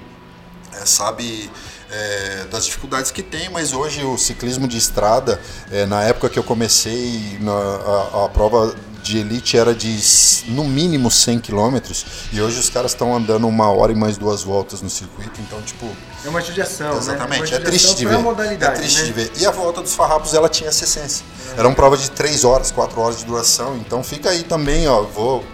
é, 0.74 0.84
sabe 0.84 1.50
é, 1.90 2.44
das 2.50 2.64
dificuldades 2.64 3.10
que 3.10 3.22
tem, 3.22 3.48
mas 3.50 3.72
hoje 3.72 4.04
o 4.04 4.16
ciclismo 4.18 4.66
de 4.66 4.78
estrada, 4.78 5.40
é, 5.70 5.86
na 5.86 6.02
época 6.02 6.28
que 6.28 6.38
eu 6.38 6.44
comecei, 6.44 7.38
na, 7.40 7.52
a, 7.52 8.24
a 8.24 8.28
prova 8.28 8.74
de 9.04 9.18
elite 9.18 9.58
era 9.58 9.74
de 9.74 10.00
no 10.48 10.64
mínimo 10.64 11.10
100 11.10 11.38
quilômetros 11.40 12.06
e 12.32 12.40
hoje 12.40 12.58
os 12.58 12.70
caras 12.70 12.92
estão 12.92 13.14
andando 13.14 13.46
uma 13.46 13.70
hora 13.70 13.92
e 13.92 13.94
mais 13.94 14.16
duas 14.16 14.42
voltas 14.42 14.80
no 14.80 14.88
circuito, 14.88 15.38
então 15.42 15.60
tipo 15.60 15.86
É 16.24 16.28
uma 16.30 16.40
judiação, 16.40 16.96
Exatamente, 16.96 17.50
né? 17.50 17.58
é 17.58 17.60
triste 17.60 17.94
de 17.96 18.06
ver. 18.06 18.14
é 18.14 18.70
triste 18.70 19.00
né? 19.00 19.04
de 19.04 19.12
ver. 19.12 19.32
E 19.36 19.44
a 19.44 19.50
volta 19.50 19.82
dos 19.82 19.94
farrapos, 19.94 20.32
ela 20.32 20.48
tinha 20.48 20.70
essa 20.70 20.84
essência. 20.84 21.24
Era 21.54 21.68
uma 21.68 21.74
prova 21.74 21.98
de 21.98 22.10
3 22.10 22.44
horas, 22.44 22.70
4 22.70 22.98
horas 22.98 23.18
de 23.18 23.26
duração. 23.26 23.76
Então 23.76 24.02
fica 24.02 24.30
aí 24.30 24.42
também, 24.42 24.88
ó. 24.88 25.02
Vou 25.02 25.44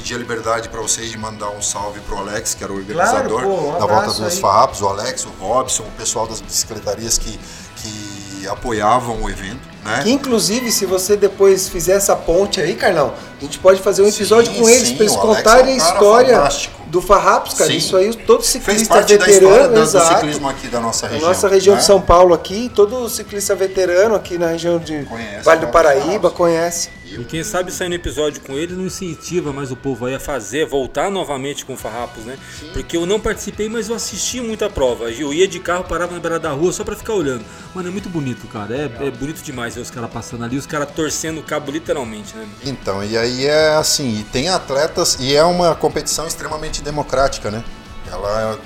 pedir 0.00 0.14
a 0.14 0.18
liberdade 0.18 0.68
para 0.70 0.80
vocês 0.80 1.10
de 1.10 1.18
mandar 1.18 1.50
um 1.50 1.60
salve 1.60 2.00
pro 2.00 2.16
Alex, 2.16 2.54
que 2.54 2.64
era 2.64 2.72
o 2.72 2.76
organizador 2.76 3.42
pô, 3.42 3.48
um 3.48 3.78
da 3.78 3.86
volta 3.86 4.06
dos 4.06 4.22
aí. 4.22 4.40
farrapos, 4.40 4.80
o 4.80 4.88
Alex, 4.88 5.26
o 5.26 5.44
Robson, 5.44 5.82
o 5.82 5.90
pessoal 5.90 6.26
das 6.26 6.40
bicicletarias 6.40 7.18
que, 7.18 7.38
que 7.76 8.48
apoiavam 8.48 9.22
o 9.22 9.28
evento, 9.28 9.60
né? 9.84 10.00
Que 10.02 10.10
inclusive, 10.10 10.72
se 10.72 10.86
você 10.86 11.16
depois 11.16 11.68
fizer 11.68 11.92
essa 11.92 12.16
ponte 12.16 12.60
aí, 12.60 12.74
Carlão, 12.74 13.12
a 13.38 13.44
gente 13.44 13.58
pode 13.58 13.80
fazer 13.82 14.00
um 14.02 14.10
Sim, 14.10 14.16
episódio 14.16 14.54
com 14.54 14.68
eles 14.68 14.88
sim, 14.88 14.96
para 14.96 15.04
eles 15.04 15.16
contarem 15.16 15.74
é 15.78 15.78
um 15.78 15.84
a 15.84 15.92
história 15.92 16.36
fantástico. 16.36 16.80
do 16.86 17.02
Farrapos, 17.02 17.52
cara. 17.54 17.70
Sim. 17.70 17.76
Isso 17.76 17.96
aí, 17.96 18.14
todo 18.14 18.42
Fez 18.42 18.52
ciclista 18.52 18.94
parte 18.94 19.18
da 19.18 19.28
história 19.28 19.48
veterano, 19.48 19.74
da- 19.74 19.80
do 19.80 19.86
exato. 19.86 20.14
ciclismo 20.14 20.48
aqui 20.48 20.68
da 20.68 20.80
nossa 20.80 21.06
região. 21.06 21.28
nossa 21.28 21.48
região 21.48 21.74
né? 21.74 21.80
de 21.80 21.86
São 21.86 22.00
Paulo 22.00 22.32
aqui, 22.34 22.70
todo 22.74 23.06
ciclista 23.10 23.54
veterano 23.54 24.14
aqui 24.14 24.38
na 24.38 24.48
região 24.48 24.78
de 24.78 25.04
Conhece, 25.04 25.44
Vale 25.44 25.66
do? 25.66 25.68
Paraíba 25.68 26.30
conhece. 26.30 26.88
E 27.18 27.24
quem 27.24 27.42
sabe 27.42 27.72
sair 27.72 27.88
no 27.88 27.94
episódio 27.94 28.40
com 28.40 28.52
ele 28.54 28.74
não 28.74 28.86
incentiva 28.86 29.52
mais 29.52 29.70
o 29.72 29.76
povo 29.76 30.06
aí 30.06 30.14
a 30.14 30.20
fazer, 30.20 30.66
voltar 30.66 31.10
novamente 31.10 31.64
com 31.64 31.76
farrapos, 31.76 32.24
né? 32.24 32.38
Porque 32.72 32.96
eu 32.96 33.04
não 33.04 33.18
participei, 33.18 33.68
mas 33.68 33.88
eu 33.88 33.96
assisti 33.96 34.40
muita 34.40 34.70
prova. 34.70 35.10
Eu 35.10 35.32
ia 35.32 35.48
de 35.48 35.58
carro, 35.58 35.84
parava 35.84 36.14
na 36.14 36.20
beira 36.20 36.38
da 36.38 36.50
rua 36.50 36.72
só 36.72 36.84
pra 36.84 36.94
ficar 36.94 37.14
olhando. 37.14 37.44
Mano, 37.74 37.88
é 37.88 37.90
muito 37.90 38.08
bonito, 38.08 38.46
cara. 38.46 38.74
É, 38.74 39.06
é 39.06 39.10
bonito 39.10 39.42
demais 39.42 39.74
ver 39.74 39.80
os 39.80 39.90
caras 39.90 40.10
passando 40.10 40.44
ali, 40.44 40.56
os 40.56 40.66
caras 40.66 40.90
torcendo 40.90 41.40
o 41.40 41.42
cabo 41.42 41.70
literalmente, 41.72 42.36
né? 42.36 42.46
Então, 42.64 43.02
e 43.02 43.16
aí 43.16 43.46
é 43.46 43.74
assim, 43.74 44.20
e 44.20 44.24
tem 44.24 44.48
atletas, 44.48 45.16
e 45.20 45.34
é 45.34 45.42
uma 45.42 45.74
competição 45.74 46.26
extremamente 46.26 46.82
democrática, 46.82 47.50
né? 47.50 47.64
Ela 48.10 48.58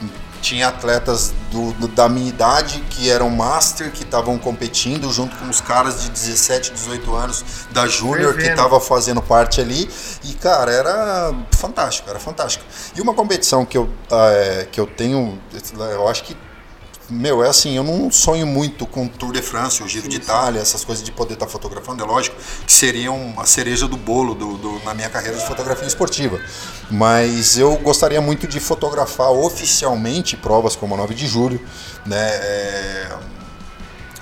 tinha 0.44 0.68
atletas 0.68 1.32
do, 1.50 1.72
do- 1.72 1.88
da 1.88 2.06
minha 2.08 2.28
idade 2.28 2.80
que 2.90 3.10
eram 3.10 3.30
master, 3.30 3.90
que 3.90 4.02
estavam 4.02 4.38
competindo 4.38 5.10
junto 5.10 5.34
com 5.36 5.48
os 5.48 5.60
caras 5.62 6.02
de 6.02 6.10
17, 6.10 6.70
18 6.72 7.14
anos 7.14 7.44
da 7.70 7.86
Júnior 7.86 8.34
que 8.36 8.42
estavam 8.50 8.78
fazendo 8.78 9.22
parte 9.22 9.60
ali. 9.60 9.88
E, 10.22 10.34
cara, 10.34 10.70
era 10.70 11.34
fantástico, 11.52 12.10
era 12.10 12.18
fantástico. 12.20 12.64
E 12.94 13.00
uma 13.00 13.14
competição 13.14 13.64
que 13.64 13.78
eu, 13.78 13.88
ah, 14.10 14.28
é, 14.32 14.68
que 14.70 14.78
eu 14.78 14.86
tenho, 14.86 15.38
eu 15.78 16.06
acho 16.08 16.22
que 16.24 16.36
meu, 17.10 17.44
é 17.44 17.48
assim, 17.48 17.76
eu 17.76 17.84
não 17.84 18.10
sonho 18.10 18.46
muito 18.46 18.86
com 18.86 19.04
o 19.04 19.08
Tour 19.08 19.32
de 19.32 19.42
France, 19.42 19.82
o 19.82 19.88
Giro 19.88 20.08
de 20.08 20.16
Itália, 20.16 20.60
essas 20.60 20.84
coisas 20.84 21.04
de 21.04 21.12
poder 21.12 21.34
estar 21.34 21.46
fotografando, 21.46 22.02
é 22.02 22.06
lógico 22.06 22.36
que 22.66 22.72
seriam 22.72 23.34
a 23.36 23.44
cereja 23.44 23.86
do 23.86 23.96
bolo 23.96 24.34
do, 24.34 24.56
do- 24.56 24.84
na 24.84 24.94
minha 24.94 25.08
carreira 25.10 25.36
de 25.36 25.46
fotografia 25.46 25.86
esportiva. 25.86 26.40
Mas 26.90 27.58
eu 27.58 27.76
gostaria 27.76 28.20
muito 28.20 28.46
de 28.46 28.58
fotografar 28.60 29.30
oficialmente 29.30 30.36
provas 30.36 30.74
como 30.76 30.94
a 30.94 30.96
9 30.98 31.14
de 31.14 31.26
julho, 31.26 31.60
né? 32.06 32.16
é, 32.18 33.08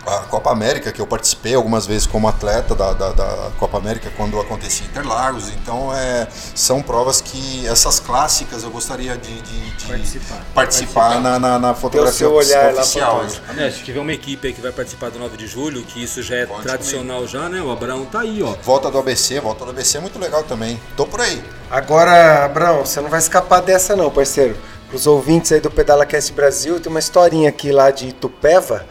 a 0.06 0.18
Copa 0.20 0.50
América, 0.50 0.90
que 0.92 1.00
eu 1.00 1.06
participei 1.06 1.54
algumas 1.54 1.86
vezes 1.86 2.06
como 2.06 2.26
atleta 2.28 2.74
da, 2.74 2.92
da, 2.92 3.12
da 3.12 3.50
Copa 3.58 3.78
América 3.78 4.10
quando 4.16 4.38
acontecia 4.40 4.86
Interlagos. 4.86 5.48
Então, 5.50 5.94
é, 5.94 6.26
são 6.54 6.82
provas 6.82 7.20
que, 7.20 7.66
essas 7.66 8.00
clássicas, 8.00 8.62
eu 8.64 8.70
gostaria 8.70 9.16
de, 9.16 9.40
de- 9.42 9.70
de 9.76 9.86
Participar. 9.86 10.40
participar 10.54 11.20
na, 11.20 11.38
na, 11.38 11.58
na 11.58 11.74
fotografia 11.74 12.18
seu 12.18 12.32
olhar 12.32 12.72
lá 12.74 12.80
oficial. 12.82 13.18
fantástico. 13.20 13.60
É, 13.60 13.70
se 13.70 13.82
tiver 13.82 14.00
uma 14.00 14.12
equipe 14.12 14.46
aí 14.48 14.52
que 14.52 14.60
vai 14.60 14.72
participar 14.72 15.10
do 15.10 15.18
9 15.18 15.36
de 15.36 15.46
julho, 15.46 15.82
que 15.82 16.02
isso 16.02 16.22
já 16.22 16.36
é 16.36 16.46
Conte 16.46 16.62
tradicional 16.62 17.26
já, 17.26 17.48
né? 17.48 17.60
O 17.60 17.70
Abraão 17.70 18.04
tá 18.04 18.20
aí, 18.20 18.42
ó. 18.42 18.54
Volta 18.62 18.90
do 18.90 18.98
ABC, 18.98 19.40
volta 19.40 19.64
do 19.64 19.70
ABC 19.70 19.98
é 19.98 20.00
muito 20.00 20.18
legal 20.18 20.42
também. 20.44 20.80
Tô 20.96 21.06
por 21.06 21.20
aí. 21.20 21.42
Agora, 21.70 22.44
Abrão, 22.44 22.84
você 22.84 23.00
não 23.00 23.08
vai 23.08 23.18
escapar 23.18 23.60
dessa 23.62 23.96
não, 23.96 24.10
parceiro. 24.10 24.56
Os 24.92 25.06
ouvintes 25.06 25.50
aí 25.50 25.58
do 25.58 25.70
Pedala 25.70 26.04
Cast 26.04 26.30
Brasil, 26.34 26.78
tem 26.78 26.90
uma 26.90 26.98
historinha 26.98 27.48
aqui 27.48 27.72
lá 27.72 27.90
de 27.90 28.08
Itupeva, 28.08 28.84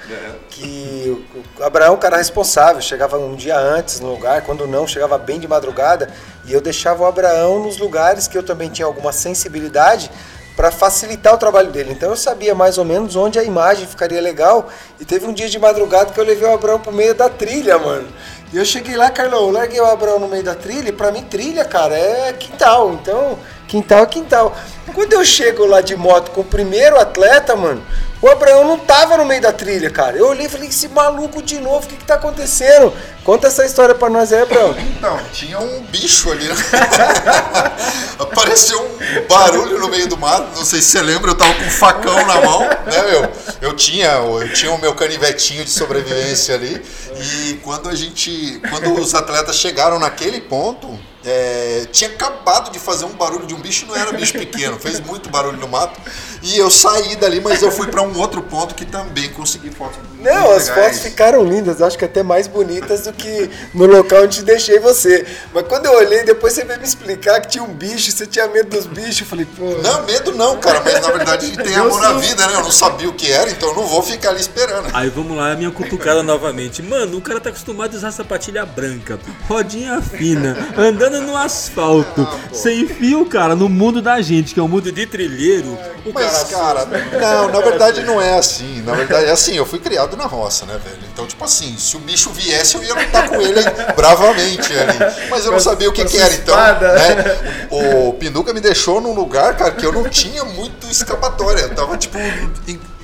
que 0.49 1.23
o 1.59 1.63
Abraão 1.63 1.93
é 1.93 1.95
um 1.95 1.99
cara 1.99 2.17
responsável, 2.17 2.81
chegava 2.81 3.19
um 3.19 3.35
dia 3.35 3.55
antes 3.55 3.99
no 3.99 4.09
lugar, 4.09 4.41
quando 4.41 4.65
não, 4.65 4.87
chegava 4.87 5.19
bem 5.19 5.39
de 5.39 5.47
madrugada, 5.47 6.09
e 6.45 6.53
eu 6.53 6.59
deixava 6.59 7.03
o 7.03 7.05
Abraão 7.05 7.59
nos 7.59 7.77
lugares 7.77 8.27
que 8.27 8.35
eu 8.35 8.41
também 8.41 8.67
tinha 8.67 8.87
alguma 8.87 9.11
sensibilidade 9.11 10.09
para 10.55 10.71
facilitar 10.71 11.35
o 11.35 11.37
trabalho 11.37 11.71
dele. 11.71 11.91
Então 11.91 12.09
eu 12.09 12.17
sabia 12.17 12.55
mais 12.55 12.79
ou 12.79 12.83
menos 12.83 13.15
onde 13.15 13.37
a 13.37 13.43
imagem 13.43 13.85
ficaria 13.85 14.19
legal, 14.19 14.69
e 14.99 15.05
teve 15.05 15.27
um 15.27 15.33
dia 15.33 15.49
de 15.49 15.59
madrugada 15.59 16.11
que 16.11 16.19
eu 16.19 16.25
levei 16.25 16.49
o 16.49 16.53
Abraão 16.53 16.79
pro 16.79 16.91
meio 16.91 17.13
da 17.13 17.29
trilha, 17.29 17.77
mano. 17.77 18.07
E 18.53 18.57
eu 18.57 18.65
cheguei 18.65 18.97
lá, 18.97 19.09
Carlão, 19.09 19.43
eu 19.43 19.51
larguei 19.51 19.79
o 19.79 19.85
Abraão 19.85 20.19
no 20.19 20.27
meio 20.27 20.43
da 20.43 20.53
trilha, 20.53 20.89
e 20.89 20.91
pra 20.91 21.11
mim 21.11 21.23
trilha, 21.23 21.63
cara, 21.63 21.95
é 21.95 22.33
quintal. 22.33 22.93
Então, 22.93 23.39
quintal 23.67 24.03
é 24.03 24.05
quintal. 24.05 24.57
Quando 24.93 25.13
eu 25.13 25.23
chego 25.23 25.65
lá 25.65 25.79
de 25.79 25.95
moto 25.95 26.31
com 26.31 26.41
o 26.41 26.45
primeiro 26.45 26.99
atleta, 26.99 27.55
mano, 27.55 27.81
o 28.21 28.27
Abraão 28.29 28.63
não 28.63 28.77
tava 28.77 29.17
no 29.17 29.25
meio 29.25 29.41
da 29.41 29.51
trilha, 29.51 29.89
cara. 29.89 30.15
Eu 30.15 30.27
olhei 30.27 30.45
e 30.45 30.49
falei, 30.49 30.69
esse 30.69 30.87
maluco 30.87 31.41
de 31.41 31.59
novo, 31.59 31.85
o 31.85 31.89
que 31.89 31.95
que 31.95 32.05
tá 32.05 32.15
acontecendo? 32.15 32.93
Conta 33.23 33.47
essa 33.47 33.65
história 33.65 33.95
pra 33.95 34.09
nós 34.09 34.31
aí, 34.31 34.41
Abraão. 34.41 34.75
Então, 34.77 35.19
tinha 35.33 35.59
um 35.59 35.81
bicho 35.83 36.31
ali. 36.31 36.47
né? 36.47 36.55
Apareceu 38.19 38.79
um 38.79 39.27
barulho 39.27 39.79
no 39.79 39.89
meio 39.89 40.07
do 40.07 40.17
mato. 40.17 40.55
Não 40.55 40.63
sei 40.63 40.81
se 40.81 40.91
você 40.91 41.01
lembra, 41.01 41.31
eu 41.31 41.35
tava 41.35 41.53
com 41.53 41.63
um 41.63 41.69
facão 41.71 42.25
na 42.27 42.41
mão, 42.41 42.61
né, 42.61 43.11
meu? 43.11 43.31
Eu 43.61 43.75
tinha, 43.75 44.09
eu 44.11 44.53
tinha 44.53 44.71
o 44.71 44.79
meu 44.79 44.93
canivetinho 44.93 45.63
de 45.63 45.71
sobrevivência 45.71 46.55
ali. 46.55 46.81
E 47.15 47.59
quando 47.63 47.89
a 47.89 47.95
gente. 47.95 48.61
Quando 48.69 48.99
os 48.99 49.13
atletas 49.15 49.55
chegaram 49.55 49.99
naquele 49.99 50.41
ponto, 50.41 50.99
é, 51.23 51.85
tinha 51.91 52.09
acabado 52.09 52.71
de 52.71 52.79
fazer 52.79 53.05
um 53.05 53.13
barulho 53.13 53.45
de 53.45 53.53
um 53.53 53.59
bicho, 53.59 53.85
não 53.85 53.95
era 53.95 54.11
bicho 54.11 54.33
pequeno, 54.33 54.79
fez 54.79 54.99
muito 54.99 55.29
barulho 55.29 55.57
no 55.57 55.67
mato. 55.67 55.99
E 56.41 56.57
eu 56.57 56.71
saí 56.71 57.15
dali, 57.15 57.39
mas 57.39 57.61
eu 57.61 57.71
fui 57.71 57.87
para 57.87 58.01
um 58.01 58.17
outro 58.19 58.41
ponto 58.41 58.73
que 58.73 58.85
também 58.85 59.29
consegui 59.29 59.69
fotos. 59.69 59.99
Não, 60.19 60.51
as 60.51 60.69
fotos 60.69 60.99
ficaram 60.99 61.43
lindas, 61.43 61.81
acho 61.81 61.97
que 61.97 62.05
até 62.05 62.23
mais 62.23 62.47
bonitas 62.47 63.01
do 63.01 63.13
que 63.13 63.49
no 63.73 63.85
local 63.85 64.23
onde 64.23 64.43
deixei 64.43 64.79
você. 64.79 65.25
Mas 65.53 65.67
quando 65.67 65.85
eu 65.85 65.93
olhei, 65.93 66.23
depois 66.23 66.53
você 66.53 66.63
veio 66.63 66.79
me 66.79 66.85
explicar 66.85 67.41
que 67.41 67.49
tinha 67.49 67.63
um 67.63 67.73
bicho, 67.73 68.11
você 68.11 68.25
tinha 68.25 68.47
medo 68.47 68.69
dos 68.69 68.87
bichos. 68.87 69.21
Eu 69.21 69.25
falei, 69.27 69.45
pô. 69.45 69.77
Não, 69.81 70.03
medo 70.05 70.33
não, 70.33 70.57
cara, 70.57 70.81
mas 70.81 71.01
na 71.01 71.11
verdade 71.11 71.45
a 71.45 71.49
gente 71.49 71.63
tem 71.63 71.75
amor 71.75 72.03
à 72.03 72.13
vida, 72.13 72.47
né? 72.47 72.55
Eu 72.55 72.63
não 72.63 72.71
sabia 72.71 73.09
o 73.09 73.13
que 73.13 73.31
era, 73.31 73.49
então 73.49 73.69
eu 73.69 73.75
não 73.75 73.85
vou 73.85 74.01
ficar 74.01 74.29
ali 74.29 74.41
esperando. 74.41 74.89
Aí 74.93 75.09
vamos 75.09 75.37
lá, 75.37 75.51
a 75.51 75.55
minha 75.55 75.71
cutucada 75.71 76.23
novamente. 76.23 76.81
Mano, 76.81 77.17
o 77.17 77.21
cara 77.21 77.39
tá 77.39 77.49
acostumado 77.49 77.93
a 77.93 77.97
usar 77.97 78.11
sapatilha 78.11 78.65
branca, 78.65 79.19
rodinha 79.47 80.01
fina, 80.01 80.57
andando 80.77 81.10
no 81.19 81.35
asfalto, 81.35 82.21
ah, 82.21 82.53
sem 82.53 82.87
fio, 82.87 83.25
cara, 83.25 83.55
no 83.55 83.67
mundo 83.67 84.01
da 84.01 84.21
gente, 84.21 84.53
que 84.53 84.59
é 84.59 84.63
um 84.63 84.67
mundo 84.67 84.91
de 84.91 85.05
trilheiro. 85.05 85.77
O 86.05 86.13
mas, 86.13 86.43
cara, 86.43 86.85
não, 86.85 87.49
na 87.49 87.61
verdade 87.61 88.03
não 88.03 88.21
é 88.21 88.37
assim. 88.37 88.81
Na 88.81 88.93
verdade 88.93 89.25
é 89.25 89.31
assim, 89.31 89.55
eu 89.55 89.65
fui 89.65 89.79
criado 89.79 90.15
na 90.15 90.25
roça, 90.25 90.65
né, 90.65 90.79
velho? 90.83 91.01
Então, 91.11 91.25
tipo 91.27 91.43
assim, 91.43 91.75
se 91.77 91.95
o 91.95 91.99
bicho 91.99 92.29
viesse, 92.31 92.75
eu 92.75 92.83
ia 92.83 92.93
lutar 92.93 93.29
com 93.29 93.41
ele 93.41 93.61
bravamente 93.95 94.73
ali. 94.73 95.29
Mas 95.29 95.45
eu 95.45 95.51
não 95.51 95.59
sabia 95.59 95.89
o 95.89 95.93
que, 95.93 96.05
que 96.05 96.17
era, 96.17 96.33
então. 96.33 96.55
Né? 96.55 97.67
O 97.69 98.13
Pinduca 98.13 98.53
me 98.53 98.59
deixou 98.59 98.99
num 99.01 99.13
lugar, 99.13 99.55
cara, 99.55 99.71
que 99.71 99.85
eu 99.85 99.91
não 99.91 100.07
tinha 100.09 100.43
muito 100.43 100.87
escapatória. 100.87 101.61
Eu 101.61 101.75
tava, 101.75 101.97
tipo, 101.97 102.17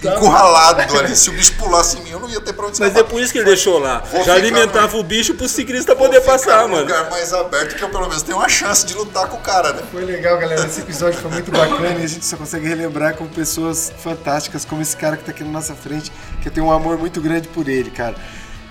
encurralado 0.03 0.81
ali. 0.97 1.15
Se 1.15 1.29
o 1.29 1.33
bicho 1.33 1.53
pulasse 1.53 1.97
em 1.97 2.03
mim, 2.03 2.09
eu 2.11 2.19
não 2.19 2.29
ia 2.29 2.41
ter 2.41 2.53
pra 2.53 2.67
onde 2.67 2.79
Mas 2.79 2.95
é 2.95 3.03
por 3.03 3.21
isso 3.21 3.31
que 3.31 3.39
ele 3.39 3.45
deixou 3.45 3.79
lá. 3.79 3.99
Vou 4.11 4.23
Já 4.23 4.33
alimentava 4.33 4.93
no... 4.93 4.99
o 4.99 5.03
bicho 5.03 5.33
pro 5.33 5.47
ciclista 5.47 5.95
poder 5.95 6.21
passar, 6.21 6.67
mano. 6.67 6.81
lugar 6.81 7.09
mais 7.09 7.33
aberto 7.33 7.75
que 7.75 7.83
eu 7.83 7.89
pelo 7.89 8.07
menos 8.07 8.21
tenho 8.21 8.37
uma 8.37 8.49
chance 8.49 8.85
de 8.85 8.93
lutar 8.93 9.27
com 9.27 9.37
o 9.37 9.41
cara, 9.41 9.73
né? 9.73 9.81
Foi 9.91 10.03
legal, 10.03 10.37
galera. 10.37 10.65
Esse 10.65 10.81
episódio 10.81 11.19
foi 11.19 11.31
muito 11.31 11.51
bacana 11.51 11.99
e 11.99 12.03
a 12.03 12.07
gente 12.07 12.25
só 12.25 12.37
consegue 12.37 12.67
relembrar 12.67 13.15
com 13.15 13.27
pessoas 13.27 13.91
fantásticas, 14.03 14.65
como 14.65 14.81
esse 14.81 14.95
cara 14.95 15.17
que 15.17 15.23
tá 15.23 15.31
aqui 15.31 15.43
na 15.43 15.51
nossa 15.51 15.75
frente, 15.75 16.11
que 16.41 16.47
eu 16.47 16.51
tenho 16.51 16.67
um 16.67 16.71
amor 16.71 16.97
muito 16.97 17.21
grande 17.21 17.47
por 17.47 17.67
ele, 17.67 17.89
cara. 17.91 18.15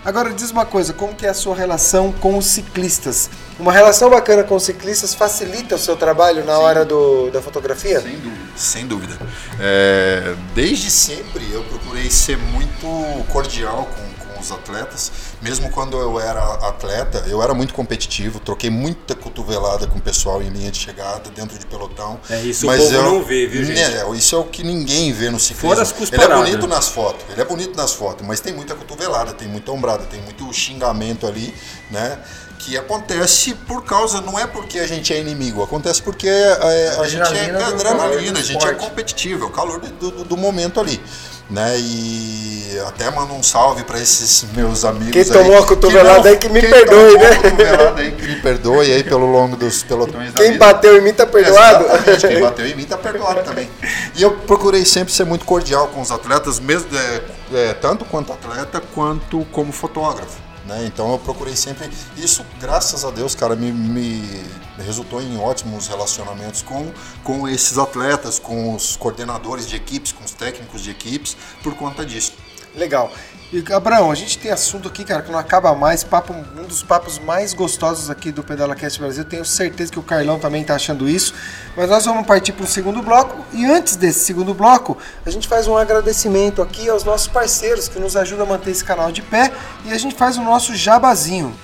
Agora 0.06 0.32
diz 0.32 0.52
uma 0.52 0.64
coisa, 0.64 0.92
como 0.92 1.16
que 1.16 1.26
é 1.26 1.30
a 1.30 1.34
sua 1.34 1.56
relação 1.56 2.12
com 2.12 2.38
os 2.38 2.46
ciclistas? 2.46 3.28
Uma 3.58 3.72
relação 3.72 4.08
bacana 4.08 4.44
com 4.44 4.54
os 4.54 4.62
ciclistas 4.62 5.12
facilita 5.12 5.74
o 5.74 5.78
seu 5.78 5.96
trabalho 5.96 6.44
na 6.44 6.54
Sim. 6.54 6.62
hora 6.62 6.84
do, 6.84 7.28
da 7.32 7.42
fotografia? 7.42 8.00
Sem 8.00 8.12
dúvida. 8.12 8.46
Sem 8.54 8.86
dúvida. 8.86 9.18
É, 9.58 10.36
desde 10.54 10.92
sempre 10.92 11.50
eu 11.50 11.64
procurei 11.64 12.08
ser 12.08 12.38
muito 12.38 12.86
cordial 13.32 13.88
com 13.96 14.05
os 14.46 14.52
atletas. 14.52 15.12
Mesmo 15.42 15.70
quando 15.70 15.98
eu 15.98 16.20
era 16.20 16.40
atleta, 16.68 17.24
eu 17.28 17.42
era 17.42 17.52
muito 17.52 17.74
competitivo, 17.74 18.40
troquei 18.40 18.70
muita 18.70 19.14
cotovelada 19.14 19.86
com 19.86 19.98
o 19.98 20.02
pessoal 20.02 20.42
em 20.42 20.48
linha 20.48 20.70
de 20.70 20.78
chegada, 20.78 21.28
dentro 21.30 21.58
de 21.58 21.66
pelotão. 21.66 22.18
É 22.30 22.40
isso 22.40 22.66
mas 22.66 22.80
o 22.80 22.84
povo 22.84 22.94
eu, 22.94 23.02
não 23.02 23.22
vê, 23.22 23.46
viu, 23.46 23.64
gente? 23.64 23.80
É, 23.80 24.08
isso 24.14 24.34
é 24.34 24.38
o 24.38 24.44
que 24.44 24.62
ninguém 24.62 25.12
vê 25.12 25.30
no 25.30 25.38
ciclismo. 25.38 25.68
Fora 25.68 25.82
as 25.82 25.94
ele 26.12 26.22
é 26.22 26.36
bonito 26.36 26.66
nas 26.66 26.88
fotos, 26.88 27.24
ele 27.30 27.40
é 27.40 27.44
bonito 27.44 27.76
nas 27.76 27.92
fotos, 27.92 28.26
mas 28.26 28.40
tem 28.40 28.52
muita 28.52 28.74
cotovelada, 28.74 29.32
tem 29.32 29.48
muita 29.48 29.72
ombrada, 29.72 30.04
tem 30.04 30.20
muito 30.22 30.50
xingamento 30.52 31.26
ali, 31.26 31.52
né? 31.90 32.18
que 32.58 32.76
acontece 32.76 33.54
por 33.54 33.84
causa, 33.84 34.20
não 34.20 34.36
é 34.36 34.46
porque 34.46 34.78
a 34.78 34.86
gente 34.86 35.12
é 35.12 35.20
inimigo, 35.20 35.62
acontece 35.62 36.02
porque 36.02 36.26
é, 36.26 36.94
a, 36.96 37.00
a 37.02 37.08
gente 37.08 37.22
é 37.36 37.62
adrenalina, 37.62 38.40
a 38.40 38.42
gente 38.42 38.66
é 38.66 38.72
competitivo, 38.72 39.44
é 39.44 39.46
o 39.46 39.50
calor 39.50 39.78
do, 39.78 40.10
do, 40.10 40.24
do 40.24 40.36
momento 40.36 40.80
ali 40.80 41.00
né? 41.48 41.78
E 41.78 42.78
até 42.88 43.10
mando 43.10 43.32
um 43.34 43.42
salve 43.42 43.84
para 43.84 44.00
esses 44.00 44.44
meus 44.54 44.84
amigos. 44.84 45.12
Quem 45.12 45.24
tomou 45.24 45.58
a 45.58 45.66
cotovelada 45.66 46.28
aí 46.28 46.36
que 46.36 46.48
me 46.48 46.60
perdoe, 46.60 47.18
né? 47.18 47.36
cotovelada 47.36 48.00
aí 48.00 48.12
que 48.12 48.22
me 48.26 48.36
perdoe 48.36 48.92
aí 48.92 49.04
pelo 49.04 49.26
longo 49.26 49.56
dos 49.56 49.82
pelotões 49.82 50.32
Quem 50.34 50.52
vida. 50.52 50.64
bateu 50.64 50.98
em 50.98 51.00
mim 51.00 51.12
tá 51.12 51.26
perdoado? 51.26 51.84
Exatamente, 51.84 52.28
quem 52.28 52.40
bateu 52.40 52.66
em 52.66 52.74
mim 52.74 52.84
tá 52.84 52.98
perdoado 52.98 53.42
também. 53.42 53.70
E 54.14 54.22
eu 54.22 54.32
procurei 54.32 54.84
sempre 54.84 55.12
ser 55.12 55.24
muito 55.24 55.44
cordial 55.44 55.88
com 55.88 56.00
os 56.00 56.10
atletas, 56.10 56.58
mesmo 56.58 56.88
é, 56.96 57.20
é, 57.54 57.74
tanto 57.74 58.04
quanto 58.04 58.32
atleta 58.32 58.82
quanto 58.94 59.46
como 59.52 59.72
fotógrafo. 59.72 60.45
Né? 60.66 60.84
Então 60.86 61.12
eu 61.12 61.18
procurei 61.18 61.54
sempre 61.54 61.88
isso, 62.16 62.44
graças 62.58 63.04
a 63.04 63.10
Deus, 63.10 63.34
cara, 63.34 63.54
me, 63.54 63.70
me, 63.70 64.44
resultou 64.78 65.22
em 65.22 65.38
ótimos 65.38 65.86
relacionamentos 65.86 66.60
com, 66.60 66.92
com 67.22 67.48
esses 67.48 67.78
atletas, 67.78 68.38
com 68.38 68.74
os 68.74 68.96
coordenadores 68.96 69.68
de 69.68 69.76
equipes, 69.76 70.10
com 70.10 70.24
os 70.24 70.32
técnicos 70.32 70.82
de 70.82 70.90
equipes, 70.90 71.36
por 71.62 71.74
conta 71.76 72.04
disso. 72.04 72.32
Legal. 72.76 73.10
E, 73.52 73.64
Abraão, 73.72 74.10
a 74.10 74.14
gente 74.14 74.38
tem 74.38 74.50
assunto 74.50 74.88
aqui, 74.88 75.04
cara, 75.04 75.22
que 75.22 75.30
não 75.30 75.38
acaba 75.38 75.72
mais. 75.74 76.02
Papo, 76.02 76.32
um 76.32 76.64
dos 76.64 76.82
papos 76.82 77.18
mais 77.18 77.54
gostosos 77.54 78.10
aqui 78.10 78.32
do 78.32 78.42
PedalaCast 78.42 78.98
Brasil. 78.98 79.24
Tenho 79.24 79.44
certeza 79.44 79.92
que 79.92 79.98
o 79.98 80.02
Carlão 80.02 80.38
também 80.38 80.62
está 80.62 80.74
achando 80.74 81.08
isso. 81.08 81.32
Mas 81.76 81.88
nós 81.88 82.04
vamos 82.04 82.26
partir 82.26 82.52
para 82.52 82.64
o 82.64 82.66
segundo 82.66 83.02
bloco. 83.02 83.44
E 83.52 83.64
antes 83.64 83.94
desse 83.94 84.20
segundo 84.20 84.52
bloco, 84.52 84.98
a 85.24 85.30
gente 85.30 85.46
faz 85.46 85.68
um 85.68 85.76
agradecimento 85.76 86.60
aqui 86.60 86.88
aos 86.88 87.04
nossos 87.04 87.28
parceiros 87.28 87.88
que 87.88 88.00
nos 88.00 88.16
ajudam 88.16 88.46
a 88.46 88.48
manter 88.48 88.70
esse 88.70 88.84
canal 88.84 89.12
de 89.12 89.22
pé. 89.22 89.52
E 89.84 89.92
a 89.92 89.98
gente 89.98 90.16
faz 90.16 90.36
o 90.36 90.42
nosso 90.42 90.74
jabazinho. 90.74 91.54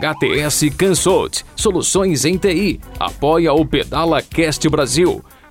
HTS 0.00 0.70
Consult, 0.70 1.44
soluções 1.54 2.24
em 2.24 2.38
TI. 2.38 2.80
Apoia 2.98 3.52
o 3.52 3.66
Pedala 3.66 4.22
Cast 4.22 4.66
Brasil. 4.68 5.22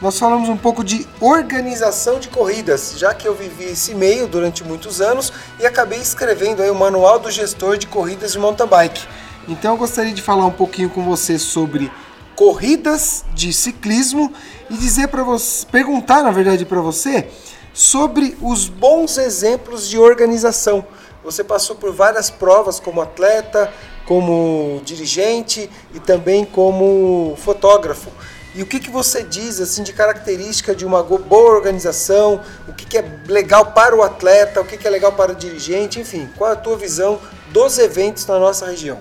nós 0.00 0.18
falamos 0.18 0.48
um 0.48 0.56
pouco 0.56 0.84
de 0.84 1.06
organização 1.20 2.20
de 2.20 2.28
corridas, 2.28 2.94
já 2.98 3.14
que 3.14 3.26
eu 3.26 3.34
vivi 3.34 3.64
esse 3.64 3.94
meio 3.94 4.26
durante 4.28 4.62
muitos 4.62 5.00
anos 5.00 5.32
e 5.58 5.66
acabei 5.66 5.98
escrevendo 5.98 6.62
aí 6.62 6.68
o 6.68 6.74
Manual 6.74 7.18
do 7.18 7.30
Gestor 7.30 7.78
de 7.78 7.86
Corridas 7.86 8.32
de 8.32 8.38
Mountain 8.38 8.66
Bike. 8.66 9.06
Então 9.48 9.72
eu 9.72 9.78
gostaria 9.78 10.12
de 10.12 10.20
falar 10.20 10.44
um 10.44 10.52
pouquinho 10.52 10.90
com 10.90 11.02
você 11.02 11.38
sobre 11.38 11.90
corridas 12.34 13.24
de 13.32 13.52
ciclismo 13.52 14.30
e 14.68 14.76
dizer 14.76 15.08
para 15.08 15.22
você, 15.22 15.64
perguntar 15.66 16.22
na 16.22 16.30
verdade 16.30 16.66
para 16.66 16.80
você 16.80 17.28
sobre 17.72 18.36
os 18.42 18.68
bons 18.68 19.16
exemplos 19.16 19.88
de 19.88 19.98
organização. 19.98 20.84
Você 21.24 21.42
passou 21.42 21.74
por 21.74 21.92
várias 21.92 22.28
provas 22.28 22.78
como 22.78 23.00
atleta, 23.00 23.72
como 24.06 24.80
dirigente 24.84 25.68
e 25.92 26.00
também 26.00 26.44
como 26.44 27.36
fotógrafo. 27.36 28.10
E 28.54 28.62
o 28.62 28.66
que, 28.66 28.80
que 28.80 28.90
você 28.90 29.22
diz 29.22 29.60
assim 29.60 29.82
de 29.82 29.92
característica 29.92 30.74
de 30.74 30.86
uma 30.86 31.02
boa 31.02 31.54
organização? 31.54 32.40
O 32.66 32.72
que, 32.72 32.86
que 32.86 32.96
é 32.96 33.04
legal 33.28 33.66
para 33.72 33.94
o 33.94 34.02
atleta? 34.02 34.62
O 34.62 34.64
que, 34.64 34.78
que 34.78 34.86
é 34.86 34.90
legal 34.90 35.12
para 35.12 35.32
o 35.32 35.34
dirigente? 35.34 36.00
Enfim, 36.00 36.26
qual 36.38 36.50
é 36.50 36.54
a 36.54 36.56
tua 36.56 36.76
visão 36.76 37.20
dos 37.48 37.78
eventos 37.78 38.24
na 38.24 38.38
nossa 38.38 38.64
região? 38.64 38.98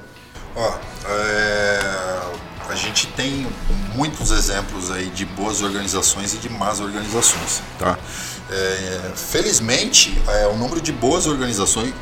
Ó, 0.58 0.74
é, 1.08 1.80
a 2.70 2.76
gente 2.76 3.08
tem 3.08 3.48
muitos 3.96 4.32
exemplos 4.32 4.92
aí 4.92 5.06
de 5.06 5.26
boas 5.26 5.62
organizações 5.62 6.34
e 6.34 6.38
de 6.38 6.50
más 6.50 6.82
organizações, 6.82 7.62
tá? 7.80 7.98
É, 8.52 9.12
felizmente, 9.16 10.22
é, 10.28 10.48
o 10.48 10.56
número 10.58 10.82
de 10.82 10.92
boas 10.92 11.28
organizações 11.28 11.94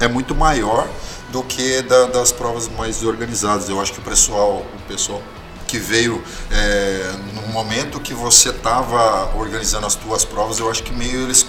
é 0.00 0.08
muito 0.08 0.34
maior 0.34 0.88
do 1.30 1.42
que 1.42 1.82
da, 1.82 2.06
das 2.06 2.32
provas 2.32 2.68
mais 2.68 3.02
organizadas. 3.02 3.68
Eu 3.68 3.80
acho 3.80 3.92
que 3.92 4.00
o 4.00 4.02
pessoal, 4.02 4.64
o 4.74 4.88
pessoal 4.88 5.22
que 5.66 5.78
veio 5.78 6.22
é, 6.50 7.12
no 7.34 7.48
momento 7.48 8.00
que 8.00 8.14
você 8.14 8.50
estava 8.50 9.36
organizando 9.36 9.86
as 9.86 9.94
tuas 9.94 10.24
provas, 10.24 10.58
eu 10.58 10.70
acho 10.70 10.82
que 10.82 10.92
meio 10.92 11.24
eles 11.24 11.46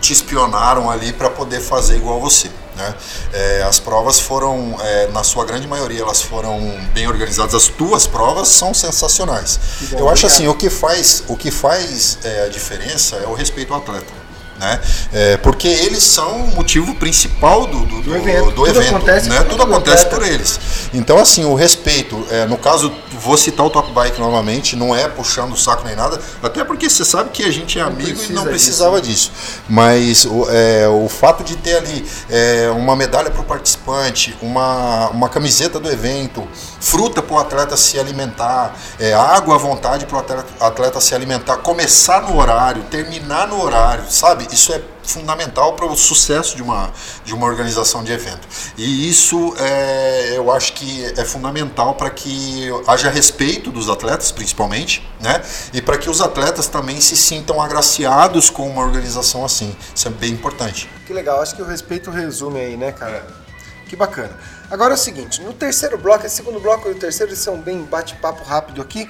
te 0.00 0.12
espionaram 0.12 0.90
ali 0.90 1.12
para 1.12 1.30
poder 1.30 1.60
fazer 1.60 1.96
igual 1.96 2.20
você. 2.20 2.50
Né? 2.76 2.94
É, 3.32 3.62
as 3.62 3.80
provas 3.80 4.20
foram, 4.20 4.76
é, 4.80 5.06
na 5.08 5.24
sua 5.24 5.44
grande 5.44 5.66
maioria, 5.66 6.02
elas 6.02 6.20
foram 6.20 6.60
bem 6.92 7.08
organizadas. 7.08 7.54
As 7.54 7.68
tuas 7.68 8.06
provas 8.06 8.48
são 8.48 8.74
sensacionais. 8.74 9.58
Bom, 9.90 9.98
Eu 9.98 10.08
acho 10.10 10.26
assim, 10.26 10.46
o 10.46 10.54
que 10.54 10.68
faz, 10.68 11.24
o 11.26 11.36
que 11.36 11.50
faz 11.50 12.18
é, 12.22 12.44
a 12.44 12.48
diferença 12.48 13.16
é 13.16 13.26
o 13.26 13.32
respeito 13.32 13.72
ao 13.72 13.80
atleta. 13.80 14.25
Né? 14.58 14.80
É, 15.12 15.36
porque 15.38 15.68
eles 15.68 16.02
são 16.02 16.44
o 16.44 16.54
motivo 16.54 16.94
principal 16.94 17.66
do, 17.66 17.84
do, 17.84 18.02
do 18.02 18.16
evento. 18.16 18.46
do 18.46 18.52
Tudo 18.52 18.68
evento, 18.68 18.96
acontece 18.96 19.28
né? 19.28 19.36
por 19.36 19.48
Tudo 19.48 19.62
eles, 19.62 19.74
acontece 19.74 20.04
né? 20.04 20.10
por 20.10 20.22
eles. 20.26 20.60
Então, 20.94 21.18
assim, 21.18 21.44
o 21.44 21.54
respeito, 21.54 22.26
é, 22.30 22.46
no 22.46 22.56
caso, 22.56 22.92
vou 23.20 23.36
citar 23.36 23.66
o 23.66 23.70
Top 23.70 23.90
Bike 23.92 24.20
novamente, 24.20 24.76
não 24.76 24.94
é 24.94 25.08
puxando 25.08 25.52
o 25.52 25.56
saco 25.56 25.84
nem 25.84 25.96
nada, 25.96 26.20
até 26.42 26.64
porque 26.64 26.88
você 26.88 27.04
sabe 27.04 27.30
que 27.30 27.44
a 27.44 27.50
gente 27.50 27.78
é 27.78 27.82
amigo 27.82 28.22
e 28.22 28.32
não 28.32 28.42
disso, 28.42 28.46
precisava 28.46 29.00
disso. 29.00 29.32
Mas 29.68 30.24
o, 30.24 30.46
é, 30.50 30.88
o 30.88 31.08
fato 31.08 31.44
de 31.44 31.56
ter 31.56 31.76
ali 31.76 32.04
é, 32.30 32.70
uma 32.70 32.96
medalha 32.96 33.30
para 33.30 33.40
o 33.40 33.44
participante, 33.44 34.36
uma, 34.40 35.08
uma 35.10 35.28
camiseta 35.28 35.78
do 35.78 35.90
evento, 35.90 36.46
fruta 36.86 37.20
para 37.20 37.34
o 37.34 37.38
atleta 37.38 37.76
se 37.76 37.98
alimentar, 37.98 38.76
é, 39.00 39.12
água 39.12 39.56
à 39.56 39.58
vontade 39.58 40.06
para 40.06 40.16
o 40.16 40.20
atleta, 40.20 40.46
atleta 40.60 41.00
se 41.00 41.14
alimentar, 41.14 41.56
começar 41.58 42.22
no 42.22 42.38
horário, 42.38 42.84
terminar 42.84 43.48
no 43.48 43.60
horário, 43.60 44.04
sabe? 44.08 44.46
Isso 44.52 44.72
é 44.72 44.80
fundamental 45.02 45.74
para 45.74 45.86
o 45.86 45.96
sucesso 45.96 46.56
de 46.56 46.62
uma, 46.62 46.90
de 47.24 47.34
uma 47.34 47.46
organização 47.46 48.04
de 48.04 48.12
evento. 48.12 48.46
E 48.76 49.08
isso 49.08 49.54
é, 49.58 50.34
eu 50.36 50.50
acho 50.50 50.74
que 50.74 51.04
é 51.16 51.24
fundamental 51.24 51.94
para 51.94 52.10
que 52.10 52.68
haja 52.86 53.10
respeito 53.10 53.70
dos 53.70 53.88
atletas, 53.88 54.30
principalmente, 54.30 55.08
né? 55.20 55.42
E 55.72 55.82
para 55.82 55.98
que 55.98 56.08
os 56.08 56.20
atletas 56.20 56.68
também 56.68 57.00
se 57.00 57.16
sintam 57.16 57.60
agraciados 57.60 58.48
com 58.48 58.68
uma 58.68 58.82
organização 58.82 59.44
assim. 59.44 59.74
Isso 59.94 60.06
é 60.06 60.10
bem 60.10 60.32
importante. 60.32 60.88
Que 61.06 61.12
legal, 61.12 61.40
acho 61.40 61.54
que 61.54 61.62
o 61.62 61.66
respeito 61.66 62.10
resume 62.10 62.60
aí, 62.60 62.76
né, 62.76 62.92
cara? 62.92 63.45
Que 63.88 63.94
bacana. 63.94 64.36
Agora 64.70 64.94
é 64.94 64.96
o 64.96 64.98
seguinte, 64.98 65.40
no 65.42 65.52
terceiro 65.52 65.96
bloco, 65.96 66.26
esse 66.26 66.36
segundo 66.36 66.58
bloco 66.58 66.88
e 66.88 66.92
o 66.92 66.94
terceiro 66.94 67.30
eles 67.30 67.40
são 67.40 67.56
bem 67.56 67.82
bate-papo 67.82 68.42
rápido 68.42 68.82
aqui. 68.82 69.08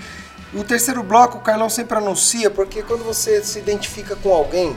O 0.53 0.62
terceiro 0.62 1.03
bloco 1.03 1.39
o 1.39 1.41
Carlão 1.41 1.68
sempre 1.70 1.97
anuncia, 1.97 2.51
porque 2.51 2.83
quando 2.83 3.03
você 3.03 3.43
se 3.43 3.59
identifica 3.59 4.14
com 4.16 4.33
alguém, 4.33 4.77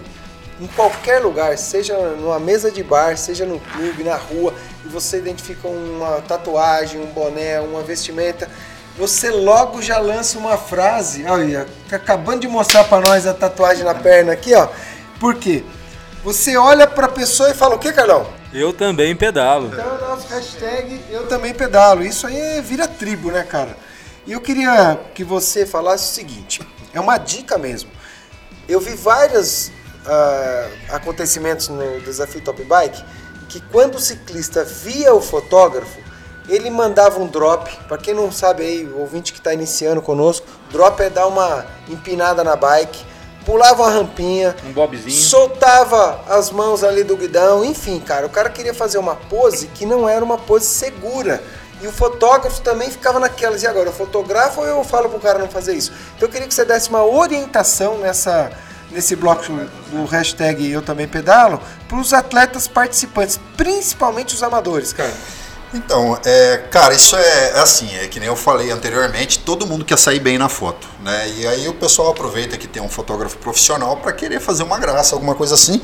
em 0.59 0.67
qualquer 0.67 1.19
lugar, 1.19 1.57
seja 1.57 1.97
numa 2.15 2.39
mesa 2.39 2.71
de 2.71 2.83
bar, 2.83 3.17
seja 3.17 3.45
no 3.45 3.59
clube, 3.59 4.03
na 4.03 4.15
rua, 4.15 4.53
e 4.85 4.89
você 4.89 5.17
identifica 5.17 5.67
uma 5.67 6.21
tatuagem, 6.21 7.01
um 7.01 7.07
boné, 7.07 7.59
uma 7.59 7.81
vestimenta, 7.81 8.49
você 8.97 9.29
logo 9.29 9.81
já 9.81 9.97
lança 9.99 10.37
uma 10.37 10.57
frase. 10.57 11.25
Olha, 11.25 11.65
tá 11.89 11.95
acabando 11.95 12.41
de 12.41 12.47
mostrar 12.47 12.83
para 12.85 13.07
nós 13.07 13.25
a 13.25 13.33
tatuagem 13.33 13.85
na 13.85 13.95
perna 13.95 14.33
aqui, 14.33 14.53
ó. 14.53 14.67
Por 15.19 15.35
quê? 15.35 15.63
Você 16.23 16.57
olha 16.57 16.85
para 16.85 17.05
a 17.05 17.09
pessoa 17.09 17.49
e 17.49 17.53
fala 17.53 17.75
o 17.75 17.79
que, 17.79 17.93
Carlão? 17.93 18.38
Eu 18.53 18.73
também 18.73 19.15
pedalo. 19.15 19.67
Então 19.67 19.79
é 19.79 20.03
o 20.03 20.09
nosso 20.09 20.27
hashtag 20.27 20.99
Eu 21.09 21.27
Também 21.27 21.53
Pedalo. 21.53 22.03
Isso 22.03 22.25
aí 22.25 22.35
é- 22.35 22.61
vira 22.61 22.87
tribo, 22.87 23.31
né, 23.31 23.43
cara? 23.43 23.77
E 24.25 24.31
eu 24.31 24.41
queria 24.41 24.99
que 25.13 25.23
você 25.23 25.65
falasse 25.65 26.11
o 26.11 26.13
seguinte: 26.15 26.61
é 26.93 26.99
uma 26.99 27.17
dica 27.17 27.57
mesmo. 27.57 27.91
Eu 28.67 28.79
vi 28.79 28.95
vários 28.95 29.71
ah, 30.05 30.69
acontecimentos 30.89 31.67
no 31.69 32.01
Desafio 32.01 32.41
Top 32.41 32.63
Bike 32.63 33.03
que 33.47 33.59
quando 33.71 33.95
o 33.95 33.99
ciclista 33.99 34.63
via 34.63 35.13
o 35.13 35.21
fotógrafo, 35.21 35.99
ele 36.47 36.69
mandava 36.69 37.19
um 37.19 37.27
drop. 37.27 37.75
Para 37.87 37.97
quem 37.97 38.13
não 38.13 38.31
sabe 38.31 38.63
aí, 38.63 38.85
o 38.85 38.99
ouvinte 38.99 39.33
que 39.33 39.39
está 39.39 39.53
iniciando 39.53 40.01
conosco, 40.01 40.45
drop 40.71 41.01
é 41.01 41.09
dar 41.09 41.27
uma 41.27 41.65
empinada 41.87 42.43
na 42.43 42.55
bike, 42.55 43.03
pulava 43.49 43.81
uma 43.81 43.91
rampinha, 43.91 44.55
Um 44.63 44.71
bobzinho. 44.71 45.09
soltava 45.09 46.21
as 46.29 46.51
mãos 46.51 46.83
ali 46.83 47.03
do 47.03 47.17
guidão, 47.17 47.65
enfim, 47.65 47.99
cara, 47.99 48.27
o 48.27 48.29
cara 48.29 48.47
queria 48.47 48.75
fazer 48.75 48.99
uma 48.99 49.15
pose 49.15 49.65
que 49.67 49.87
não 49.87 50.07
era 50.07 50.23
uma 50.23 50.37
pose 50.37 50.67
segura. 50.67 51.41
E 51.81 51.87
o 51.87 51.91
fotógrafo 51.91 52.61
também 52.61 52.91
ficava 52.91 53.19
naquelas, 53.19 53.63
e 53.63 53.67
agora, 53.67 53.87
eu 53.87 53.93
fotografo 53.93 54.61
ou 54.61 54.67
eu 54.67 54.83
falo 54.83 55.09
pro 55.09 55.19
cara 55.19 55.39
não 55.39 55.47
fazer 55.47 55.73
isso? 55.73 55.91
Então 56.15 56.27
eu 56.27 56.31
queria 56.31 56.47
que 56.47 56.53
você 56.53 56.63
desse 56.63 56.89
uma 56.89 57.03
orientação 57.03 57.97
nessa, 57.97 58.51
nesse 58.91 59.15
bloco 59.15 59.43
do 59.89 60.05
hashtag 60.05 60.69
Eu 60.69 60.83
Também 60.83 61.07
Pedalo 61.07 61.59
para 61.87 61.97
os 61.97 62.13
atletas 62.13 62.67
participantes, 62.67 63.39
principalmente 63.57 64.35
os 64.35 64.43
amadores, 64.43 64.93
cara. 64.93 65.13
Então, 65.71 66.17
é, 66.25 66.57
cara, 66.71 66.95
isso 66.95 67.15
é, 67.15 67.51
é 67.51 67.59
assim, 67.59 67.87
é 67.97 68.07
que 68.07 68.19
nem 68.19 68.27
eu 68.27 68.35
falei 68.35 68.71
anteriormente, 68.71 69.37
todo 69.37 69.67
mundo 69.67 69.85
quer 69.85 69.99
sair 69.99 70.19
bem 70.19 70.35
na 70.35 70.49
foto, 70.49 70.87
né? 70.99 71.29
E 71.37 71.45
aí 71.45 71.67
o 71.67 71.75
pessoal 71.75 72.09
aproveita 72.09 72.57
que 72.57 72.67
tem 72.67 72.81
um 72.81 72.89
fotógrafo 72.89 73.37
profissional 73.37 73.95
para 73.97 74.11
querer 74.11 74.39
fazer 74.39 74.63
uma 74.63 74.79
graça, 74.79 75.13
alguma 75.13 75.35
coisa 75.35 75.53
assim. 75.53 75.79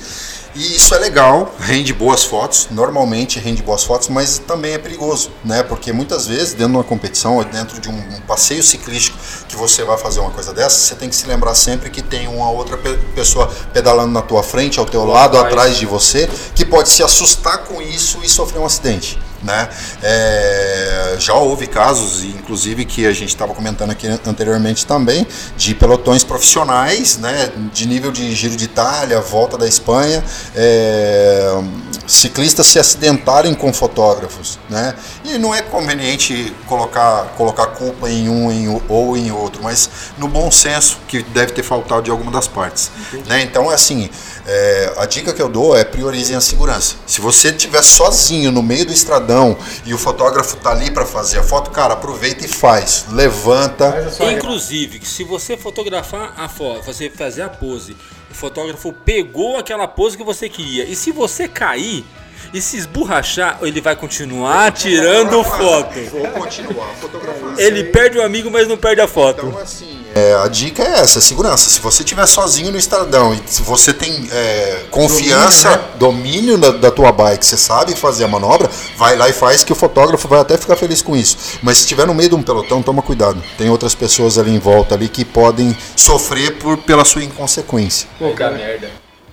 E 0.56 0.76
isso 0.78 0.96
é 0.96 0.98
legal, 0.98 1.54
rende 1.60 1.94
boas 1.94 2.24
fotos, 2.24 2.70
normalmente 2.72 3.40
rende 3.40 3.62
boas 3.62 3.84
fotos, 3.84 4.08
mas 4.08 4.40
também 4.40 4.74
é 4.74 4.78
perigoso, 4.80 5.30
né? 5.44 5.62
Porque 5.62 5.92
muitas 5.94 6.26
vezes, 6.26 6.54
dentro 6.54 6.72
de 6.72 6.78
uma 6.78 6.84
competição 6.84 7.36
ou 7.36 7.44
dentro 7.44 7.80
de 7.80 7.88
um, 7.88 7.94
um 7.94 8.22
passeio 8.22 8.64
ciclístico 8.64 9.20
que 9.48 9.56
você 9.56 9.84
vai 9.84 9.98
fazer 10.00 10.20
uma 10.20 10.32
coisa 10.32 10.52
dessa, 10.52 10.78
você 10.80 10.96
tem 10.96 11.10
que 11.10 11.16
se 11.16 11.28
lembrar 11.28 11.54
sempre 11.54 11.92
que 11.92 12.02
tem 12.02 12.28
uma 12.28 12.50
outra 12.50 12.76
pe- 12.76 12.98
pessoa 13.14 13.52
pedalando 13.72 14.14
na 14.14 14.22
tua 14.24 14.42
frente, 14.42 14.80
ao 14.80 14.86
teu 14.86 15.06
lado, 15.06 15.38
atrás. 15.38 15.54
atrás 15.54 15.78
de 15.78 15.86
você, 15.86 16.28
que 16.56 16.66
pode 16.66 16.90
se 16.90 17.04
assustar 17.04 17.60
com 17.66 17.80
isso 17.82 18.20
e 18.24 18.30
sofrer 18.30 18.60
um 18.60 18.66
acidente. 18.66 19.20
Né? 19.46 19.70
É, 20.02 21.16
já 21.20 21.36
houve 21.36 21.68
casos, 21.68 22.24
inclusive 22.24 22.84
que 22.84 23.06
a 23.06 23.14
gente 23.14 23.30
estava 23.30 23.54
comentando 23.54 23.92
aqui 23.92 24.08
anteriormente 24.08 24.88
também, 24.88 25.26
de 25.56 25.76
pelotões 25.76 26.24
profissionais, 26.24 27.18
né, 27.18 27.52
de 27.72 27.88
nível 27.88 28.12
de 28.12 28.34
Giro 28.34 28.56
de 28.56 28.66
Itália, 28.66 29.22
Volta 29.22 29.56
da 29.56 29.68
Espanha, 29.68 30.24
é, 30.56 31.64
ciclistas 32.08 32.66
se 32.68 32.80
acidentarem 32.80 33.54
com 33.54 33.72
fotógrafos, 33.72 34.60
né? 34.70 34.96
E 35.24 35.38
não 35.38 35.54
é 35.54 35.62
conveniente 35.62 36.54
colocar 36.68 37.34
colocar 37.38 37.68
culpa 37.68 38.10
em 38.10 38.30
um 38.30 38.52
em 38.52 38.82
ou 38.88 39.18
em 39.18 39.32
outro, 39.32 39.64
mas 39.64 39.90
no 40.18 40.28
bom 40.28 40.52
senso 40.52 41.00
que 41.08 41.24
deve 41.24 41.52
ter 41.52 41.64
faltado 41.64 42.04
de 42.04 42.12
alguma 42.12 42.32
das 42.32 42.48
partes, 42.48 42.92
né? 43.28 43.42
Então 43.42 43.70
assim, 43.70 44.10
é, 44.48 44.94
a 44.98 45.06
dica 45.06 45.34
que 45.34 45.42
eu 45.42 45.50
dou 45.50 45.76
é 45.76 45.84
priorizem 45.84 46.36
a 46.36 46.42
segurança. 46.42 46.96
Se 47.08 47.20
você 47.20 47.50
estiver 47.50 47.82
sozinho 47.82 48.52
no 48.52 48.62
meio 48.62 48.86
do 48.86 48.92
estradão 48.92 49.58
e 49.86 49.94
o 49.94 49.98
fotógrafo 49.98 50.58
tá 50.58 50.72
ali 50.72 50.92
para 50.92 51.06
fazer 51.06 51.40
a 51.40 51.44
foto, 51.44 51.72
cara, 51.72 51.94
aproveita 51.94 52.46
e 52.46 52.48
faz, 52.48 53.06
levanta. 53.12 54.12
Inclusive, 54.32 55.06
se 55.06 55.24
você 55.24 55.58
fotografar 55.58 56.34
a 56.38 56.48
foto, 56.48 56.84
você 56.84 57.10
fazer 57.10 57.42
a 57.42 57.50
pose, 57.50 57.98
o 58.30 58.34
fotógrafo 58.34 58.94
pegou 58.94 59.58
aquela 59.58 59.88
pose 59.88 60.16
que 60.16 60.24
você 60.24 60.48
queria. 60.48 60.86
E 60.86 60.96
se 60.96 61.12
você 61.12 61.48
cair 61.48 62.06
e 62.54 62.62
se 62.62 62.78
esborrachar, 62.78 63.60
ele 63.62 63.82
vai 63.82 63.96
continuar 63.96 64.72
tirando 64.72 65.44
foto. 65.44 66.00
Vou 66.12 66.28
continuar 66.28 66.88
fotografando. 67.00 67.60
Ele 67.60 67.84
perde 67.86 68.18
o 68.18 68.24
amigo, 68.24 68.50
mas 68.50 68.68
não 68.68 68.78
perde 68.78 69.02
a 69.02 69.08
foto. 69.08 69.48
Então, 69.48 69.60
assim, 69.60 70.06
é, 70.16 70.34
a 70.36 70.48
dica 70.48 70.82
é 70.82 71.00
essa, 71.00 71.20
segurança. 71.20 71.70
Se 71.70 71.82
você 71.82 72.02
estiver 72.02 72.26
sozinho 72.26 72.72
no 72.72 72.78
estradão 72.78 73.34
e 73.34 73.42
se 73.46 73.62
você 73.62 73.94
tem 73.94 74.30
é, 74.32 74.86
confiança, 74.90 75.90
domínio, 75.96 76.58
da, 76.58 76.72
da 76.72 76.90
tua 76.90 77.12
bike, 77.12 77.46
você 77.46 77.58
sabe 77.58 77.94
fazer 77.96 78.24
a 78.24 78.28
manobra, 78.28 78.70
vai 78.96 79.18
lá 79.18 79.28
e 79.28 79.34
faz 79.34 79.64
que 79.64 79.74
o 79.74 79.76
fotógrafo 79.76 80.28
vai 80.28 80.40
até 80.40 80.58
ficar 80.58 80.78
feliz 80.78 81.02
com 81.02 81.18
isso. 81.18 81.60
Mas 81.62 81.78
se 81.78 81.84
estiver 81.84 82.08
no 82.08 82.14
meio 82.14 82.30
de 82.30 82.36
um 82.36 82.42
pelotão, 82.42 82.82
toma 82.82 83.02
cuidado. 83.02 83.44
Tem 83.58 83.70
outras 83.70 83.94
pessoas 83.94 84.38
ali 84.38 84.52
em 84.52 84.60
volta 84.60 84.96
ali 84.96 85.10
que 85.10 85.26
podem 85.26 85.76
sofrer 85.98 86.60
por, 86.60 86.78
pela 86.78 87.04
sua 87.04 87.24
inconsequência. 87.24 88.08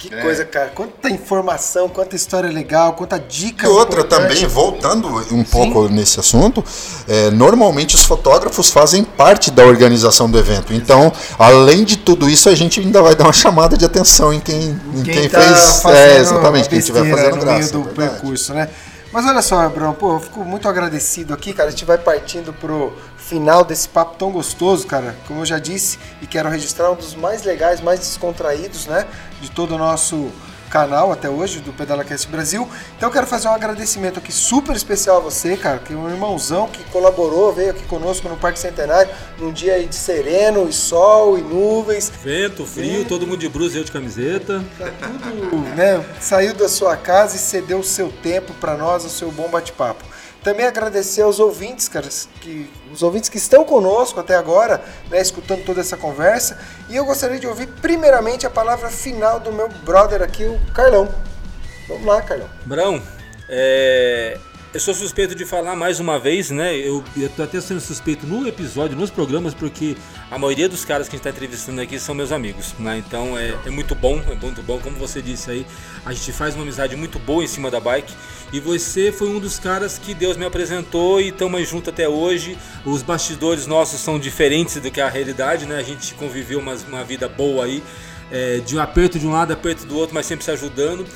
Que 0.02 0.20
coisa, 0.20 0.44
cara. 0.44 0.70
Quanta 0.74 1.08
informação, 1.08 1.88
quanta 1.88 2.16
história 2.16 2.50
legal, 2.50 2.94
quanta 2.94 3.20
dica. 3.20 3.66
E 3.66 3.68
outra 3.68 4.00
importante. 4.00 4.28
também, 4.28 4.46
voltando 4.46 5.08
um 5.30 5.44
pouco 5.44 5.88
nesse 5.88 6.18
assunto, 6.18 6.64
é, 7.06 7.30
normalmente 7.30 7.94
os 7.94 8.02
fotógrafos 8.02 8.68
fazem 8.70 9.04
parte 9.04 9.48
da 9.52 9.64
organização 9.64 10.28
do 10.28 10.36
evento. 10.36 10.74
Então, 10.74 11.12
além 11.38 11.84
de 11.84 11.98
tudo 11.98 12.28
isso, 12.28 12.48
a 12.48 12.54
gente 12.54 12.80
ainda 12.80 13.00
vai 13.00 13.14
dar 13.14 13.24
uma 13.24 13.32
chamada 13.32 13.76
de 13.76 13.84
atenção 13.84 14.32
em 14.32 14.40
quem, 14.40 14.80
em 14.92 15.02
quem, 15.04 15.28
tá 15.28 15.40
fez. 15.40 15.84
É, 15.84 16.18
exatamente, 16.18 16.68
quem 16.68 16.80
estiver 16.80 17.08
fazendo 17.08 17.36
no 17.36 17.42
graça. 17.42 17.58
meio 17.58 17.84
do 17.84 17.90
é 17.90 17.94
percurso, 17.94 18.52
né? 18.54 18.68
Mas 19.12 19.26
olha 19.26 19.42
só, 19.42 19.60
Abrão, 19.60 19.92
pô, 19.92 20.14
eu 20.14 20.20
fico 20.20 20.42
muito 20.42 20.66
agradecido 20.66 21.34
aqui, 21.34 21.52
cara. 21.52 21.68
A 21.68 21.70
gente 21.70 21.84
vai 21.84 21.98
partindo 21.98 22.50
pro 22.52 22.96
final 23.32 23.64
desse 23.64 23.88
papo 23.88 24.16
tão 24.18 24.30
gostoso, 24.30 24.86
cara. 24.86 25.16
Como 25.26 25.40
eu 25.40 25.46
já 25.46 25.58
disse, 25.58 25.98
e 26.20 26.26
quero 26.26 26.50
registrar 26.50 26.90
um 26.90 26.94
dos 26.94 27.14
mais 27.14 27.44
legais, 27.44 27.80
mais 27.80 27.98
descontraídos, 27.98 28.84
né? 28.86 29.06
De 29.40 29.50
todo 29.50 29.74
o 29.74 29.78
nosso 29.78 30.30
canal 30.68 31.10
até 31.10 31.30
hoje, 31.30 31.60
do 31.60 31.72
PedalaCast 31.72 32.28
Brasil. 32.28 32.68
Então 32.94 33.08
eu 33.08 33.12
quero 33.12 33.26
fazer 33.26 33.48
um 33.48 33.52
agradecimento 33.52 34.18
aqui 34.18 34.30
super 34.30 34.76
especial 34.76 35.16
a 35.16 35.20
você, 35.20 35.56
cara, 35.56 35.78
que 35.78 35.94
é 35.94 35.96
um 35.96 36.10
irmãozão 36.10 36.68
que 36.68 36.84
colaborou, 36.84 37.54
veio 37.54 37.70
aqui 37.70 37.84
conosco 37.84 38.28
no 38.28 38.36
Parque 38.36 38.58
Centenário, 38.58 39.10
num 39.38 39.50
dia 39.50 39.74
aí 39.76 39.86
de 39.86 39.94
sereno, 39.94 40.68
e 40.68 40.72
sol, 40.72 41.38
e 41.38 41.40
nuvens. 41.40 42.12
Vento, 42.22 42.66
frio, 42.66 43.06
todo 43.06 43.26
mundo 43.26 43.38
de 43.38 43.48
blusa 43.48 43.76
e 43.76 43.80
eu 43.80 43.84
de 43.84 43.92
camiseta. 43.92 44.62
tudo, 45.48 45.56
né, 45.74 46.04
saiu 46.20 46.52
da 46.52 46.68
sua 46.68 46.98
casa 46.98 47.36
e 47.36 47.38
cedeu 47.38 47.78
o 47.78 47.84
seu 47.84 48.10
tempo 48.10 48.52
para 48.54 48.76
nós, 48.76 49.06
o 49.06 49.10
seu 49.10 49.32
bom 49.32 49.48
bate-papo. 49.48 50.11
Também 50.42 50.66
agradecer 50.66 51.22
aos 51.22 51.38
ouvintes, 51.38 51.88
cara, 51.88 52.08
que, 52.40 52.68
os 52.92 53.02
ouvintes 53.02 53.28
que 53.28 53.38
estão 53.38 53.64
conosco 53.64 54.18
até 54.18 54.34
agora, 54.34 54.82
né, 55.08 55.20
escutando 55.20 55.64
toda 55.64 55.80
essa 55.80 55.96
conversa. 55.96 56.58
E 56.88 56.96
eu 56.96 57.04
gostaria 57.04 57.38
de 57.38 57.46
ouvir 57.46 57.68
primeiramente 57.80 58.46
a 58.46 58.50
palavra 58.50 58.90
final 58.90 59.38
do 59.38 59.52
meu 59.52 59.68
brother 59.68 60.20
aqui, 60.20 60.44
o 60.44 60.60
Carlão. 60.72 61.08
Vamos 61.86 62.04
lá, 62.04 62.20
Carlão. 62.22 62.48
Brão, 62.64 63.00
é, 63.48 64.36
Eu 64.74 64.80
sou 64.80 64.94
suspeito 64.94 65.34
de 65.34 65.44
falar 65.44 65.76
mais 65.76 66.00
uma 66.00 66.18
vez, 66.18 66.50
né? 66.50 66.74
Eu, 66.74 67.04
eu 67.14 67.28
tô 67.28 67.42
até 67.42 67.60
sendo 67.60 67.78
suspeito 67.78 68.26
no 68.26 68.48
episódio, 68.48 68.96
nos 68.96 69.10
programas, 69.10 69.52
porque 69.52 69.98
a 70.30 70.38
maioria 70.38 70.66
dos 70.66 70.82
caras 70.82 71.10
que 71.10 71.14
a 71.14 71.18
gente 71.18 71.26
está 71.26 71.28
entrevistando 71.28 71.78
aqui 71.78 71.98
são 71.98 72.14
meus 72.14 72.32
amigos, 72.32 72.74
né? 72.78 72.96
Então 72.96 73.36
é, 73.36 73.54
é 73.66 73.70
muito 73.70 73.94
bom, 73.94 74.18
é 74.26 74.34
muito 74.34 74.62
bom. 74.62 74.78
Como 74.78 74.96
você 74.96 75.20
disse 75.20 75.50
aí, 75.50 75.66
a 76.06 76.14
gente 76.14 76.32
faz 76.32 76.54
uma 76.54 76.62
amizade 76.62 76.96
muito 76.96 77.18
boa 77.18 77.44
em 77.44 77.46
cima 77.46 77.70
da 77.70 77.78
bike. 77.78 78.14
E 78.50 78.60
você 78.60 79.12
foi 79.12 79.28
um 79.28 79.38
dos 79.38 79.58
caras 79.58 79.98
que 79.98 80.14
Deus 80.14 80.38
me 80.38 80.46
apresentou 80.46 81.20
e 81.20 81.28
estamos 81.28 81.68
juntos 81.68 81.90
até 81.90 82.08
hoje. 82.08 82.56
Os 82.86 83.02
bastidores 83.02 83.66
nossos 83.66 84.00
são 84.00 84.18
diferentes 84.18 84.80
do 84.80 84.90
que 84.90 85.02
a 85.02 85.08
realidade, 85.10 85.66
né? 85.66 85.76
A 85.76 85.82
gente 85.82 86.14
conviveu 86.14 86.58
uma, 86.58 86.76
uma 86.88 87.04
vida 87.04 87.28
boa 87.28 87.66
aí, 87.66 87.82
é, 88.30 88.60
de 88.60 88.74
um 88.74 88.80
aperto 88.80 89.18
de 89.18 89.26
um 89.26 89.32
lado, 89.32 89.52
aperto 89.52 89.84
do 89.84 89.98
outro, 89.98 90.14
mas 90.14 90.24
sempre 90.24 90.46
se 90.46 90.50
ajudando 90.50 91.06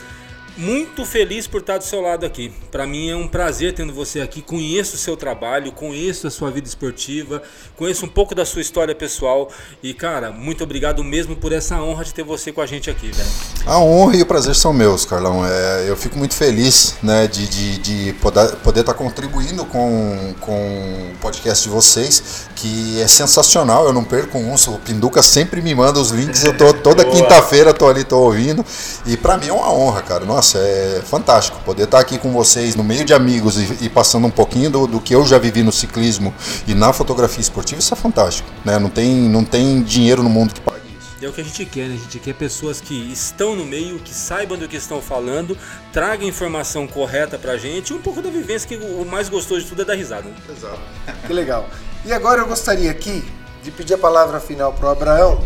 muito 0.56 1.04
feliz 1.04 1.46
por 1.46 1.60
estar 1.60 1.78
do 1.78 1.84
seu 1.84 2.00
lado 2.00 2.24
aqui. 2.24 2.52
Para 2.70 2.86
mim 2.86 3.10
é 3.10 3.16
um 3.16 3.28
prazer 3.28 3.74
tendo 3.74 3.92
você 3.92 4.20
aqui. 4.20 4.40
Conheço 4.40 4.96
o 4.96 4.98
seu 4.98 5.16
trabalho, 5.16 5.70
conheço 5.72 6.26
a 6.26 6.30
sua 6.30 6.50
vida 6.50 6.66
esportiva, 6.66 7.42
conheço 7.76 8.06
um 8.06 8.08
pouco 8.08 8.34
da 8.34 8.44
sua 8.44 8.62
história 8.62 8.94
pessoal. 8.94 9.50
E, 9.82 9.92
cara, 9.92 10.30
muito 10.30 10.64
obrigado 10.64 11.04
mesmo 11.04 11.36
por 11.36 11.52
essa 11.52 11.80
honra 11.82 12.04
de 12.04 12.14
ter 12.14 12.22
você 12.22 12.52
com 12.52 12.60
a 12.60 12.66
gente 12.66 12.88
aqui, 12.88 13.10
velho. 13.10 13.28
A 13.66 13.78
honra 13.78 14.16
e 14.16 14.22
o 14.22 14.26
prazer 14.26 14.54
são 14.54 14.72
meus, 14.72 15.04
Carlão. 15.04 15.44
É, 15.46 15.88
eu 15.88 15.96
fico 15.96 16.16
muito 16.16 16.34
feliz 16.34 16.96
né, 17.02 17.26
de, 17.26 17.46
de, 17.46 17.78
de 17.78 18.12
poder, 18.14 18.56
poder 18.56 18.80
estar 18.80 18.94
contribuindo 18.94 19.64
com, 19.66 20.34
com 20.40 21.12
o 21.14 21.18
podcast 21.20 21.64
de 21.64 21.70
vocês, 21.70 22.48
que 22.54 23.00
é 23.00 23.06
sensacional. 23.06 23.86
Eu 23.86 23.92
não 23.92 24.04
perco 24.04 24.38
um. 24.38 24.56
O 24.56 24.78
Pinduca 24.78 25.22
sempre 25.22 25.60
me 25.60 25.74
manda 25.74 26.00
os 26.00 26.10
links. 26.10 26.42
Eu 26.42 26.56
tô 26.56 26.72
toda 26.72 27.04
quinta-feira, 27.04 27.74
tô 27.74 27.86
ali, 27.88 28.04
tô 28.04 28.18
ouvindo. 28.18 28.64
E 29.04 29.16
para 29.16 29.36
mim 29.36 29.48
é 29.48 29.52
uma 29.52 29.70
honra, 29.70 30.02
cara. 30.02 30.24
Nossa, 30.24 30.45
nossa, 30.46 30.58
é 30.58 31.02
fantástico 31.02 31.58
poder 31.64 31.84
estar 31.84 31.98
aqui 31.98 32.18
com 32.18 32.30
vocês 32.32 32.76
no 32.76 32.84
meio 32.84 33.04
de 33.04 33.12
amigos 33.12 33.56
e, 33.58 33.86
e 33.86 33.88
passando 33.88 34.28
um 34.28 34.30
pouquinho 34.30 34.70
do, 34.70 34.86
do, 34.86 35.00
que 35.00 35.12
eu 35.12 35.26
já 35.26 35.38
vivi 35.38 35.62
no 35.64 35.72
ciclismo 35.72 36.32
e 36.68 36.74
na 36.74 36.92
fotografia 36.92 37.40
esportiva, 37.40 37.80
isso 37.80 37.92
é 37.92 37.96
fantástico. 37.96 38.48
Né? 38.64 38.78
Não, 38.78 38.88
tem, 38.88 39.12
não 39.12 39.44
tem 39.44 39.82
dinheiro 39.82 40.22
no 40.22 40.30
mundo 40.30 40.54
que 40.54 40.60
pague 40.60 40.82
isso. 40.98 41.16
É 41.20 41.28
o 41.28 41.32
que 41.32 41.40
a 41.40 41.44
gente 41.44 41.64
quer, 41.66 41.88
né? 41.88 41.94
A 41.94 41.98
gente 41.98 42.20
quer 42.20 42.34
pessoas 42.34 42.80
que 42.80 42.94
estão 43.12 43.56
no 43.56 43.66
meio, 43.66 43.98
que 43.98 44.14
saibam 44.14 44.56
do 44.56 44.68
que 44.68 44.76
estão 44.76 45.02
falando, 45.02 45.58
tragam 45.92 46.28
informação 46.28 46.86
correta 46.86 47.36
pra 47.36 47.56
gente 47.56 47.92
e 47.92 47.96
um 47.96 48.00
pouco 48.00 48.22
da 48.22 48.30
vivência, 48.30 48.68
que 48.68 48.76
o 48.76 49.04
mais 49.04 49.28
gostoso 49.28 49.62
de 49.62 49.68
tudo 49.68 49.82
é 49.82 49.84
dar 49.84 49.94
risada. 49.94 50.28
Né? 50.28 50.34
Exato. 50.48 50.78
Que 51.26 51.32
legal. 51.32 51.68
E 52.04 52.12
agora 52.12 52.40
eu 52.40 52.46
gostaria 52.46 52.90
aqui 52.90 53.24
de 53.64 53.72
pedir 53.72 53.94
a 53.94 53.98
palavra 53.98 54.38
final 54.38 54.72
para 54.72 54.86
o 54.86 54.92
Abraão 54.92 55.42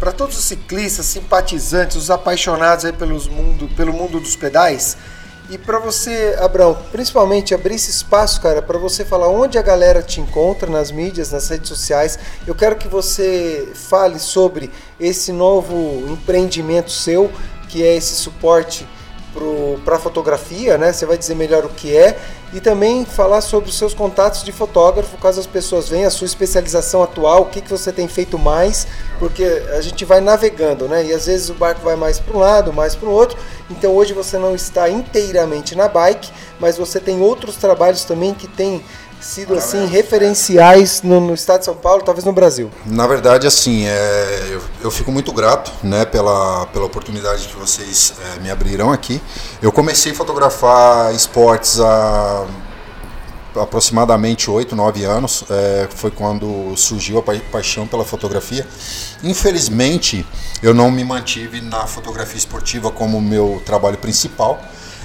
para 0.00 0.12
todos 0.12 0.38
os 0.38 0.44
ciclistas, 0.44 1.04
simpatizantes, 1.04 1.94
os 1.94 2.10
apaixonados 2.10 2.86
aí 2.86 2.92
pelos 2.92 3.28
mundo, 3.28 3.68
pelo 3.76 3.92
mundo 3.92 4.18
dos 4.18 4.34
pedais. 4.34 4.96
E 5.50 5.58
para 5.58 5.78
você, 5.78 6.36
Abraão, 6.40 6.78
principalmente 6.90 7.52
abrir 7.52 7.74
esse 7.74 7.90
espaço, 7.90 8.40
cara, 8.40 8.62
para 8.62 8.78
você 8.78 9.04
falar 9.04 9.28
onde 9.28 9.58
a 9.58 9.62
galera 9.62 10.00
te 10.00 10.20
encontra 10.20 10.70
nas 10.70 10.90
mídias, 10.90 11.32
nas 11.32 11.48
redes 11.48 11.68
sociais. 11.68 12.18
Eu 12.46 12.54
quero 12.54 12.76
que 12.76 12.88
você 12.88 13.68
fale 13.74 14.18
sobre 14.18 14.70
esse 14.98 15.32
novo 15.32 16.08
empreendimento 16.08 16.90
seu, 16.90 17.30
que 17.68 17.82
é 17.82 17.96
esse 17.96 18.14
suporte 18.14 18.88
para 19.84 19.98
fotografia, 19.98 20.78
né? 20.78 20.92
Você 20.92 21.04
vai 21.04 21.18
dizer 21.18 21.34
melhor 21.34 21.64
o 21.64 21.68
que 21.68 21.96
é 21.96 22.16
e 22.52 22.60
também 22.60 23.04
falar 23.04 23.40
sobre 23.40 23.70
os 23.70 23.78
seus 23.78 23.94
contatos 23.94 24.42
de 24.42 24.50
fotógrafo, 24.50 25.16
caso 25.18 25.38
as 25.38 25.46
pessoas 25.46 25.88
venham, 25.88 26.08
a 26.08 26.10
sua 26.10 26.26
especialização 26.26 27.02
atual, 27.02 27.42
o 27.42 27.46
que, 27.46 27.60
que 27.60 27.70
você 27.70 27.92
tem 27.92 28.08
feito 28.08 28.38
mais, 28.38 28.86
porque 29.18 29.44
a 29.44 29.80
gente 29.80 30.04
vai 30.04 30.20
navegando, 30.20 30.88
né? 30.88 31.04
E 31.04 31.12
às 31.12 31.26
vezes 31.26 31.48
o 31.48 31.54
barco 31.54 31.82
vai 31.82 31.94
mais 31.94 32.18
para 32.18 32.36
um 32.36 32.40
lado, 32.40 32.72
mais 32.72 32.94
para 32.94 33.08
o 33.08 33.12
outro. 33.12 33.38
Então 33.70 33.94
hoje 33.94 34.12
você 34.12 34.36
não 34.36 34.54
está 34.54 34.90
inteiramente 34.90 35.76
na 35.76 35.88
bike, 35.88 36.30
mas 36.58 36.76
você 36.76 36.98
tem 36.98 37.20
outros 37.20 37.56
trabalhos 37.56 38.04
também 38.04 38.34
que 38.34 38.48
tem 38.48 38.82
sido 39.20 39.54
assim 39.54 39.86
referenciais 39.86 41.02
no, 41.02 41.20
no, 41.20 41.34
estado 41.34 41.60
de 41.60 41.66
São 41.66 41.76
Paulo, 41.76 42.02
talvez 42.02 42.24
no 42.24 42.32
Brasil? 42.32 42.70
Na 42.86 43.06
verdade, 43.06 43.46
assim, 43.46 43.86
é, 43.86 44.48
eu, 44.50 44.62
eu, 44.82 44.90
fico 44.90 45.12
muito 45.12 45.32
grato, 45.32 45.70
né, 45.82 46.04
pela, 46.04 46.66
pela 46.66 46.86
oportunidade 46.86 47.46
que 47.46 47.56
vocês 47.56 48.14
é, 48.34 48.40
me 48.40 48.50
abriram 48.50 48.90
aqui. 48.90 49.20
Eu 49.60 49.70
comecei 49.70 50.12
a 50.12 50.14
fotografar 50.14 51.14
esportes 51.14 51.78
há 51.80 52.46
aproximadamente 53.56 54.50
8, 54.50 54.76
9 54.76 55.04
anos, 55.04 55.44
é, 55.50 55.88
foi 55.90 56.10
quando 56.10 56.74
surgiu 56.76 57.18
a 57.18 57.22
pa 57.22 57.34
paixão 57.50 57.86
pela 57.86 58.04
fotografia. 58.04 58.66
Infelizmente, 59.22 60.24
eu 60.62 60.72
não 60.72 60.90
me 60.90 61.04
mantive 61.04 61.60
na 61.60 61.86
fotografia 61.86 62.38
esportiva 62.38 62.90
como 62.90 63.20
meu 63.20 63.60
trabalho 63.66 63.98
principal 63.98 64.60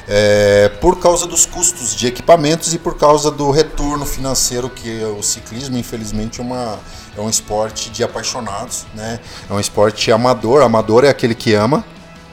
é, 0.08 0.70
por 0.82 1.00
causa 1.00 1.26
dos 1.26 1.46
custos 1.46 1.96
de 1.96 2.08
equipamentos 2.08 2.74
e 2.74 2.80
por 2.80 2.98
causa 2.98 3.32
do 3.32 3.50
retorno 3.50 4.06
financeiro 4.06 4.70
que 4.70 5.04
o 5.04 5.24
ciclismo, 5.24 5.78
infelizmente, 5.78 6.40
é, 6.40 6.44
uma, 6.44 6.80
é 7.18 7.22
um 7.22 7.30
esporte 7.30 7.90
de 7.90 8.04
apaixonados, 8.04 8.86
né? 8.94 9.20
É 9.50 9.54
um 9.54 9.60
esporte 9.60 10.12
amador. 10.12 10.62
Amador 10.62 11.04
é 11.04 11.10
aquele 11.10 11.34
que 11.34 11.54
ama, 11.54 11.84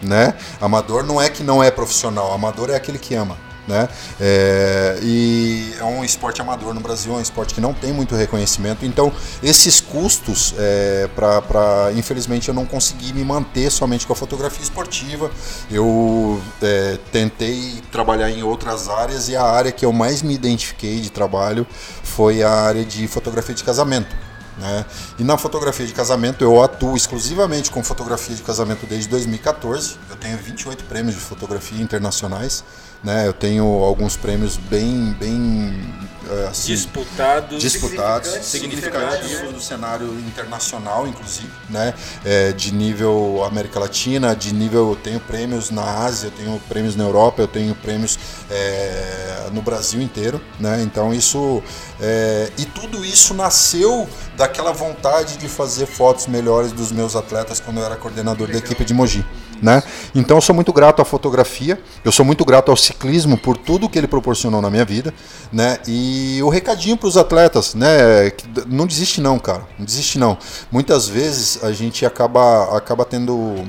né? 0.03 0.35
Amador 0.61 1.05
não 1.05 1.21
é 1.21 1.29
que 1.29 1.43
não 1.43 1.63
é 1.63 1.71
profissional, 1.71 2.33
amador 2.33 2.71
é 2.71 2.77
aquele 2.77 2.99
que 2.99 3.15
ama. 3.15 3.37
Né? 3.67 3.89
É, 4.21 4.99
e 5.03 5.73
é 5.79 5.85
um 5.85 6.05
esporte 6.05 6.41
amador 6.43 6.75
no 6.75 6.81
Brasil, 6.81 7.13
é 7.13 7.17
um 7.17 7.21
esporte 7.21 7.55
que 7.55 7.61
não 7.61 7.73
tem 7.73 7.93
muito 7.93 8.15
reconhecimento. 8.17 8.85
Então, 8.85 9.13
esses 9.43 9.81
custos, 9.81 10.53
é, 10.59 11.09
para 11.15 11.93
infelizmente, 11.95 12.49
eu 12.49 12.55
não 12.55 12.67
consegui 12.67 13.13
me 13.13 13.25
manter 13.25 13.71
somente 13.71 14.07
com 14.07 14.13
a 14.13 14.17
fotografia 14.17 14.63
esportiva. 14.63 15.31
Eu 15.71 16.41
é, 16.61 16.99
tentei 17.13 17.81
trabalhar 17.93 18.31
em 18.31 18.43
outras 18.43 18.89
áreas 18.89 19.29
e 19.29 19.37
a 19.37 19.45
área 19.45 19.71
que 19.71 19.85
eu 19.85 19.93
mais 19.93 20.23
me 20.23 20.35
identifiquei 20.35 21.01
de 21.01 21.11
trabalho 21.11 21.67
foi 22.03 22.43
a 22.43 22.51
área 22.51 22.85
de 22.85 23.07
fotografia 23.07 23.55
de 23.55 23.63
casamento. 23.63 24.15
Né? 24.59 24.85
E 25.19 25.25
na 25.25 25.39
fotografia 25.39 25.87
de 25.87 25.93
casamento 25.93 26.45
eu 26.45 26.63
atuo 26.63 26.97
exclusivamente 26.97 27.71
com 27.71 27.83
fotografia 27.83 28.35
de 28.35 28.43
casamento 28.43 28.87
desde 28.87 29.09
2014. 29.09 29.97
Eu 30.11 30.17
tenho 30.17 30.37
28 30.37 30.85
prêmios 30.85 31.15
de 31.15 31.21
fotografia 31.21 31.81
internacionais. 31.81 32.65
Né? 33.03 33.27
Eu 33.27 33.33
tenho 33.33 33.65
alguns 33.65 34.17
prêmios 34.17 34.57
bem, 34.57 35.15
bem 35.19 35.93
é, 36.31 36.47
assim, 36.47 36.73
disputados, 36.73 37.61
disputados 37.61 38.29
significativos, 38.45 39.29
significativos 39.29 39.55
do 39.55 39.61
cenário 39.61 40.19
internacional, 40.21 41.07
inclusive, 41.07 41.51
né? 41.69 41.93
É, 42.25 42.53
de 42.53 42.73
nível 42.73 43.43
América 43.45 43.81
Latina, 43.81 44.35
de 44.35 44.55
nível 44.55 44.91
eu 44.91 44.97
tenho 44.97 45.21
prêmios 45.21 45.71
na 45.71 45.83
Ásia, 45.83 46.29
eu 46.29 46.31
tenho 46.31 46.61
prêmios 46.69 46.95
na 46.95 47.05
Europa, 47.05 47.43
eu 47.43 47.49
tenho 47.49 47.75
prêmios 47.75 48.19
é, 48.51 49.49
no 49.53 49.63
Brasil 49.63 50.01
inteiro, 50.01 50.41
né? 50.61 50.81
Então 50.83 51.13
isso 51.13 51.63
é, 52.01 52.51
e 52.57 52.65
tudo 52.65 53.05
isso 53.05 53.35
nasceu 53.35 54.09
daquela 54.37 54.73
vontade 54.73 55.37
de 55.37 55.49
fazer 55.49 55.87
fotos 55.87 56.27
melhores 56.29 56.73
dos 56.73 56.93
meus 56.93 57.17
atletas 57.17 57.61
quando 57.61 57.79
eu 57.79 57.85
era 57.85 57.97
coordenador 57.97 58.49
da 58.49 58.59
equipe 58.59 58.85
de 58.85 58.95
Mogi. 58.95 59.27
Né? 59.63 59.81
Então 60.13 60.37
eu 60.37 60.41
sou 60.41 60.53
muito 60.53 60.73
grato 60.73 61.01
à 61.01 61.05
fotografia, 61.05 61.81
eu 62.05 62.11
sou 62.11 62.27
muito 62.27 62.45
grato 62.45 62.73
ao 62.73 62.77
ciclismo 62.77 63.39
por 63.39 63.57
tudo 63.57 63.89
que 63.89 63.97
ele 63.97 64.09
proporcionou 64.09 64.61
na 64.61 64.69
minha 64.69 64.85
vida, 64.85 65.15
né? 65.53 65.79
E 65.87 66.41
o 66.43 66.49
recadinho 66.49 66.97
para 66.97 67.07
os 67.07 67.17
atletas, 67.17 67.73
né? 67.73 68.33
Não 68.67 68.89
desiste 68.89 69.21
não, 69.21 69.39
cara, 69.39 69.63
não 69.79 69.85
desiste 69.85 70.19
não. 70.19 70.37
Muitas 70.71 71.07
vezes 71.07 71.63
a 71.63 71.71
gente 71.71 72.05
acaba 72.05 72.77
acaba 72.77 73.05
tendo 73.05 73.65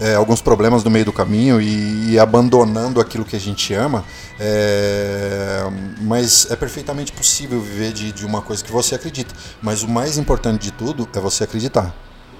é, 0.00 0.14
alguns 0.16 0.40
problemas 0.40 0.82
no 0.82 0.90
meio 0.90 1.04
do 1.04 1.12
caminho 1.12 1.60
e, 1.60 2.12
e 2.12 2.18
abandonando 2.18 3.00
aquilo 3.00 3.24
que 3.24 3.36
a 3.36 3.40
gente 3.40 3.72
ama, 3.74 4.04
é, 4.40 5.62
mas 6.00 6.50
é 6.50 6.56
perfeitamente 6.56 7.12
possível 7.12 7.60
viver 7.60 7.92
de, 7.92 8.10
de 8.10 8.26
uma 8.26 8.42
coisa 8.42 8.64
que 8.64 8.72
você 8.72 8.94
acredita. 8.96 9.32
Mas 9.62 9.84
o 9.84 9.88
mais 9.88 10.18
importante 10.18 10.62
de 10.62 10.72
tudo 10.72 11.08
é 11.14 11.20
você 11.20 11.44
acreditar. 11.44 11.94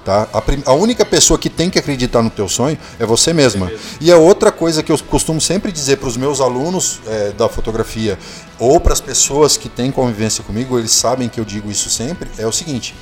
Tá? 0.05 0.27
A, 0.33 0.43
a, 0.71 0.73
única 0.73 1.05
pessoa 1.05 1.39
que 1.39 1.51
tem 1.51 1.69
que 1.69 1.79
acreditar 1.79 2.23
no 2.23 2.31
teu 2.31 2.49
sonho 2.49 2.79
é 2.99 3.05
você 3.05 3.35
mesma. 3.35 3.71
E 4.01 4.11
é 4.11 4.17
outra 4.17 4.51
coisa 4.51 4.83
que 4.83 4.91
eu 4.91 4.99
costumo 4.99 5.41
sempre 5.41 5.71
dizer 5.71 5.99
para 5.99 6.09
os 6.09 6.17
meus 6.17 6.41
alunos 6.41 7.01
é, 7.07 7.33
da 7.33 7.49
fotografia 7.51 8.19
ou 8.59 8.81
para 8.81 8.95
as 8.95 9.01
pessoas 9.01 9.59
que 9.59 9.69
têm 9.69 9.91
convivência 9.91 10.43
comigo, 10.43 10.79
eles 10.79 10.93
sabem 10.93 11.29
que 11.29 11.39
eu 11.39 11.45
digo 11.45 11.71
isso 11.71 11.91
sempre, 11.91 12.31
é 12.39 12.47
o 12.47 12.53
seguinte: 12.53 12.95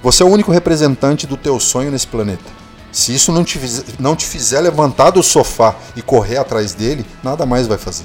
você 0.00 0.22
é 0.22 0.26
o 0.26 0.28
único 0.28 0.52
representante 0.52 1.26
do 1.26 1.36
teu 1.36 1.58
sonho 1.58 1.90
nesse 1.90 2.06
planeta. 2.06 2.58
Se 2.92 3.12
isso 3.12 3.32
não 3.32 3.44
te, 3.44 3.60
não 3.98 4.14
te 4.14 4.24
fizer 4.24 4.60
levantar 4.60 5.10
do 5.10 5.22
sofá 5.22 5.76
e 5.96 6.02
correr 6.02 6.38
atrás 6.38 6.72
dele, 6.72 7.04
nada 7.22 7.44
mais 7.44 7.66
vai 7.66 7.78
fazer 7.78 8.04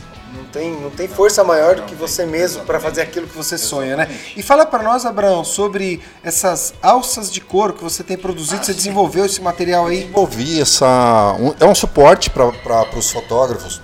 tem, 0.54 0.80
não 0.80 0.92
tem 0.92 1.08
força 1.08 1.44
maior 1.44 1.76
do 1.76 1.82
que 1.82 1.96
você 1.96 2.26
mesmo 2.26 2.64
para 2.64 2.80
fazer 2.80 3.02
aquilo 3.02 3.28
que 3.28 3.36
você 3.36 3.58
sonha, 3.58 3.98
né? 3.98 4.08
E 4.38 4.44
fala 4.44 4.66
para 4.66 4.84
nós, 4.84 5.04
Abraão, 5.04 5.44
sobre 5.44 6.00
essas 6.24 6.76
alças 6.82 7.32
de 7.32 7.42
couro 7.42 7.74
que 7.74 7.84
você 7.84 8.04
tem 8.04 8.16
produzido, 8.16 8.64
você 8.64 8.74
desenvolveu 8.74 9.26
esse 9.26 9.42
material 9.42 9.88
aí? 9.88 10.02
Desenvolvi 10.02 10.62
essa. 10.62 11.36
Um, 11.40 11.56
é 11.60 11.66
um 11.66 11.74
suporte 11.74 12.30
para 12.30 12.48
os 12.96 13.12
fotógrafos, 13.12 13.82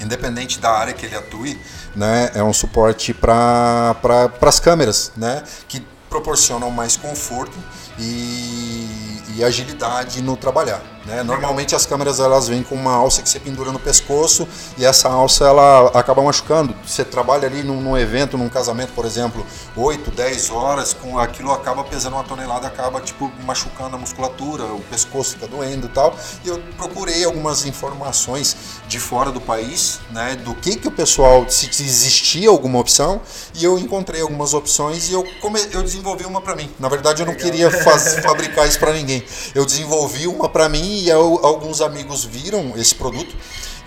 independente 0.00 0.58
da 0.58 0.70
área 0.72 0.92
que 0.92 1.06
ele 1.06 1.14
atue, 1.14 1.58
né? 1.94 2.32
É 2.34 2.42
um 2.42 2.52
suporte 2.52 3.14
para 3.14 3.94
pra, 4.02 4.30
as 4.42 4.58
câmeras, 4.58 5.12
né? 5.16 5.44
Que 5.68 5.80
proporcionam 6.10 6.70
mais 6.70 6.96
conforto 6.96 7.56
e, 7.98 9.20
e 9.36 9.44
agilidade 9.44 10.22
no 10.22 10.36
trabalhar. 10.36 10.82
Né? 11.06 11.22
Normalmente 11.22 11.74
as 11.74 11.86
câmeras 11.86 12.18
elas 12.18 12.48
vêm 12.48 12.64
com 12.64 12.74
uma 12.74 12.92
alça 12.92 13.22
que 13.22 13.28
você 13.28 13.38
pendura 13.38 13.70
no 13.70 13.78
pescoço 13.78 14.46
e 14.76 14.84
essa 14.84 15.08
alça 15.08 15.44
ela 15.44 15.86
acaba 15.94 16.20
machucando. 16.20 16.74
Você 16.84 17.04
trabalha 17.04 17.46
ali 17.46 17.62
num, 17.62 17.80
num, 17.80 17.96
evento, 17.96 18.36
num 18.36 18.48
casamento, 18.48 18.92
por 18.92 19.04
exemplo, 19.04 19.46
8, 19.76 20.10
10 20.10 20.50
horas, 20.50 20.92
com 20.92 21.18
aquilo 21.18 21.52
acaba 21.52 21.84
pesando 21.84 22.14
uma 22.14 22.24
tonelada, 22.24 22.66
acaba 22.66 23.00
tipo 23.00 23.30
machucando 23.44 23.94
a 23.94 23.98
musculatura, 23.98 24.64
o 24.64 24.80
pescoço 24.90 25.34
fica 25.34 25.46
doendo 25.46 25.86
e 25.86 25.90
tal. 25.90 26.16
E 26.44 26.48
eu 26.48 26.60
procurei 26.76 27.24
algumas 27.24 27.64
informações 27.64 28.56
de 28.88 28.98
fora 28.98 29.30
do 29.30 29.40
país, 29.40 30.00
né, 30.10 30.34
do 30.34 30.54
que 30.54 30.74
que 30.74 30.88
o 30.88 30.90
pessoal 30.90 31.48
se 31.48 31.66
existia 31.66 32.48
alguma 32.48 32.80
opção 32.80 33.20
e 33.54 33.64
eu 33.64 33.78
encontrei 33.78 34.20
algumas 34.20 34.54
opções 34.54 35.08
e 35.08 35.12
eu 35.12 35.24
come, 35.40 35.60
eu 35.72 35.82
desenvolvi 35.84 36.24
uma 36.24 36.40
para 36.40 36.56
mim. 36.56 36.68
Na 36.80 36.88
verdade 36.88 37.22
eu 37.22 37.26
não 37.26 37.34
Legal. 37.34 37.50
queria 37.50 37.70
faz, 37.90 38.18
fabricar 38.18 38.68
isso 38.68 38.78
para 38.78 38.92
ninguém. 38.92 39.24
Eu 39.54 39.64
desenvolvi 39.64 40.26
uma 40.26 40.46
para 40.48 40.68
mim 40.68 41.00
e 41.00 41.08
eu, 41.08 41.40
alguns 41.42 41.80
amigos 41.80 42.24
viram 42.24 42.74
esse 42.76 42.94
produto 42.94 43.34